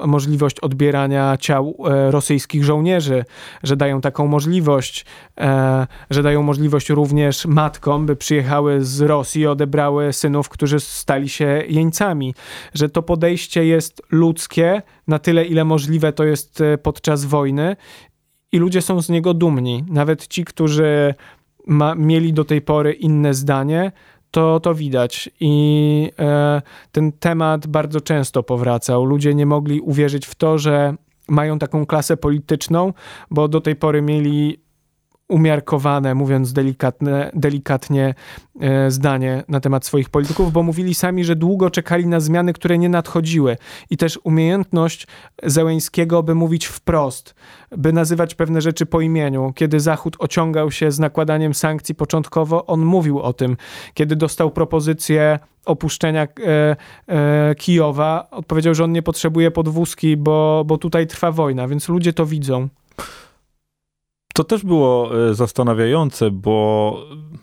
możliwość 0.07 0.59
odbierania 0.59 1.37
ciał 1.37 1.75
e, 1.85 2.11
rosyjskich 2.11 2.63
żołnierzy, 2.63 3.25
że 3.63 3.75
dają 3.75 4.01
taką 4.01 4.27
możliwość, 4.27 5.05
e, 5.37 5.87
że 6.09 6.23
dają 6.23 6.43
możliwość 6.43 6.89
również 6.89 7.45
matkom, 7.45 8.05
by 8.05 8.15
przyjechały 8.15 8.85
z 8.85 9.01
Rosji 9.01 9.41
i 9.41 9.47
odebrały 9.47 10.13
synów, 10.13 10.49
którzy 10.49 10.79
stali 10.79 11.29
się 11.29 11.63
jeńcami, 11.67 12.35
że 12.73 12.89
to 12.89 13.01
podejście 13.03 13.65
jest 13.65 14.01
ludzkie 14.11 14.81
na 15.07 15.19
tyle, 15.19 15.45
ile 15.45 15.63
możliwe 15.65 16.13
to 16.13 16.23
jest 16.23 16.61
e, 16.61 16.77
podczas 16.77 17.25
wojny 17.25 17.75
i 18.51 18.57
ludzie 18.57 18.81
są 18.81 19.01
z 19.01 19.09
niego 19.09 19.33
dumni. 19.33 19.83
Nawet 19.87 20.27
ci, 20.27 20.45
którzy 20.45 21.13
ma, 21.67 21.95
mieli 21.95 22.33
do 22.33 22.45
tej 22.45 22.61
pory 22.61 22.93
inne 22.93 23.33
zdanie, 23.33 23.91
to, 24.31 24.59
to 24.59 24.75
widać. 24.75 25.29
I 25.39 26.11
e, 26.19 26.61
ten 26.91 27.11
temat 27.11 27.67
bardzo 27.67 28.01
często 28.01 28.43
powracał. 28.43 29.05
Ludzie 29.05 29.35
nie 29.35 29.45
mogli 29.45 29.81
uwierzyć 29.81 30.25
w 30.25 30.35
to, 30.35 30.57
że 30.57 30.95
mają 31.27 31.59
taką 31.59 31.85
klasę 31.85 32.17
polityczną, 32.17 32.93
bo 33.31 33.47
do 33.47 33.61
tej 33.61 33.75
pory 33.75 34.01
mieli 34.01 34.60
umiarkowane, 35.31 36.15
mówiąc 36.15 36.53
delikatne, 36.53 37.31
delikatnie, 37.33 38.13
e, 38.59 38.91
zdanie 38.91 39.43
na 39.47 39.59
temat 39.59 39.85
swoich 39.85 40.09
polityków, 40.09 40.51
bo 40.51 40.63
mówili 40.63 40.93
sami, 40.93 41.23
że 41.23 41.35
długo 41.35 41.69
czekali 41.69 42.07
na 42.07 42.19
zmiany, 42.19 42.53
które 42.53 42.77
nie 42.77 42.89
nadchodziły. 42.89 43.57
I 43.89 43.97
też 43.97 44.19
umiejętność 44.23 45.07
Zełęńskiego, 45.43 46.23
by 46.23 46.35
mówić 46.35 46.65
wprost, 46.65 47.35
by 47.77 47.93
nazywać 47.93 48.35
pewne 48.35 48.61
rzeczy 48.61 48.85
po 48.85 49.01
imieniu. 49.01 49.53
Kiedy 49.55 49.79
Zachód 49.79 50.15
ociągał 50.19 50.71
się 50.71 50.91
z 50.91 50.99
nakładaniem 50.99 51.53
sankcji 51.53 51.95
początkowo, 51.95 52.65
on 52.65 52.85
mówił 52.85 53.19
o 53.19 53.33
tym. 53.33 53.57
Kiedy 53.93 54.15
dostał 54.15 54.51
propozycję 54.51 55.39
opuszczenia 55.65 56.23
e, 56.23 56.75
e, 57.07 57.55
Kijowa, 57.55 58.27
odpowiedział, 58.31 58.75
że 58.75 58.83
on 58.83 58.91
nie 58.91 59.01
potrzebuje 59.01 59.51
podwózki, 59.51 60.17
bo, 60.17 60.63
bo 60.65 60.77
tutaj 60.77 61.07
trwa 61.07 61.31
wojna, 61.31 61.67
więc 61.67 61.89
ludzie 61.89 62.13
to 62.13 62.25
widzą. 62.25 62.69
To 64.33 64.43
też 64.43 64.63
było 64.63 65.11
e, 65.29 65.33
zastanawiające, 65.35 66.31
bo 66.31 66.97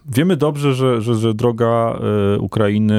wiemy 0.09 0.37
dobrze, 0.37 0.75
że, 0.75 1.01
że, 1.01 1.15
że 1.15 1.35
droga 1.35 1.99
e, 2.35 2.39
Ukrainy 2.39 2.95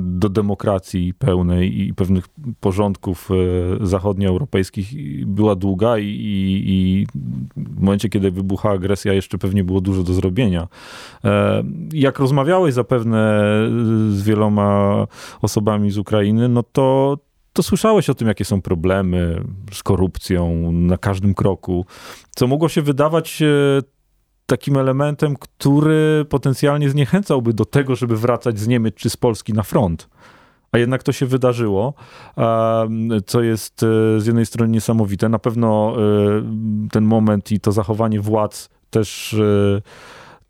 do 0.00 0.28
demokracji 0.28 1.14
pełnej 1.14 1.80
i 1.80 1.94
pewnych 1.94 2.28
porządków 2.60 3.28
e, 3.30 3.86
zachodnioeuropejskich 3.86 4.88
była 5.26 5.54
długa 5.54 5.98
i, 5.98 6.04
i, 6.04 6.62
i 6.66 7.06
w 7.56 7.80
momencie, 7.80 8.08
kiedy 8.08 8.30
wybucha 8.30 8.70
agresja, 8.70 9.12
jeszcze 9.12 9.38
pewnie 9.38 9.64
było 9.64 9.80
dużo 9.80 10.02
do 10.02 10.12
zrobienia. 10.12 10.68
Jak 11.92 12.18
rozmawiałeś 12.18 12.74
zapewne 12.74 13.42
z 14.10 14.22
wieloma 14.22 15.06
osobami 15.42 15.90
z 15.90 15.98
Ukrainy, 15.98 16.48
no 16.48 16.62
to 16.62 17.18
to 17.52 17.62
słyszałeś 17.62 18.10
o 18.10 18.14
tym, 18.14 18.28
jakie 18.28 18.44
są 18.44 18.62
problemy 18.62 19.44
z 19.72 19.82
korupcją 19.82 20.72
na 20.72 20.96
każdym 20.96 21.34
kroku, 21.34 21.86
co 22.36 22.46
mogło 22.46 22.68
się 22.68 22.82
wydawać 22.82 23.42
e, 23.42 23.46
takim 24.46 24.76
elementem, 24.76 25.36
który 25.36 26.24
potencjalnie 26.28 26.90
zniechęcałby 26.90 27.52
do 27.52 27.64
tego, 27.64 27.96
żeby 27.96 28.16
wracać 28.16 28.58
z 28.58 28.68
Niemiec 28.68 28.94
czy 28.94 29.10
z 29.10 29.16
Polski 29.16 29.52
na 29.52 29.62
front. 29.62 30.08
a 30.72 30.78
jednak 30.78 31.02
to 31.02 31.12
się 31.12 31.26
wydarzyło, 31.26 31.94
co 33.26 33.42
jest 33.42 33.80
z 34.18 34.26
jednej 34.26 34.46
strony 34.46 34.72
niesamowite. 34.72 35.28
Na 35.28 35.38
pewno 35.38 35.96
ten 36.92 37.04
moment 37.04 37.52
i 37.52 37.60
to 37.60 37.72
zachowanie 37.72 38.20
władz 38.20 38.68
też, 38.90 39.36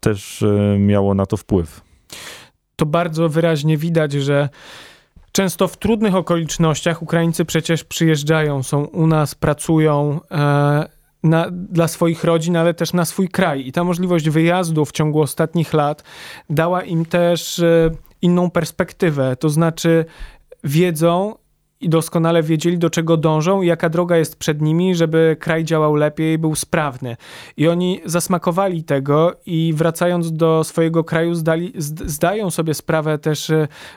też 0.00 0.44
miało 0.78 1.14
na 1.14 1.26
to 1.26 1.36
wpływ. 1.36 1.80
To 2.76 2.86
bardzo 2.86 3.28
wyraźnie 3.28 3.76
widać, 3.76 4.12
że 4.12 4.48
Często 5.32 5.68
w 5.68 5.76
trudnych 5.76 6.14
okolicznościach 6.14 7.02
Ukraińcy 7.02 7.44
przecież 7.44 7.84
przyjeżdżają, 7.84 8.62
są 8.62 8.84
u 8.84 9.06
nas, 9.06 9.34
pracują 9.34 10.20
e, 10.30 10.88
na, 11.22 11.46
dla 11.50 11.88
swoich 11.88 12.24
rodzin, 12.24 12.56
ale 12.56 12.74
też 12.74 12.92
na 12.92 13.04
swój 13.04 13.28
kraj. 13.28 13.66
I 13.66 13.72
ta 13.72 13.84
możliwość 13.84 14.30
wyjazdu 14.30 14.84
w 14.84 14.92
ciągu 14.92 15.20
ostatnich 15.20 15.72
lat 15.72 16.04
dała 16.50 16.82
im 16.82 17.06
też 17.06 17.58
e, 17.58 17.90
inną 18.22 18.50
perspektywę. 18.50 19.36
To 19.36 19.48
znaczy, 19.48 20.04
wiedzą, 20.64 21.34
i 21.80 21.88
doskonale 21.88 22.42
wiedzieli, 22.42 22.78
do 22.78 22.90
czego 22.90 23.16
dążą 23.16 23.62
i 23.62 23.66
jaka 23.66 23.88
droga 23.88 24.16
jest 24.16 24.36
przed 24.36 24.62
nimi, 24.62 24.94
żeby 24.94 25.36
kraj 25.40 25.64
działał 25.64 25.94
lepiej, 25.94 26.38
był 26.38 26.54
sprawny. 26.54 27.16
I 27.56 27.68
oni 27.68 28.00
zasmakowali 28.04 28.84
tego 28.84 29.36
i 29.46 29.72
wracając 29.76 30.32
do 30.32 30.64
swojego 30.64 31.04
kraju, 31.04 31.34
zdali, 31.34 31.72
zdają 31.76 32.50
sobie 32.50 32.74
sprawę 32.74 33.18
też, 33.18 33.52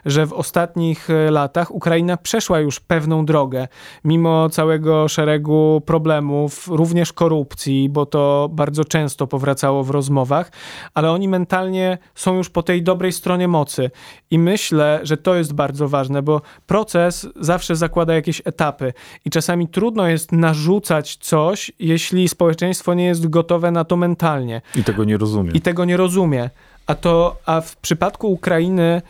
że 0.05 0.25
w 0.25 0.33
ostatnich 0.33 1.07
latach 1.29 1.71
Ukraina 1.71 2.17
przeszła 2.17 2.59
już 2.59 2.79
pewną 2.79 3.25
drogę, 3.25 3.67
mimo 4.03 4.49
całego 4.49 5.07
szeregu 5.07 5.81
problemów, 5.85 6.67
również 6.67 7.13
korupcji, 7.13 7.89
bo 7.89 8.05
to 8.05 8.49
bardzo 8.51 8.85
często 8.85 9.27
powracało 9.27 9.83
w 9.83 9.89
rozmowach, 9.89 10.51
ale 10.93 11.11
oni 11.11 11.27
mentalnie 11.27 11.97
są 12.15 12.35
już 12.35 12.49
po 12.49 12.63
tej 12.63 12.83
dobrej 12.83 13.11
stronie 13.11 13.47
mocy. 13.47 13.91
I 14.33 14.39
myślę, 14.39 14.99
że 15.03 15.17
to 15.17 15.35
jest 15.35 15.53
bardzo 15.53 15.89
ważne, 15.89 16.21
bo 16.21 16.41
proces 16.67 17.27
zawsze 17.39 17.75
zakłada 17.75 18.13
jakieś 18.13 18.41
etapy 18.45 18.93
i 19.25 19.29
czasami 19.29 19.67
trudno 19.67 20.07
jest 20.07 20.31
narzucać 20.31 21.15
coś, 21.15 21.71
jeśli 21.79 22.29
społeczeństwo 22.29 22.93
nie 22.93 23.05
jest 23.05 23.29
gotowe 23.29 23.71
na 23.71 23.83
to 23.83 23.97
mentalnie. 23.97 24.61
I 24.75 24.83
tego 24.83 25.03
nie 25.03 25.17
rozumie. 25.17 25.51
I 25.53 25.61
tego 25.61 25.85
nie 25.85 25.97
rozumie. 25.97 26.49
A 26.87 26.95
to, 26.95 27.35
a 27.45 27.61
w 27.61 27.77
przypadku 27.77 28.31
Ukrainy 28.31 29.01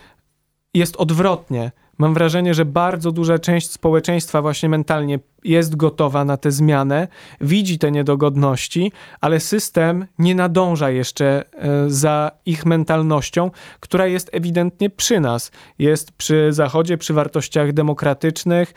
jest 0.74 0.95
odwrotnie. 0.95 1.71
Mam 1.97 2.13
wrażenie, 2.13 2.53
że 2.53 2.65
bardzo 2.65 3.11
duża 3.11 3.39
część 3.39 3.71
społeczeństwa 3.71 4.41
właśnie 4.41 4.69
mentalnie 4.69 5.19
jest 5.45 5.75
gotowa 5.75 6.25
na 6.25 6.37
tę 6.37 6.51
zmianę, 6.51 7.07
widzi 7.41 7.79
te 7.79 7.91
niedogodności, 7.91 8.91
ale 9.21 9.39
system 9.39 10.05
nie 10.19 10.35
nadąża 10.35 10.89
jeszcze 10.89 11.43
e, 11.53 11.89
za 11.89 12.31
ich 12.45 12.65
mentalnością, 12.65 13.51
która 13.79 14.07
jest 14.07 14.29
ewidentnie 14.33 14.89
przy 14.89 15.19
nas. 15.19 15.51
Jest 15.79 16.11
przy 16.11 16.47
Zachodzie, 16.53 16.97
przy 16.97 17.13
wartościach 17.13 17.73
demokratycznych, 17.73 18.73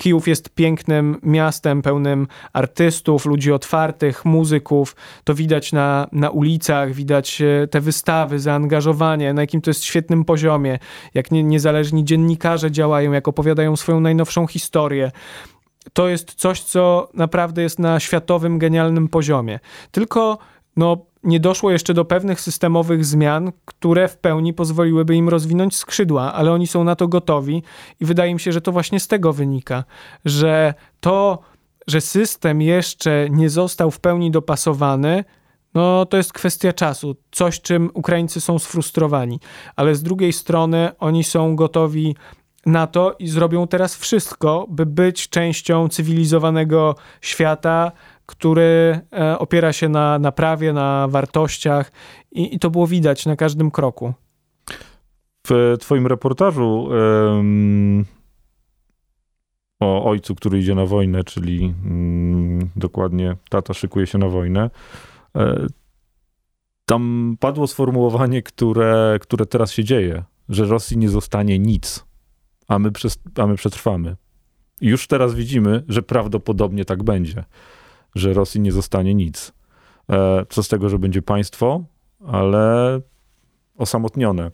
Kijów 0.00 0.28
jest 0.28 0.54
pięknym 0.54 1.20
miastem, 1.22 1.82
pełnym 1.82 2.26
artystów, 2.52 3.26
ludzi 3.26 3.52
otwartych, 3.52 4.24
muzyków. 4.24 4.96
To 5.24 5.34
widać 5.34 5.72
na, 5.72 6.08
na 6.12 6.30
ulicach, 6.30 6.92
widać 6.92 7.42
e, 7.42 7.66
te 7.66 7.80
wystawy, 7.80 8.38
zaangażowanie, 8.38 9.34
na 9.34 9.40
jakim 9.40 9.60
to 9.60 9.70
jest 9.70 9.84
świetnym 9.84 10.24
poziomie, 10.24 10.78
jak 11.14 11.30
nie, 11.30 11.44
niezależni 11.44 12.04
dziennikarze 12.04 12.70
działają, 12.70 13.12
jak 13.12 13.28
opowiadają 13.28 13.76
swoją 13.76 14.00
najnowszą 14.00 14.46
historię 14.46 15.10
to 15.92 16.08
jest 16.08 16.34
coś, 16.34 16.62
co 16.62 17.08
naprawdę 17.14 17.62
jest 17.62 17.78
na 17.78 18.00
światowym, 18.00 18.58
genialnym 18.58 19.08
poziomie. 19.08 19.60
Tylko 19.90 20.38
no, 20.76 21.06
nie 21.22 21.40
doszło 21.40 21.70
jeszcze 21.70 21.94
do 21.94 22.04
pewnych 22.04 22.40
systemowych 22.40 23.04
zmian, 23.04 23.52
które 23.64 24.08
w 24.08 24.18
pełni 24.18 24.54
pozwoliłyby 24.54 25.16
im 25.16 25.28
rozwinąć 25.28 25.76
skrzydła, 25.76 26.32
ale 26.32 26.52
oni 26.52 26.66
są 26.66 26.84
na 26.84 26.96
to 26.96 27.08
gotowi 27.08 27.62
i 28.00 28.04
wydaje 28.04 28.34
mi 28.34 28.40
się, 28.40 28.52
że 28.52 28.60
to 28.60 28.72
właśnie 28.72 29.00
z 29.00 29.08
tego 29.08 29.32
wynika, 29.32 29.84
że 30.24 30.74
to, 31.00 31.38
że 31.86 32.00
system 32.00 32.62
jeszcze 32.62 33.30
nie 33.30 33.50
został 33.50 33.90
w 33.90 34.00
pełni 34.00 34.30
dopasowany, 34.30 35.24
no 35.74 36.06
to 36.06 36.16
jest 36.16 36.32
kwestia 36.32 36.72
czasu, 36.72 37.16
coś 37.30 37.60
czym 37.60 37.90
Ukraińcy 37.94 38.40
są 38.40 38.58
sfrustrowani, 38.58 39.40
ale 39.76 39.94
z 39.94 40.02
drugiej 40.02 40.32
strony 40.32 40.90
oni 40.98 41.24
są 41.24 41.56
gotowi 41.56 42.16
na 42.66 42.86
to 42.86 43.16
i 43.18 43.28
zrobią 43.28 43.66
teraz 43.66 43.96
wszystko, 43.96 44.66
by 44.70 44.86
być 44.86 45.28
częścią 45.28 45.88
cywilizowanego 45.88 46.94
świata, 47.20 47.92
który 48.26 49.00
e, 49.12 49.38
opiera 49.38 49.72
się 49.72 49.88
na, 49.88 50.18
na 50.18 50.32
prawie, 50.32 50.72
na 50.72 51.08
wartościach 51.08 51.92
i, 52.32 52.54
i 52.54 52.58
to 52.58 52.70
było 52.70 52.86
widać 52.86 53.26
na 53.26 53.36
każdym 53.36 53.70
kroku. 53.70 54.14
W 55.48 55.76
Twoim 55.80 56.06
reportażu 56.06 56.82
um, 56.82 58.04
o 59.80 60.04
ojcu, 60.04 60.34
który 60.34 60.58
idzie 60.58 60.74
na 60.74 60.86
wojnę, 60.86 61.24
czyli 61.24 61.74
um, 61.84 62.70
dokładnie 62.76 63.36
tata 63.48 63.74
szykuje 63.74 64.06
się 64.06 64.18
na 64.18 64.28
wojnę, 64.28 64.70
e, 65.36 65.66
tam 66.86 67.36
padło 67.40 67.66
sformułowanie, 67.66 68.42
które, 68.42 69.18
które 69.20 69.46
teraz 69.46 69.72
się 69.72 69.84
dzieje, 69.84 70.24
że 70.48 70.64
Rosji 70.64 70.96
nie 70.96 71.08
zostanie 71.08 71.58
nic, 71.58 72.09
a 72.70 72.78
my, 72.78 72.92
przez, 72.92 73.18
a 73.36 73.46
my 73.46 73.56
przetrwamy. 73.56 74.16
Już 74.80 75.06
teraz 75.06 75.34
widzimy, 75.34 75.84
że 75.88 76.02
prawdopodobnie 76.02 76.84
tak 76.84 77.02
będzie 77.02 77.44
że 78.14 78.32
Rosji 78.32 78.60
nie 78.60 78.72
zostanie 78.72 79.14
nic. 79.14 79.52
E, 80.10 80.46
co 80.48 80.62
z 80.62 80.68
tego, 80.68 80.88
że 80.88 80.98
będzie 80.98 81.22
państwo, 81.22 81.84
ale 82.26 83.00
osamotnione. 83.76 84.50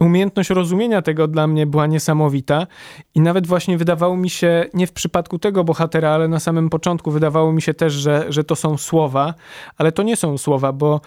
Umiejętność 0.00 0.50
rozumienia 0.50 1.02
tego 1.02 1.28
dla 1.28 1.46
mnie 1.46 1.66
była 1.66 1.86
niesamowita 1.86 2.66
i 3.14 3.20
nawet 3.20 3.46
właśnie 3.46 3.78
wydawało 3.78 4.16
mi 4.16 4.30
się, 4.30 4.66
nie 4.74 4.86
w 4.86 4.92
przypadku 4.92 5.38
tego 5.38 5.64
bohatera, 5.64 6.10
ale 6.10 6.28
na 6.28 6.40
samym 6.40 6.70
początku 6.70 7.10
wydawało 7.10 7.52
mi 7.52 7.62
się 7.62 7.74
też, 7.74 7.92
że, 7.92 8.26
że 8.28 8.44
to 8.44 8.56
są 8.56 8.76
słowa, 8.76 9.34
ale 9.76 9.92
to 9.92 10.02
nie 10.02 10.16
są 10.16 10.38
słowa, 10.38 10.72
bo 10.72 11.00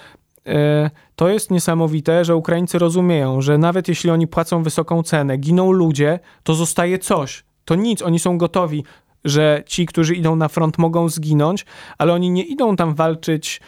to 1.15 1.29
jest 1.29 1.51
niesamowite, 1.51 2.25
że 2.25 2.35
Ukraińcy 2.35 2.79
rozumieją, 2.79 3.41
że 3.41 3.57
nawet 3.57 3.87
jeśli 3.87 4.09
oni 4.09 4.27
płacą 4.27 4.63
wysoką 4.63 5.03
cenę, 5.03 5.37
giną 5.37 5.71
ludzie, 5.71 6.19
to 6.43 6.53
zostaje 6.53 6.99
coś. 6.99 7.43
To 7.65 7.75
nic, 7.75 8.01
oni 8.01 8.19
są 8.19 8.37
gotowi 8.37 8.83
że 9.25 9.63
ci, 9.65 9.85
którzy 9.85 10.15
idą 10.15 10.35
na 10.35 10.47
front, 10.47 10.77
mogą 10.77 11.09
zginąć, 11.09 11.65
ale 11.97 12.13
oni 12.13 12.29
nie 12.29 12.43
idą 12.43 12.75
tam 12.75 12.95
walczyć 12.95 13.61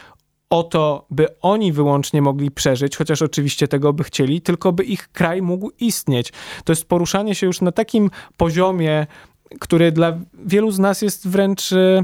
o 0.49 0.63
to, 0.63 1.05
by 1.09 1.39
oni 1.41 1.71
wyłącznie 1.71 2.21
mogli 2.21 2.51
przeżyć, 2.51 2.97
chociaż 2.97 3.21
oczywiście 3.21 3.67
tego 3.67 3.93
by 3.93 4.03
chcieli, 4.03 4.41
tylko 4.41 4.71
by 4.71 4.83
ich 4.83 5.07
kraj 5.11 5.41
mógł 5.41 5.71
istnieć. 5.79 6.33
To 6.63 6.71
jest 6.71 6.85
poruszanie 6.85 7.35
się 7.35 7.47
już 7.47 7.61
na 7.61 7.71
takim 7.71 8.09
poziomie, 8.37 9.07
który 9.59 9.91
dla 9.91 10.17
wielu 10.45 10.71
z 10.71 10.79
nas 10.79 11.01
jest 11.01 11.27
wręcz 11.27 11.73
e, 11.73 12.03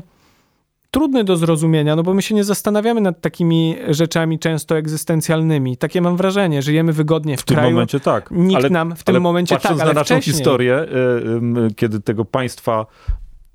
trudny 0.91 1.23
do 1.23 1.37
zrozumienia, 1.37 1.95
no 1.95 2.03
bo 2.03 2.13
my 2.13 2.21
się 2.21 2.35
nie 2.35 2.43
zastanawiamy 2.43 3.01
nad 3.01 3.21
takimi 3.21 3.75
rzeczami 3.89 4.39
często 4.39 4.77
egzystencjalnymi. 4.77 5.77
Takie 5.77 6.01
mam 6.01 6.17
wrażenie, 6.17 6.61
żyjemy 6.61 6.93
wygodnie 6.93 7.37
w, 7.37 7.41
w 7.41 7.45
kraju. 7.45 7.61
W 7.61 7.65
tym 7.65 7.73
momencie 7.73 7.99
tak. 7.99 8.31
Nikt 8.31 8.59
ale, 8.59 8.69
nam 8.69 8.95
w 8.95 9.03
tym 9.03 9.21
momencie 9.21 9.55
tak, 9.55 9.65
ale 9.65 9.85
na 9.85 9.93
naszą 9.93 10.15
wcześniej. 10.15 10.33
historię, 10.33 10.85
y, 11.69 11.75
kiedy 11.75 12.01
tego 12.01 12.25
państwa 12.25 12.85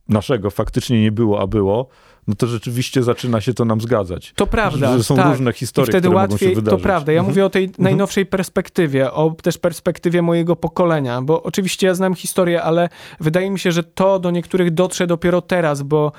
naszego 0.09 0.51
faktycznie 0.51 1.03
nie 1.03 1.13
było, 1.13 1.41
a 1.41 1.47
było, 1.47 1.89
no 2.29 2.35
to 2.35 2.47
rzeczywiście 2.47 3.03
zaczyna 3.03 3.41
się 3.41 3.55
to 3.55 3.65
nam 3.65 3.81
zgadzać. 3.81 4.33
To 4.37 4.47
prawda. 4.47 4.97
Że 4.97 5.05
są 5.05 5.17
tak. 5.17 5.27
różne 5.27 5.53
historie, 5.53 5.89
I 5.89 5.93
wtedy 5.93 6.09
które 6.09 6.17
łatwiej, 6.17 6.49
mogą 6.49 6.55
się 6.55 6.61
wydarzyć. 6.61 6.81
To 6.81 6.83
prawda. 6.83 7.13
Ja 7.13 7.19
mhm. 7.19 7.33
mówię 7.33 7.47
o 7.47 7.51
tej 7.51 7.65
mhm. 7.65 7.85
najnowszej 7.85 8.27
perspektywie, 8.27 9.13
o 9.13 9.31
też 9.43 9.59
perspektywie 9.59 10.23
mojego 10.23 10.57
pokolenia, 10.57 11.23
bo 11.23 11.43
oczywiście 11.43 11.87
ja 11.87 11.95
znam 11.95 12.15
historię, 12.15 12.63
ale 12.63 12.89
wydaje 13.21 13.51
mi 13.51 13.59
się, 13.59 13.73
że 13.73 13.83
to 13.83 14.19
do 14.19 14.31
niektórych 14.31 14.71
dotrze 14.71 15.07
dopiero 15.07 15.43
teraz, 15.43 15.83
bo 15.83 16.13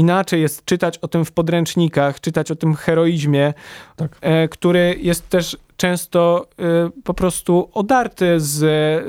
inaczej 0.00 0.42
jest 0.42 0.64
czytać 0.64 0.98
o 0.98 1.08
tym 1.08 1.24
w 1.24 1.32
podręcznikach, 1.32 2.20
czytać 2.20 2.50
o 2.50 2.56
tym 2.56 2.74
heroizmie, 2.74 3.54
tak. 3.96 4.18
e, 4.20 4.48
który 4.48 4.98
jest 5.00 5.28
też 5.28 5.56
często 5.76 6.46
y, 6.88 7.02
po 7.04 7.14
prostu 7.14 7.68
odarty 7.74 8.40
z, 8.40 8.58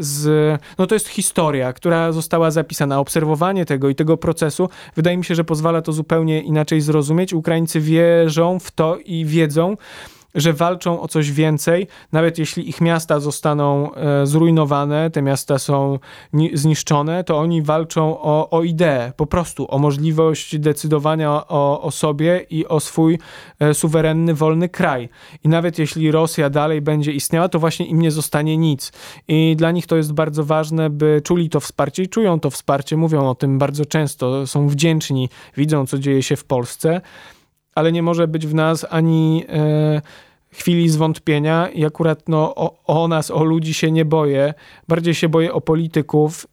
z. 0.05 0.61
No 0.77 0.87
to 0.87 0.95
jest 0.95 1.07
historia, 1.07 1.73
która 1.73 2.11
została 2.11 2.51
zapisana. 2.51 2.99
Obserwowanie 2.99 3.65
tego 3.65 3.89
i 3.89 3.95
tego 3.95 4.17
procesu 4.17 4.69
wydaje 4.95 5.17
mi 5.17 5.25
się, 5.25 5.35
że 5.35 5.43
pozwala 5.43 5.81
to 5.81 5.91
zupełnie 5.91 6.41
inaczej 6.41 6.81
zrozumieć. 6.81 7.33
Ukraińcy 7.33 7.79
wierzą 7.79 8.59
w 8.59 8.71
to 8.71 8.97
i 9.05 9.25
wiedzą, 9.25 9.77
że 10.35 10.53
walczą 10.53 11.01
o 11.01 11.07
coś 11.07 11.31
więcej, 11.31 11.87
nawet 12.11 12.37
jeśli 12.37 12.69
ich 12.69 12.81
miasta 12.81 13.19
zostaną 13.19 13.93
e, 13.93 14.25
zrujnowane, 14.25 15.09
te 15.09 15.21
miasta 15.21 15.59
są 15.59 15.99
zniszczone, 16.53 17.23
to 17.23 17.39
oni 17.39 17.61
walczą 17.61 18.21
o, 18.21 18.49
o 18.49 18.63
ideę, 18.63 19.13
po 19.17 19.25
prostu 19.25 19.67
o 19.69 19.77
możliwość 19.77 20.59
decydowania 20.59 21.47
o, 21.47 21.81
o 21.81 21.91
sobie 21.91 22.45
i 22.49 22.67
o 22.67 22.79
swój 22.79 23.19
e, 23.59 23.73
suwerenny, 23.73 24.33
wolny 24.33 24.69
kraj. 24.69 25.09
I 25.43 25.49
nawet 25.49 25.79
jeśli 25.79 26.11
Rosja 26.11 26.49
dalej 26.49 26.81
będzie 26.81 27.11
istniała, 27.11 27.49
to 27.49 27.59
właśnie 27.59 27.85
im 27.85 28.01
nie 28.01 28.11
zostanie 28.11 28.57
nic. 28.57 28.91
I 29.27 29.55
dla 29.57 29.71
nich 29.71 29.87
to 29.87 29.95
jest 29.95 30.13
bardzo 30.13 30.43
ważne, 30.43 30.89
by 30.89 31.21
czuli 31.23 31.49
to 31.49 31.59
wsparcie 31.59 32.03
i 32.03 32.09
czują 32.09 32.39
to 32.39 32.49
wsparcie, 32.49 32.97
mówią 32.97 33.29
o 33.29 33.35
tym 33.35 33.57
bardzo 33.57 33.85
często, 33.85 34.47
są 34.47 34.67
wdzięczni, 34.67 35.29
widzą, 35.57 35.85
co 35.85 35.99
dzieje 35.99 36.23
się 36.23 36.35
w 36.35 36.45
Polsce 36.45 37.01
ale 37.75 37.91
nie 37.91 38.03
może 38.03 38.27
być 38.27 38.47
w 38.47 38.53
nas 38.53 38.85
ani 38.89 39.45
e, 39.49 40.01
chwili 40.51 40.89
zwątpienia 40.89 41.69
i 41.69 41.85
akurat 41.85 42.29
no, 42.29 42.55
o, 42.55 42.83
o 42.85 43.07
nas, 43.07 43.31
o 43.31 43.43
ludzi 43.43 43.73
się 43.73 43.91
nie 43.91 44.05
boję. 44.05 44.53
Bardziej 44.87 45.13
się 45.13 45.29
boję 45.29 45.53
o 45.53 45.61
polityków 45.61 46.47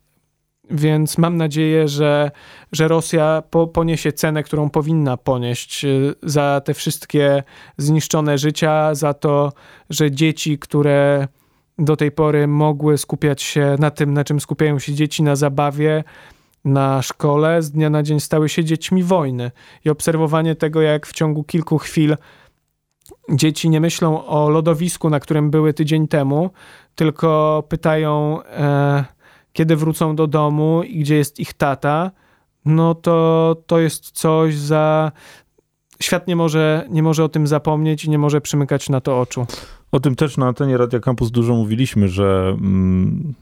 więc 0.71 1.19
mam 1.19 1.37
nadzieję, 1.37 1.89
że, 1.89 2.31
że 2.73 2.89
Rosja 2.89 3.43
po, 3.51 3.67
poniesie 3.67 4.13
cenę, 4.13 4.43
którą 4.43 4.71
powinna 4.71 5.17
ponieść 5.17 5.85
y, 5.85 6.15
za 6.23 6.61
te 6.65 6.75
wszystkie 6.75 7.43
zniszczone 7.77 8.39
życia, 8.39 8.95
za 8.95 9.15
to, 9.15 9.53
że 9.91 10.11
dzieci, 10.11 10.59
które 10.59 11.29
do 11.79 11.97
tej 11.97 12.13
pory 12.13 12.47
mogły 12.47 12.99
skupiać 12.99 13.43
się 13.43 13.77
na 13.79 13.91
tym, 13.91 14.15
na 14.15 14.25
czym 14.25 14.41
skupiają 14.41 14.79
się 14.79 14.95
dzieci 14.95 15.23
na 15.23 15.37
zabawie, 15.37 16.05
na 16.65 17.03
szkole, 17.03 17.63
z 17.63 17.71
dnia 17.71 17.91
na 17.91 18.03
dzień 18.03 18.21
stały 18.21 18.49
się 18.49 18.65
dziećmi 18.65 19.03
wojny. 19.03 19.51
I 19.85 19.91
obserwowanie 19.91 20.55
tego, 20.55 20.83
jak 20.83 21.07
w 21.07 21.13
ciągu 21.13 21.45
kilku 21.45 21.79
chwil 21.79 22.17
dzieci 23.33 23.71
nie 23.71 23.81
myślą 23.81 24.27
o 24.27 24.49
lodowisku, 24.49 25.11
na 25.11 25.21
którym 25.21 25.51
były 25.51 25.75
tydzień 25.75 26.09
temu, 26.09 26.51
tylko 26.95 27.65
pytają. 27.69 28.43
E, 28.43 29.05
kiedy 29.53 29.77
wrócą 29.77 30.17
do 30.17 30.27
domu 30.27 30.83
i 30.83 30.99
gdzie 30.99 31.17
jest 31.17 31.41
ich 31.41 31.53
tata, 31.53 32.11
no 32.65 32.95
to 32.95 33.57
to 33.67 33.79
jest 33.79 34.11
coś 34.11 34.57
za. 34.57 35.13
Świat 36.03 36.29
nie 36.29 36.37
może, 36.37 36.87
nie 36.91 37.03
może 37.03 37.25
o 37.25 37.29
tym 37.29 37.47
zapomnieć 37.47 38.05
i 38.05 38.11
nie 38.11 38.19
może 38.19 38.41
przymykać 38.41 38.89
na 38.89 39.01
to 39.01 39.21
oczu. 39.21 39.47
O 39.93 40.01
tym 40.01 40.15
też 40.15 40.37
na 40.37 40.47
antenie 40.47 40.77
Radia 40.77 41.01
Campus 41.01 41.31
dużo 41.31 41.55
mówiliśmy, 41.55 42.09
że 42.09 42.57
mm, 42.61 43.35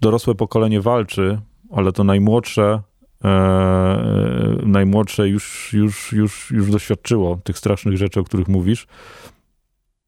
dorosłe 0.00 0.34
pokolenie 0.34 0.80
walczy, 0.80 1.38
ale 1.72 1.92
to 1.92 2.04
najmłodsze, 2.04 2.82
e, 3.24 4.58
najmłodsze 4.62 5.28
już, 5.28 5.72
już, 5.72 6.12
już, 6.12 6.50
już 6.50 6.70
doświadczyło 6.70 7.38
tych 7.44 7.58
strasznych 7.58 7.96
rzeczy, 7.96 8.20
o 8.20 8.24
których 8.24 8.48
mówisz. 8.48 8.86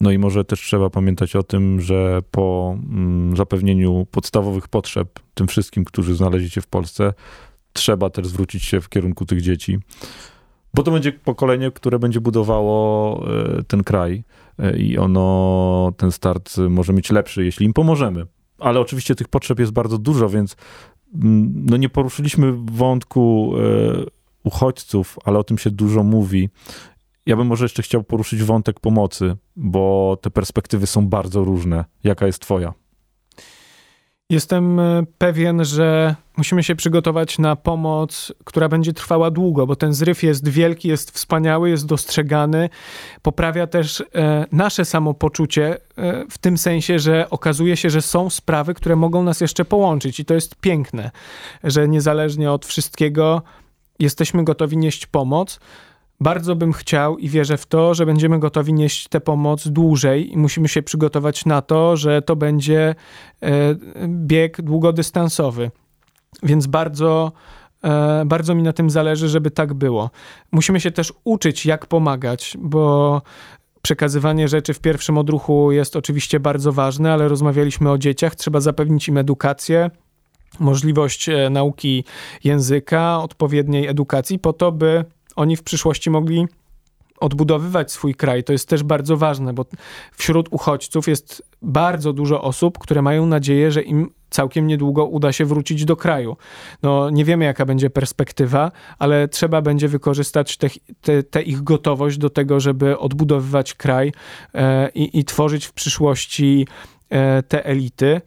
No 0.01 0.11
i 0.11 0.19
może 0.19 0.45
też 0.45 0.61
trzeba 0.61 0.91
pamiętać 0.91 1.37
o 1.37 1.43
tym, 1.43 1.81
że 1.81 2.23
po 2.31 2.77
mm, 2.91 3.37
zapewnieniu 3.37 4.07
podstawowych 4.11 4.69
potrzeb 4.69 5.21
tym 5.35 5.47
wszystkim, 5.47 5.85
którzy 5.85 6.15
znaleźli 6.15 6.51
się 6.51 6.61
w 6.61 6.67
Polsce, 6.67 7.13
trzeba 7.73 8.11
też 8.11 8.27
zwrócić 8.27 8.63
się 8.63 8.81
w 8.81 8.89
kierunku 8.89 9.27
tych 9.27 9.43
dzieci. 9.43 9.79
Bo 10.75 10.83
to 10.83 10.91
będzie 10.91 11.13
pokolenie, 11.13 11.71
które 11.71 11.99
będzie 11.99 12.21
budowało 12.21 13.25
e, 13.59 13.63
ten 13.63 13.85
kraj 13.85 14.25
e, 14.59 14.77
i 14.77 14.99
ono, 14.99 15.93
ten 15.97 16.13
start 16.13 16.57
może 16.71 16.93
mieć 16.93 17.11
lepszy, 17.11 17.45
jeśli 17.45 17.67
im 17.67 17.73
pomożemy. 17.73 18.27
Ale 18.59 18.81
oczywiście 18.81 19.15
tych 19.15 19.29
potrzeb 19.29 19.59
jest 19.59 19.73
bardzo 19.73 19.99
dużo, 19.99 20.29
więc 20.29 20.57
no 21.15 21.77
nie 21.77 21.89
poruszyliśmy 21.89 22.53
wątku 22.53 23.55
e, 23.57 23.61
uchodźców, 24.45 25.19
ale 25.25 25.39
o 25.39 25.45
tym 25.45 25.59
się 25.59 25.71
dużo 25.71 26.03
mówi 26.03 26.49
ja 27.27 27.37
bym 27.37 27.47
może 27.47 27.65
jeszcze 27.65 27.83
chciał 27.83 28.03
poruszyć 28.03 28.43
wątek 28.43 28.81
pomocy, 28.81 29.37
bo 29.57 30.17
te 30.23 30.31
perspektywy 30.31 30.87
są 30.87 31.09
bardzo 31.09 31.45
różne. 31.45 31.85
Jaka 32.05 32.27
jest 32.27 32.39
Twoja? 32.39 32.75
Jestem 34.35 34.81
e, 34.81 35.03
pewien, 35.19 35.65
że 35.65 36.15
musimy 36.37 36.63
się 36.63 36.77
przygotować 36.77 37.39
na 37.39 37.57
pomoc, 37.57 38.33
która 38.45 38.69
będzie 38.69 38.93
trwała 38.93 39.31
długo, 39.31 39.67
bo 39.67 39.77
ten 39.77 39.93
zryw 39.95 40.23
jest 40.23 40.49
wielki, 40.49 40.89
jest 40.89 41.11
wspaniały, 41.11 41.71
jest 41.71 41.87
dostrzegany. 41.87 42.69
Poprawia 43.23 43.67
też 43.67 44.01
e, 44.01 44.47
nasze 44.53 44.85
samopoczucie 44.85 45.77
e, 45.97 46.25
w 46.31 46.39
tym 46.39 46.59
sensie, 46.59 46.99
że 46.99 47.31
okazuje 47.31 47.77
się, 47.77 47.91
że 47.91 48.03
są 48.03 48.31
sprawy, 48.31 48.75
które 48.75 48.97
mogą 48.97 49.23
nas 49.23 49.41
jeszcze 49.41 49.65
połączyć 49.65 50.21
i 50.21 50.25
to 50.25 50.35
jest 50.35 50.57
piękne, 50.57 51.11
że 51.65 51.89
niezależnie 51.89 52.53
od 52.53 52.67
wszystkiego 52.67 53.43
jesteśmy 53.99 54.45
gotowi 54.45 54.77
nieść 54.77 55.07
pomoc 55.07 55.61
bardzo 56.21 56.57
bym 56.57 56.73
chciał 56.73 57.19
i 57.19 57.29
wierzę 57.29 57.57
w 57.57 57.67
to, 57.67 57.95
że 57.95 58.07
będziemy 58.07 58.39
gotowi 58.39 58.73
nieść 58.73 59.09
tę 59.09 59.21
pomoc 59.21 59.69
dłużej 59.69 60.33
i 60.33 60.37
musimy 60.37 60.69
się 60.69 60.83
przygotować 60.83 61.47
na 61.47 61.63
to, 61.63 61.97
że 61.97 62.23
to 62.23 62.37
będzie 62.37 62.95
e, 63.43 63.75
bieg 64.07 64.63
długodystansowy. 64.63 65.71
Więc 66.43 66.67
bardzo, 66.67 67.33
e, 67.85 68.23
bardzo 68.27 68.55
mi 68.55 68.63
na 68.63 68.73
tym 68.73 68.91
zależy, 68.91 69.29
żeby 69.29 69.51
tak 69.51 69.75
było. 69.75 70.11
Musimy 70.53 70.81
się 70.81 70.91
też 70.91 71.13
uczyć, 71.25 71.67
jak 71.67 71.87
pomagać, 71.87 72.57
bo 72.61 73.23
przekazywanie 73.83 74.49
rzeczy 74.49 74.75
w 74.75 74.81
pierwszym 74.81 75.19
odruchu 75.19 75.73
jest 75.73 75.97
oczywiście 75.97 76.41
bardzo 76.41 76.73
ważne, 76.73 77.13
ale 77.13 77.29
rozmawialiśmy 77.29 77.91
o 77.91 77.99
dzieciach, 77.99 78.35
trzeba 78.35 78.61
zapewnić 78.61 79.09
im 79.09 79.19
edukację, 79.19 79.91
możliwość 80.61 81.29
e, 81.29 81.51
nauki 81.51 82.05
języka, 82.45 83.23
odpowiedniej 83.23 83.87
edukacji, 83.87 84.39
po 84.39 84.53
to, 84.53 84.73
by 84.73 85.05
oni 85.37 85.57
w 85.57 85.63
przyszłości 85.63 86.11
mogli 86.11 86.47
odbudowywać 87.21 87.93
swój 87.93 88.15
kraj. 88.15 88.45
To 88.45 88.53
jest 88.53 88.69
też 88.69 88.83
bardzo 88.83 89.17
ważne, 89.17 89.53
bo 89.53 89.65
wśród 90.13 90.49
uchodźców 90.51 91.09
jest 91.09 91.43
bardzo 91.63 92.13
dużo 92.13 92.43
osób, 92.43 92.79
które 92.79 93.03
mają 93.03 93.27
nadzieję, 93.27 93.71
że 93.71 93.83
im 93.83 94.11
całkiem 94.31 94.67
niedługo 94.67 95.07
uda 95.07 95.33
się 95.33 95.45
wrócić 95.45 95.85
do 95.85 95.97
kraju. 95.97 96.37
No, 96.83 97.11
nie 97.11 97.25
wiemy, 97.25 97.45
jaka 97.45 97.67
będzie 97.67 97.91
perspektywa, 97.91 98.73
ale 98.99 99.29
trzeba 99.29 99.63
będzie 99.63 99.89
wykorzystać 99.89 100.59
te 101.31 101.43
ich 101.43 101.63
gotowość 101.63 102.19
do 102.19 102.31
tego, 102.31 102.61
żeby 102.61 102.99
odbudowywać 102.99 103.75
kraj 103.75 104.13
e, 104.55 104.89
i, 104.89 105.19
i 105.19 105.25
tworzyć 105.25 105.67
w 105.67 105.73
przyszłości 105.73 106.67
e, 107.11 107.43
te 107.43 107.65
elity. 107.65 108.21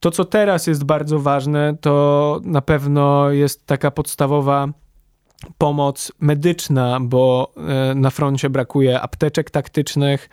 To, 0.00 0.10
co 0.10 0.24
teraz 0.24 0.66
jest 0.66 0.84
bardzo 0.84 1.18
ważne, 1.18 1.76
to 1.80 2.40
na 2.44 2.60
pewno 2.60 3.30
jest 3.30 3.66
taka 3.66 3.90
podstawowa 3.90 4.68
pomoc 5.58 6.12
medyczna, 6.20 6.98
bo 7.00 7.52
e, 7.56 7.94
na 7.94 8.10
froncie 8.10 8.50
brakuje 8.50 9.00
apteczek 9.00 9.50
taktycznych. 9.50 10.28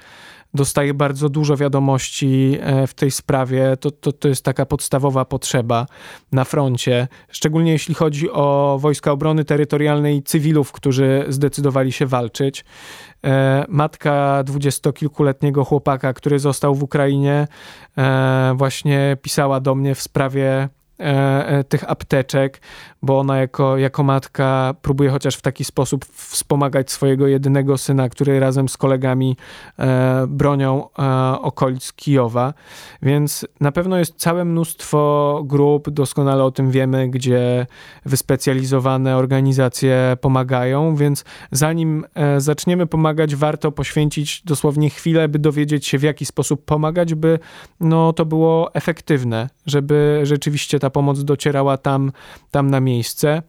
Dostaję 0.53 0.93
bardzo 0.93 1.29
dużo 1.29 1.57
wiadomości 1.57 2.57
e, 2.61 2.87
w 2.87 2.93
tej 2.93 3.11
sprawie. 3.11 3.77
To, 3.79 3.91
to, 3.91 4.11
to 4.11 4.27
jest 4.27 4.45
taka 4.45 4.65
podstawowa 4.65 5.25
potrzeba 5.25 5.85
na 6.31 6.43
froncie, 6.43 7.07
szczególnie 7.29 7.71
jeśli 7.71 7.95
chodzi 7.95 8.31
o 8.31 8.77
wojska 8.81 9.11
obrony 9.11 9.45
terytorialnej 9.45 10.23
cywilów, 10.23 10.71
którzy 10.71 11.25
zdecydowali 11.27 11.91
się 11.91 12.05
walczyć. 12.05 12.65
E, 13.25 13.65
matka 13.69 14.43
dwudziestokilkuletniego 14.43 15.63
chłopaka, 15.63 16.13
który 16.13 16.39
został 16.39 16.75
w 16.75 16.83
Ukrainie, 16.83 17.47
właśnie 18.55 19.17
pisała 19.21 19.59
do 19.59 19.75
mnie 19.75 19.95
w 19.95 20.01
sprawie 20.01 20.69
tych 21.69 21.89
apteczek 21.91 22.61
bo 23.01 23.19
ona 23.19 23.37
jako, 23.37 23.77
jako 23.77 24.03
matka 24.03 24.75
próbuje 24.81 25.09
chociaż 25.09 25.35
w 25.35 25.41
taki 25.41 25.65
sposób 25.65 26.05
wspomagać 26.05 26.91
swojego 26.91 27.27
jedynego 27.27 27.77
syna, 27.77 28.09
który 28.09 28.39
razem 28.39 28.69
z 28.69 28.77
kolegami 28.77 29.37
e, 29.79 30.25
bronią 30.27 30.89
e, 30.99 31.41
okolic 31.41 31.93
Kijowa. 31.93 32.53
Więc 33.01 33.47
na 33.59 33.71
pewno 33.71 33.97
jest 33.97 34.15
całe 34.15 34.45
mnóstwo 34.45 35.41
grup, 35.45 35.89
doskonale 35.89 36.43
o 36.43 36.51
tym 36.51 36.71
wiemy, 36.71 37.09
gdzie 37.09 37.67
wyspecjalizowane 38.05 39.17
organizacje 39.17 40.17
pomagają, 40.21 40.95
więc 40.95 41.25
zanim 41.51 42.05
e, 42.15 42.41
zaczniemy 42.41 42.87
pomagać, 42.87 43.35
warto 43.35 43.71
poświęcić 43.71 44.41
dosłownie 44.45 44.89
chwilę, 44.89 45.27
by 45.27 45.39
dowiedzieć 45.39 45.87
się, 45.87 45.97
w 45.97 46.03
jaki 46.03 46.25
sposób 46.25 46.65
pomagać, 46.65 47.15
by 47.15 47.39
no, 47.79 48.13
to 48.13 48.25
było 48.25 48.73
efektywne, 48.73 49.49
żeby 49.65 50.19
rzeczywiście 50.23 50.79
ta 50.79 50.89
pomoc 50.89 51.23
docierała 51.23 51.77
tam, 51.77 52.11
tam 52.51 52.69
na 52.69 52.79
miejsce 52.79 52.90
miejsce. 52.91 53.41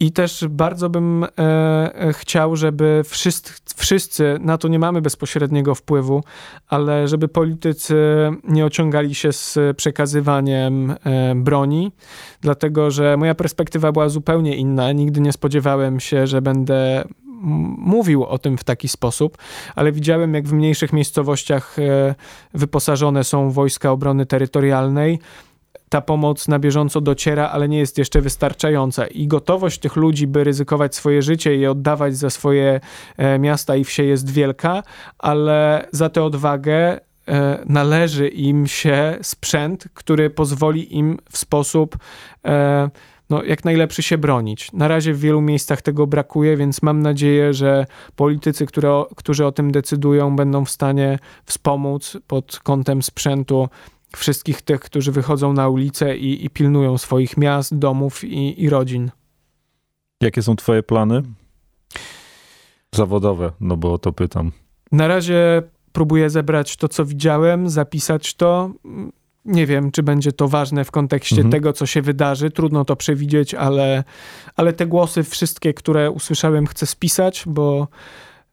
I 0.00 0.12
też 0.12 0.44
bardzo 0.50 0.90
bym 0.90 1.24
e, 1.24 1.28
e, 1.38 2.12
chciał, 2.12 2.56
żeby 2.56 3.02
wszyscy, 3.04 3.52
wszyscy, 3.76 4.38
na 4.40 4.58
to 4.58 4.68
nie 4.68 4.78
mamy 4.78 5.02
bezpośredniego 5.02 5.74
wpływu, 5.74 6.24
ale 6.68 7.08
żeby 7.08 7.28
politycy 7.28 7.96
nie 8.44 8.64
ociągali 8.64 9.14
się 9.14 9.32
z 9.32 9.58
przekazywaniem 9.76 10.90
e, 10.90 11.34
broni, 11.34 11.92
dlatego 12.40 12.90
że 12.90 13.16
moja 13.16 13.34
perspektywa 13.34 13.92
była 13.92 14.08
zupełnie 14.08 14.56
inna. 14.56 14.92
Nigdy 14.92 15.20
nie 15.20 15.32
spodziewałem 15.32 16.00
się, 16.00 16.26
że 16.26 16.42
będę 16.42 17.04
mówił 17.78 18.24
o 18.24 18.38
tym 18.38 18.58
w 18.58 18.64
taki 18.64 18.88
sposób, 18.88 19.38
ale 19.74 19.92
widziałem, 19.92 20.34
jak 20.34 20.48
w 20.48 20.52
mniejszych 20.52 20.92
miejscowościach 20.92 21.78
e, 21.78 22.14
wyposażone 22.54 23.24
są 23.24 23.50
wojska 23.50 23.90
obrony 23.90 24.26
terytorialnej 24.26 25.18
ta 25.88 26.00
pomoc 26.00 26.48
na 26.48 26.58
bieżąco 26.58 27.00
dociera, 27.00 27.48
ale 27.48 27.68
nie 27.68 27.78
jest 27.78 27.98
jeszcze 27.98 28.20
wystarczająca. 28.20 29.06
I 29.06 29.26
gotowość 29.26 29.78
tych 29.78 29.96
ludzi, 29.96 30.26
by 30.26 30.44
ryzykować 30.44 30.94
swoje 30.94 31.22
życie 31.22 31.56
i 31.56 31.66
oddawać 31.66 32.16
za 32.16 32.30
swoje 32.30 32.80
e, 33.16 33.38
miasta 33.38 33.76
i 33.76 33.84
wsie 33.84 34.02
jest 34.02 34.30
wielka, 34.30 34.82
ale 35.18 35.88
za 35.92 36.08
tę 36.08 36.22
odwagę 36.22 37.00
e, 37.28 37.58
należy 37.66 38.28
im 38.28 38.66
się 38.66 39.18
sprzęt, 39.22 39.88
który 39.94 40.30
pozwoli 40.30 40.96
im 40.96 41.18
w 41.30 41.38
sposób 41.38 41.96
e, 42.44 42.90
no, 43.30 43.42
jak 43.44 43.64
najlepszy 43.64 44.02
się 44.02 44.18
bronić. 44.18 44.72
Na 44.72 44.88
razie 44.88 45.14
w 45.14 45.20
wielu 45.20 45.40
miejscach 45.40 45.82
tego 45.82 46.06
brakuje, 46.06 46.56
więc 46.56 46.82
mam 46.82 47.02
nadzieję, 47.02 47.54
że 47.54 47.86
politycy, 48.16 48.66
które, 48.66 49.04
którzy 49.16 49.46
o 49.46 49.52
tym 49.52 49.72
decydują, 49.72 50.36
będą 50.36 50.64
w 50.64 50.70
stanie 50.70 51.18
wspomóc 51.44 52.16
pod 52.26 52.60
kątem 52.62 53.02
sprzętu 53.02 53.68
wszystkich 54.18 54.62
tych, 54.62 54.80
którzy 54.80 55.12
wychodzą 55.12 55.52
na 55.52 55.68
ulicę 55.68 56.16
i, 56.16 56.44
i 56.44 56.50
pilnują 56.50 56.98
swoich 56.98 57.36
miast, 57.36 57.78
domów 57.78 58.24
i, 58.24 58.62
i 58.62 58.70
rodzin. 58.70 59.10
Jakie 60.20 60.42
są 60.42 60.56
Twoje 60.56 60.82
plany? 60.82 61.22
Zawodowe, 62.94 63.52
no 63.60 63.76
bo 63.76 63.92
o 63.92 63.98
to 63.98 64.12
pytam. 64.12 64.52
Na 64.92 65.08
razie 65.08 65.62
próbuję 65.92 66.30
zebrać 66.30 66.76
to, 66.76 66.88
co 66.88 67.04
widziałem, 67.04 67.70
zapisać 67.70 68.34
to. 68.34 68.70
Nie 69.44 69.66
wiem, 69.66 69.90
czy 69.90 70.02
będzie 70.02 70.32
to 70.32 70.48
ważne 70.48 70.84
w 70.84 70.90
kontekście 70.90 71.36
mhm. 71.36 71.52
tego, 71.52 71.72
co 71.72 71.86
się 71.86 72.02
wydarzy. 72.02 72.50
Trudno 72.50 72.84
to 72.84 72.96
przewidzieć, 72.96 73.54
ale, 73.54 74.04
ale 74.56 74.72
te 74.72 74.86
głosy, 74.86 75.22
wszystkie, 75.22 75.74
które 75.74 76.10
usłyszałem, 76.10 76.66
chcę 76.66 76.86
spisać, 76.86 77.44
bo 77.46 77.88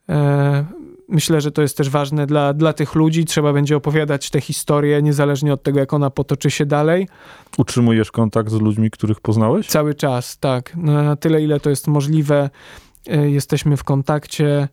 e, 0.10 0.66
myślę, 1.10 1.42
że 1.42 1.52
to 1.52 1.62
jest 1.62 1.78
też 1.78 1.90
ważne 1.90 2.26
dla, 2.26 2.54
dla 2.54 2.74
tych 2.74 2.96
ludzi. 2.96 3.26
Trzeba 3.26 3.54
będzie 3.54 3.76
opowiadać 3.76 4.30
tę 4.30 4.42
historię, 4.42 5.02
niezależnie 5.02 5.54
od 5.54 5.64
tego, 5.64 5.80
jak 5.80 5.94
ona 5.94 6.10
potoczy 6.10 6.52
się 6.52 6.66
dalej. 6.66 7.08
Utrzymujesz 7.58 8.12
kontakt 8.12 8.50
z 8.50 8.62
ludźmi, 8.62 8.92
których 8.92 9.22
poznałeś? 9.22 9.68
Cały 9.68 9.94
czas, 9.94 10.38
tak. 10.38 10.76
Na 10.76 11.16
tyle, 11.16 11.42
ile 11.42 11.60
to 11.60 11.70
jest 11.70 11.88
możliwe, 11.88 12.50
e, 13.08 13.30
jesteśmy 13.30 13.78
w 13.78 13.84
kontakcie. 13.84 14.68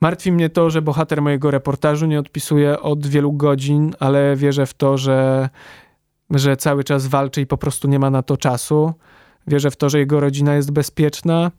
Martwi 0.00 0.32
mnie 0.32 0.50
to, 0.50 0.70
że 0.70 0.82
bohater 0.82 1.22
mojego 1.22 1.50
reportażu 1.50 2.06
nie 2.06 2.18
odpisuje 2.18 2.80
od 2.80 3.06
wielu 3.06 3.32
godzin, 3.32 3.94
ale 4.00 4.36
wierzę 4.36 4.66
w 4.66 4.74
to, 4.74 4.98
że, 4.98 5.48
że 6.30 6.56
cały 6.56 6.84
czas 6.84 7.06
walczy 7.06 7.40
i 7.40 7.46
po 7.46 7.58
prostu 7.58 7.88
nie 7.88 7.98
ma 7.98 8.10
na 8.10 8.22
to 8.22 8.36
czasu. 8.36 8.92
Wierzę 9.46 9.70
w 9.70 9.76
to, 9.76 9.88
że 9.88 9.98
jego 9.98 10.20
rodzina 10.20 10.54
jest 10.54 10.70
bezpieczna. 10.70 11.50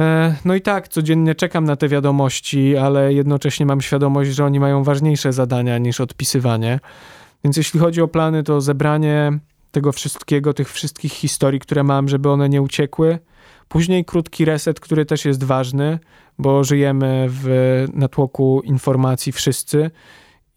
E, 0.00 0.36
no 0.44 0.54
i 0.54 0.60
tak, 0.60 0.88
codziennie 0.88 1.34
czekam 1.34 1.64
na 1.64 1.76
te 1.76 1.88
wiadomości, 1.88 2.76
ale 2.76 3.12
jednocześnie 3.12 3.66
mam 3.66 3.80
świadomość, 3.80 4.30
że 4.30 4.44
oni 4.44 4.60
mają 4.60 4.84
ważniejsze 4.84 5.32
zadania 5.32 5.78
niż 5.78 6.00
odpisywanie. 6.00 6.80
Więc 7.44 7.56
jeśli 7.56 7.80
chodzi 7.80 8.02
o 8.02 8.08
plany, 8.08 8.42
to 8.42 8.60
zebranie 8.60 9.38
tego 9.70 9.92
wszystkiego, 9.92 10.54
tych 10.54 10.72
wszystkich 10.72 11.12
historii, 11.12 11.60
które 11.60 11.82
mam, 11.82 12.08
żeby 12.08 12.30
one 12.30 12.48
nie 12.48 12.62
uciekły. 12.62 13.18
Później 13.68 14.04
krótki 14.04 14.44
reset, 14.44 14.80
który 14.80 15.06
też 15.06 15.24
jest 15.24 15.44
ważny, 15.44 15.98
bo 16.38 16.64
żyjemy 16.64 17.26
w 17.28 17.86
natłoku 17.92 18.62
informacji 18.64 19.32
wszyscy 19.32 19.90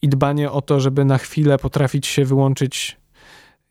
i 0.02 0.10
dbanie 0.10 0.52
o 0.52 0.62
to, 0.62 0.80
żeby 0.80 1.06
na 1.06 1.18
chwilę 1.18 1.58
potrafić 1.58 2.08
się 2.08 2.26
wyłączyć 2.26 2.98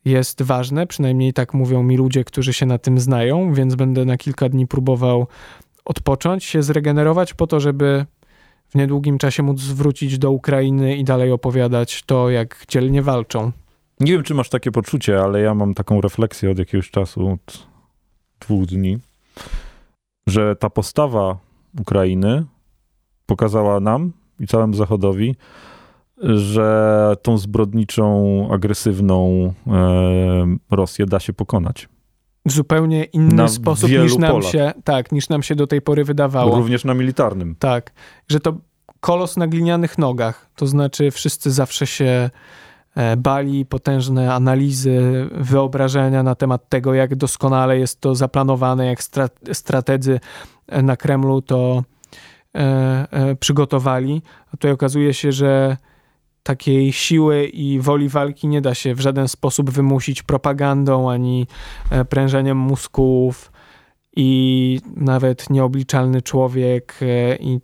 jest 0.05 0.42
ważne, 0.42 0.86
przynajmniej 0.86 1.32
tak 1.32 1.55
mówią 1.55 1.82
mi 1.82 1.96
ludzie, 1.96 2.24
którzy 2.24 2.52
się 2.52 2.66
na 2.66 2.78
tym 2.78 2.98
znają, 2.98 3.55
więc 3.55 3.74
będę 3.74 4.05
na 4.05 4.16
kilka 4.16 4.48
dni 4.48 4.66
próbował 4.66 5.26
odpocząć, 5.84 6.44
się 6.44 6.62
zregenerować 6.62 7.34
po 7.34 7.46
to, 7.46 7.61
żeby 7.61 8.07
w 8.68 8.74
niedługim 8.74 9.18
czasie 9.18 9.42
móc 9.42 9.61
zwrócić 9.61 10.18
do 10.18 10.30
Ukrainy 10.30 10.96
i 10.96 11.05
dalej 11.05 11.32
opowiadać 11.32 12.02
to, 12.02 12.30
jak 12.30 12.64
dzielnie 12.68 13.02
walczą. 13.02 13.52
Nie 14.00 14.12
wiem, 14.12 14.22
czy 14.22 14.34
masz 14.34 14.48
takie 14.48 14.70
poczucie, 14.70 15.20
ale 15.20 15.40
ja 15.40 15.55
mam 15.55 15.74
taką 15.74 16.00
refleksję 16.00 16.50
od 16.50 16.59
jakiegoś 16.59 16.90
czasu, 16.90 17.28
od 17.28 17.66
dwóch 18.40 18.66
dni, 18.66 18.98
że 20.26 20.57
ta 20.57 20.70
postawa 20.70 21.38
Ukrainy 21.80 22.44
pokazała 23.26 23.80
nam 23.80 24.12
i 24.40 24.46
całemu 24.46 24.74
Zachodowi, 24.74 25.36
że 26.22 27.16
tą 27.22 27.38
zbrodniczą, 27.38 28.48
agresywną 28.52 29.52
e, 29.66 30.56
Rosję 30.70 31.06
da 31.06 31.20
się 31.20 31.32
pokonać. 31.32 31.88
W 32.46 32.52
zupełnie 32.52 33.04
inny 33.04 33.34
na 33.34 33.48
sposób 33.48 33.90
niż 33.90 34.16
nam 34.16 34.30
polach. 34.30 34.52
się, 34.52 34.72
tak, 34.84 35.12
niż 35.12 35.28
nam 35.28 35.42
się 35.42 35.54
do 35.54 35.66
tej 35.66 35.82
pory 35.82 36.04
wydawało. 36.04 36.56
Również 36.56 36.84
na 36.84 36.94
militarnym. 36.94 37.56
Tak, 37.58 37.92
że 38.28 38.40
to 38.40 38.56
kolos 39.00 39.36
na 39.36 39.46
glinianych 39.46 39.98
nogach, 39.98 40.50
to 40.56 40.66
znaczy 40.66 41.10
wszyscy 41.10 41.50
zawsze 41.50 41.86
się 41.86 42.30
e, 42.94 43.16
bali, 43.16 43.66
potężne 43.66 44.34
analizy, 44.34 45.28
wyobrażenia 45.32 46.22
na 46.22 46.34
temat 46.34 46.68
tego, 46.68 46.94
jak 46.94 47.16
doskonale 47.16 47.78
jest 47.78 48.00
to 48.00 48.14
zaplanowane, 48.14 48.86
jak 48.86 48.98
strategzy 49.52 50.20
na 50.82 50.96
Kremlu 50.96 51.42
to 51.42 51.84
e, 52.54 52.60
e, 53.10 53.36
przygotowali. 53.36 54.22
A 54.48 54.50
tutaj 54.50 54.70
okazuje 54.70 55.14
się, 55.14 55.32
że 55.32 55.76
takiej 56.45 56.92
siły 56.92 57.47
i 57.47 57.80
woli 57.80 58.09
walki 58.09 58.49
nie 58.49 58.61
da 58.61 58.74
się 58.74 58.95
w 58.95 59.01
żaden 59.01 59.28
sposób 59.28 59.70
wymusić 59.70 60.22
propagandą 60.22 61.11
ani 61.11 61.47
e, 61.90 62.05
prężeniem 62.05 62.59
mózgów 62.59 63.53
i 64.16 64.80
nawet 64.97 65.51
nieobliczalny 65.51 66.22
człowiek 66.22 66.95
e, 67.03 67.36
i 67.36 67.61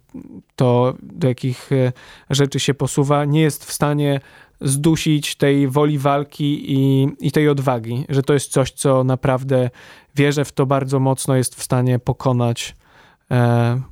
to, 0.56 0.94
do 1.02 1.28
jakich 1.28 1.72
e, 1.72 1.92
rzeczy 2.30 2.60
się 2.60 2.74
posuwa, 2.74 3.24
nie 3.24 3.40
jest 3.40 3.64
w 3.64 3.72
stanie 3.72 4.20
zdusić 4.60 5.36
tej 5.36 5.68
woli 5.68 5.98
walki 5.98 6.72
i, 6.72 7.08
i 7.20 7.32
tej 7.32 7.48
odwagi, 7.48 8.04
że 8.08 8.22
to 8.22 8.32
jest 8.32 8.52
coś, 8.52 8.70
co 8.70 9.04
naprawdę 9.04 9.70
wierzę 10.14 10.44
w 10.44 10.52
to 10.52 10.66
bardzo 10.66 11.00
mocno, 11.00 11.36
jest 11.36 11.54
w 11.54 11.62
stanie 11.62 11.98
pokonać 11.98 12.76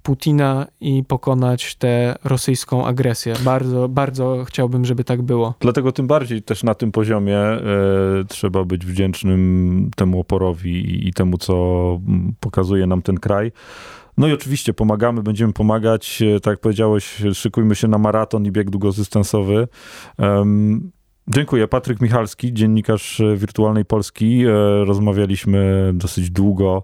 Putina 0.02 0.66
i 0.80 1.04
pokonać 1.04 1.74
tę 1.74 2.14
rosyjską 2.24 2.86
agresję. 2.86 3.34
Bardzo, 3.44 3.88
bardzo 3.88 4.44
chciałbym, 4.44 4.84
żeby 4.84 5.04
tak 5.04 5.22
było. 5.22 5.54
Dlatego 5.60 5.92
tym 5.92 6.06
bardziej 6.06 6.42
też 6.42 6.62
na 6.62 6.74
tym 6.74 6.92
poziomie 6.92 7.38
e, 7.38 7.60
trzeba 8.28 8.64
być 8.64 8.86
wdzięcznym 8.86 9.90
temu 9.96 10.20
oporowi 10.20 10.70
i, 10.70 11.08
i 11.08 11.12
temu, 11.12 11.38
co 11.38 11.54
pokazuje 12.40 12.86
nam 12.86 13.02
ten 13.02 13.18
kraj. 13.18 13.52
No 14.18 14.28
i 14.28 14.32
oczywiście 14.32 14.74
pomagamy, 14.74 15.22
będziemy 15.22 15.52
pomagać. 15.52 16.22
E, 16.22 16.40
tak 16.40 16.52
jak 16.52 16.60
powiedziałeś, 16.60 17.22
szykujmy 17.32 17.74
się 17.74 17.88
na 17.88 17.98
maraton 17.98 18.46
i 18.46 18.50
bieg 18.50 18.70
długodystansowy. 18.70 19.68
Um, 20.18 20.90
Dziękuję. 21.30 21.68
Patryk 21.68 22.00
Michalski, 22.00 22.52
dziennikarz 22.52 23.22
Wirtualnej 23.36 23.84
Polski. 23.84 24.44
Rozmawialiśmy 24.86 25.90
dosyć 25.94 26.30
długo, 26.30 26.82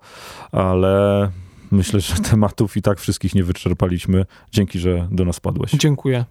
ale 0.52 1.30
Myślę, 1.74 2.00
że 2.00 2.14
tematów 2.14 2.76
i 2.76 2.82
tak 2.82 3.00
wszystkich 3.00 3.34
nie 3.34 3.44
wyczerpaliśmy. 3.44 4.26
Dzięki, 4.52 4.78
że 4.78 5.08
do 5.10 5.24
nas 5.24 5.40
padłeś. 5.40 5.70
Dziękuję. 5.70 6.24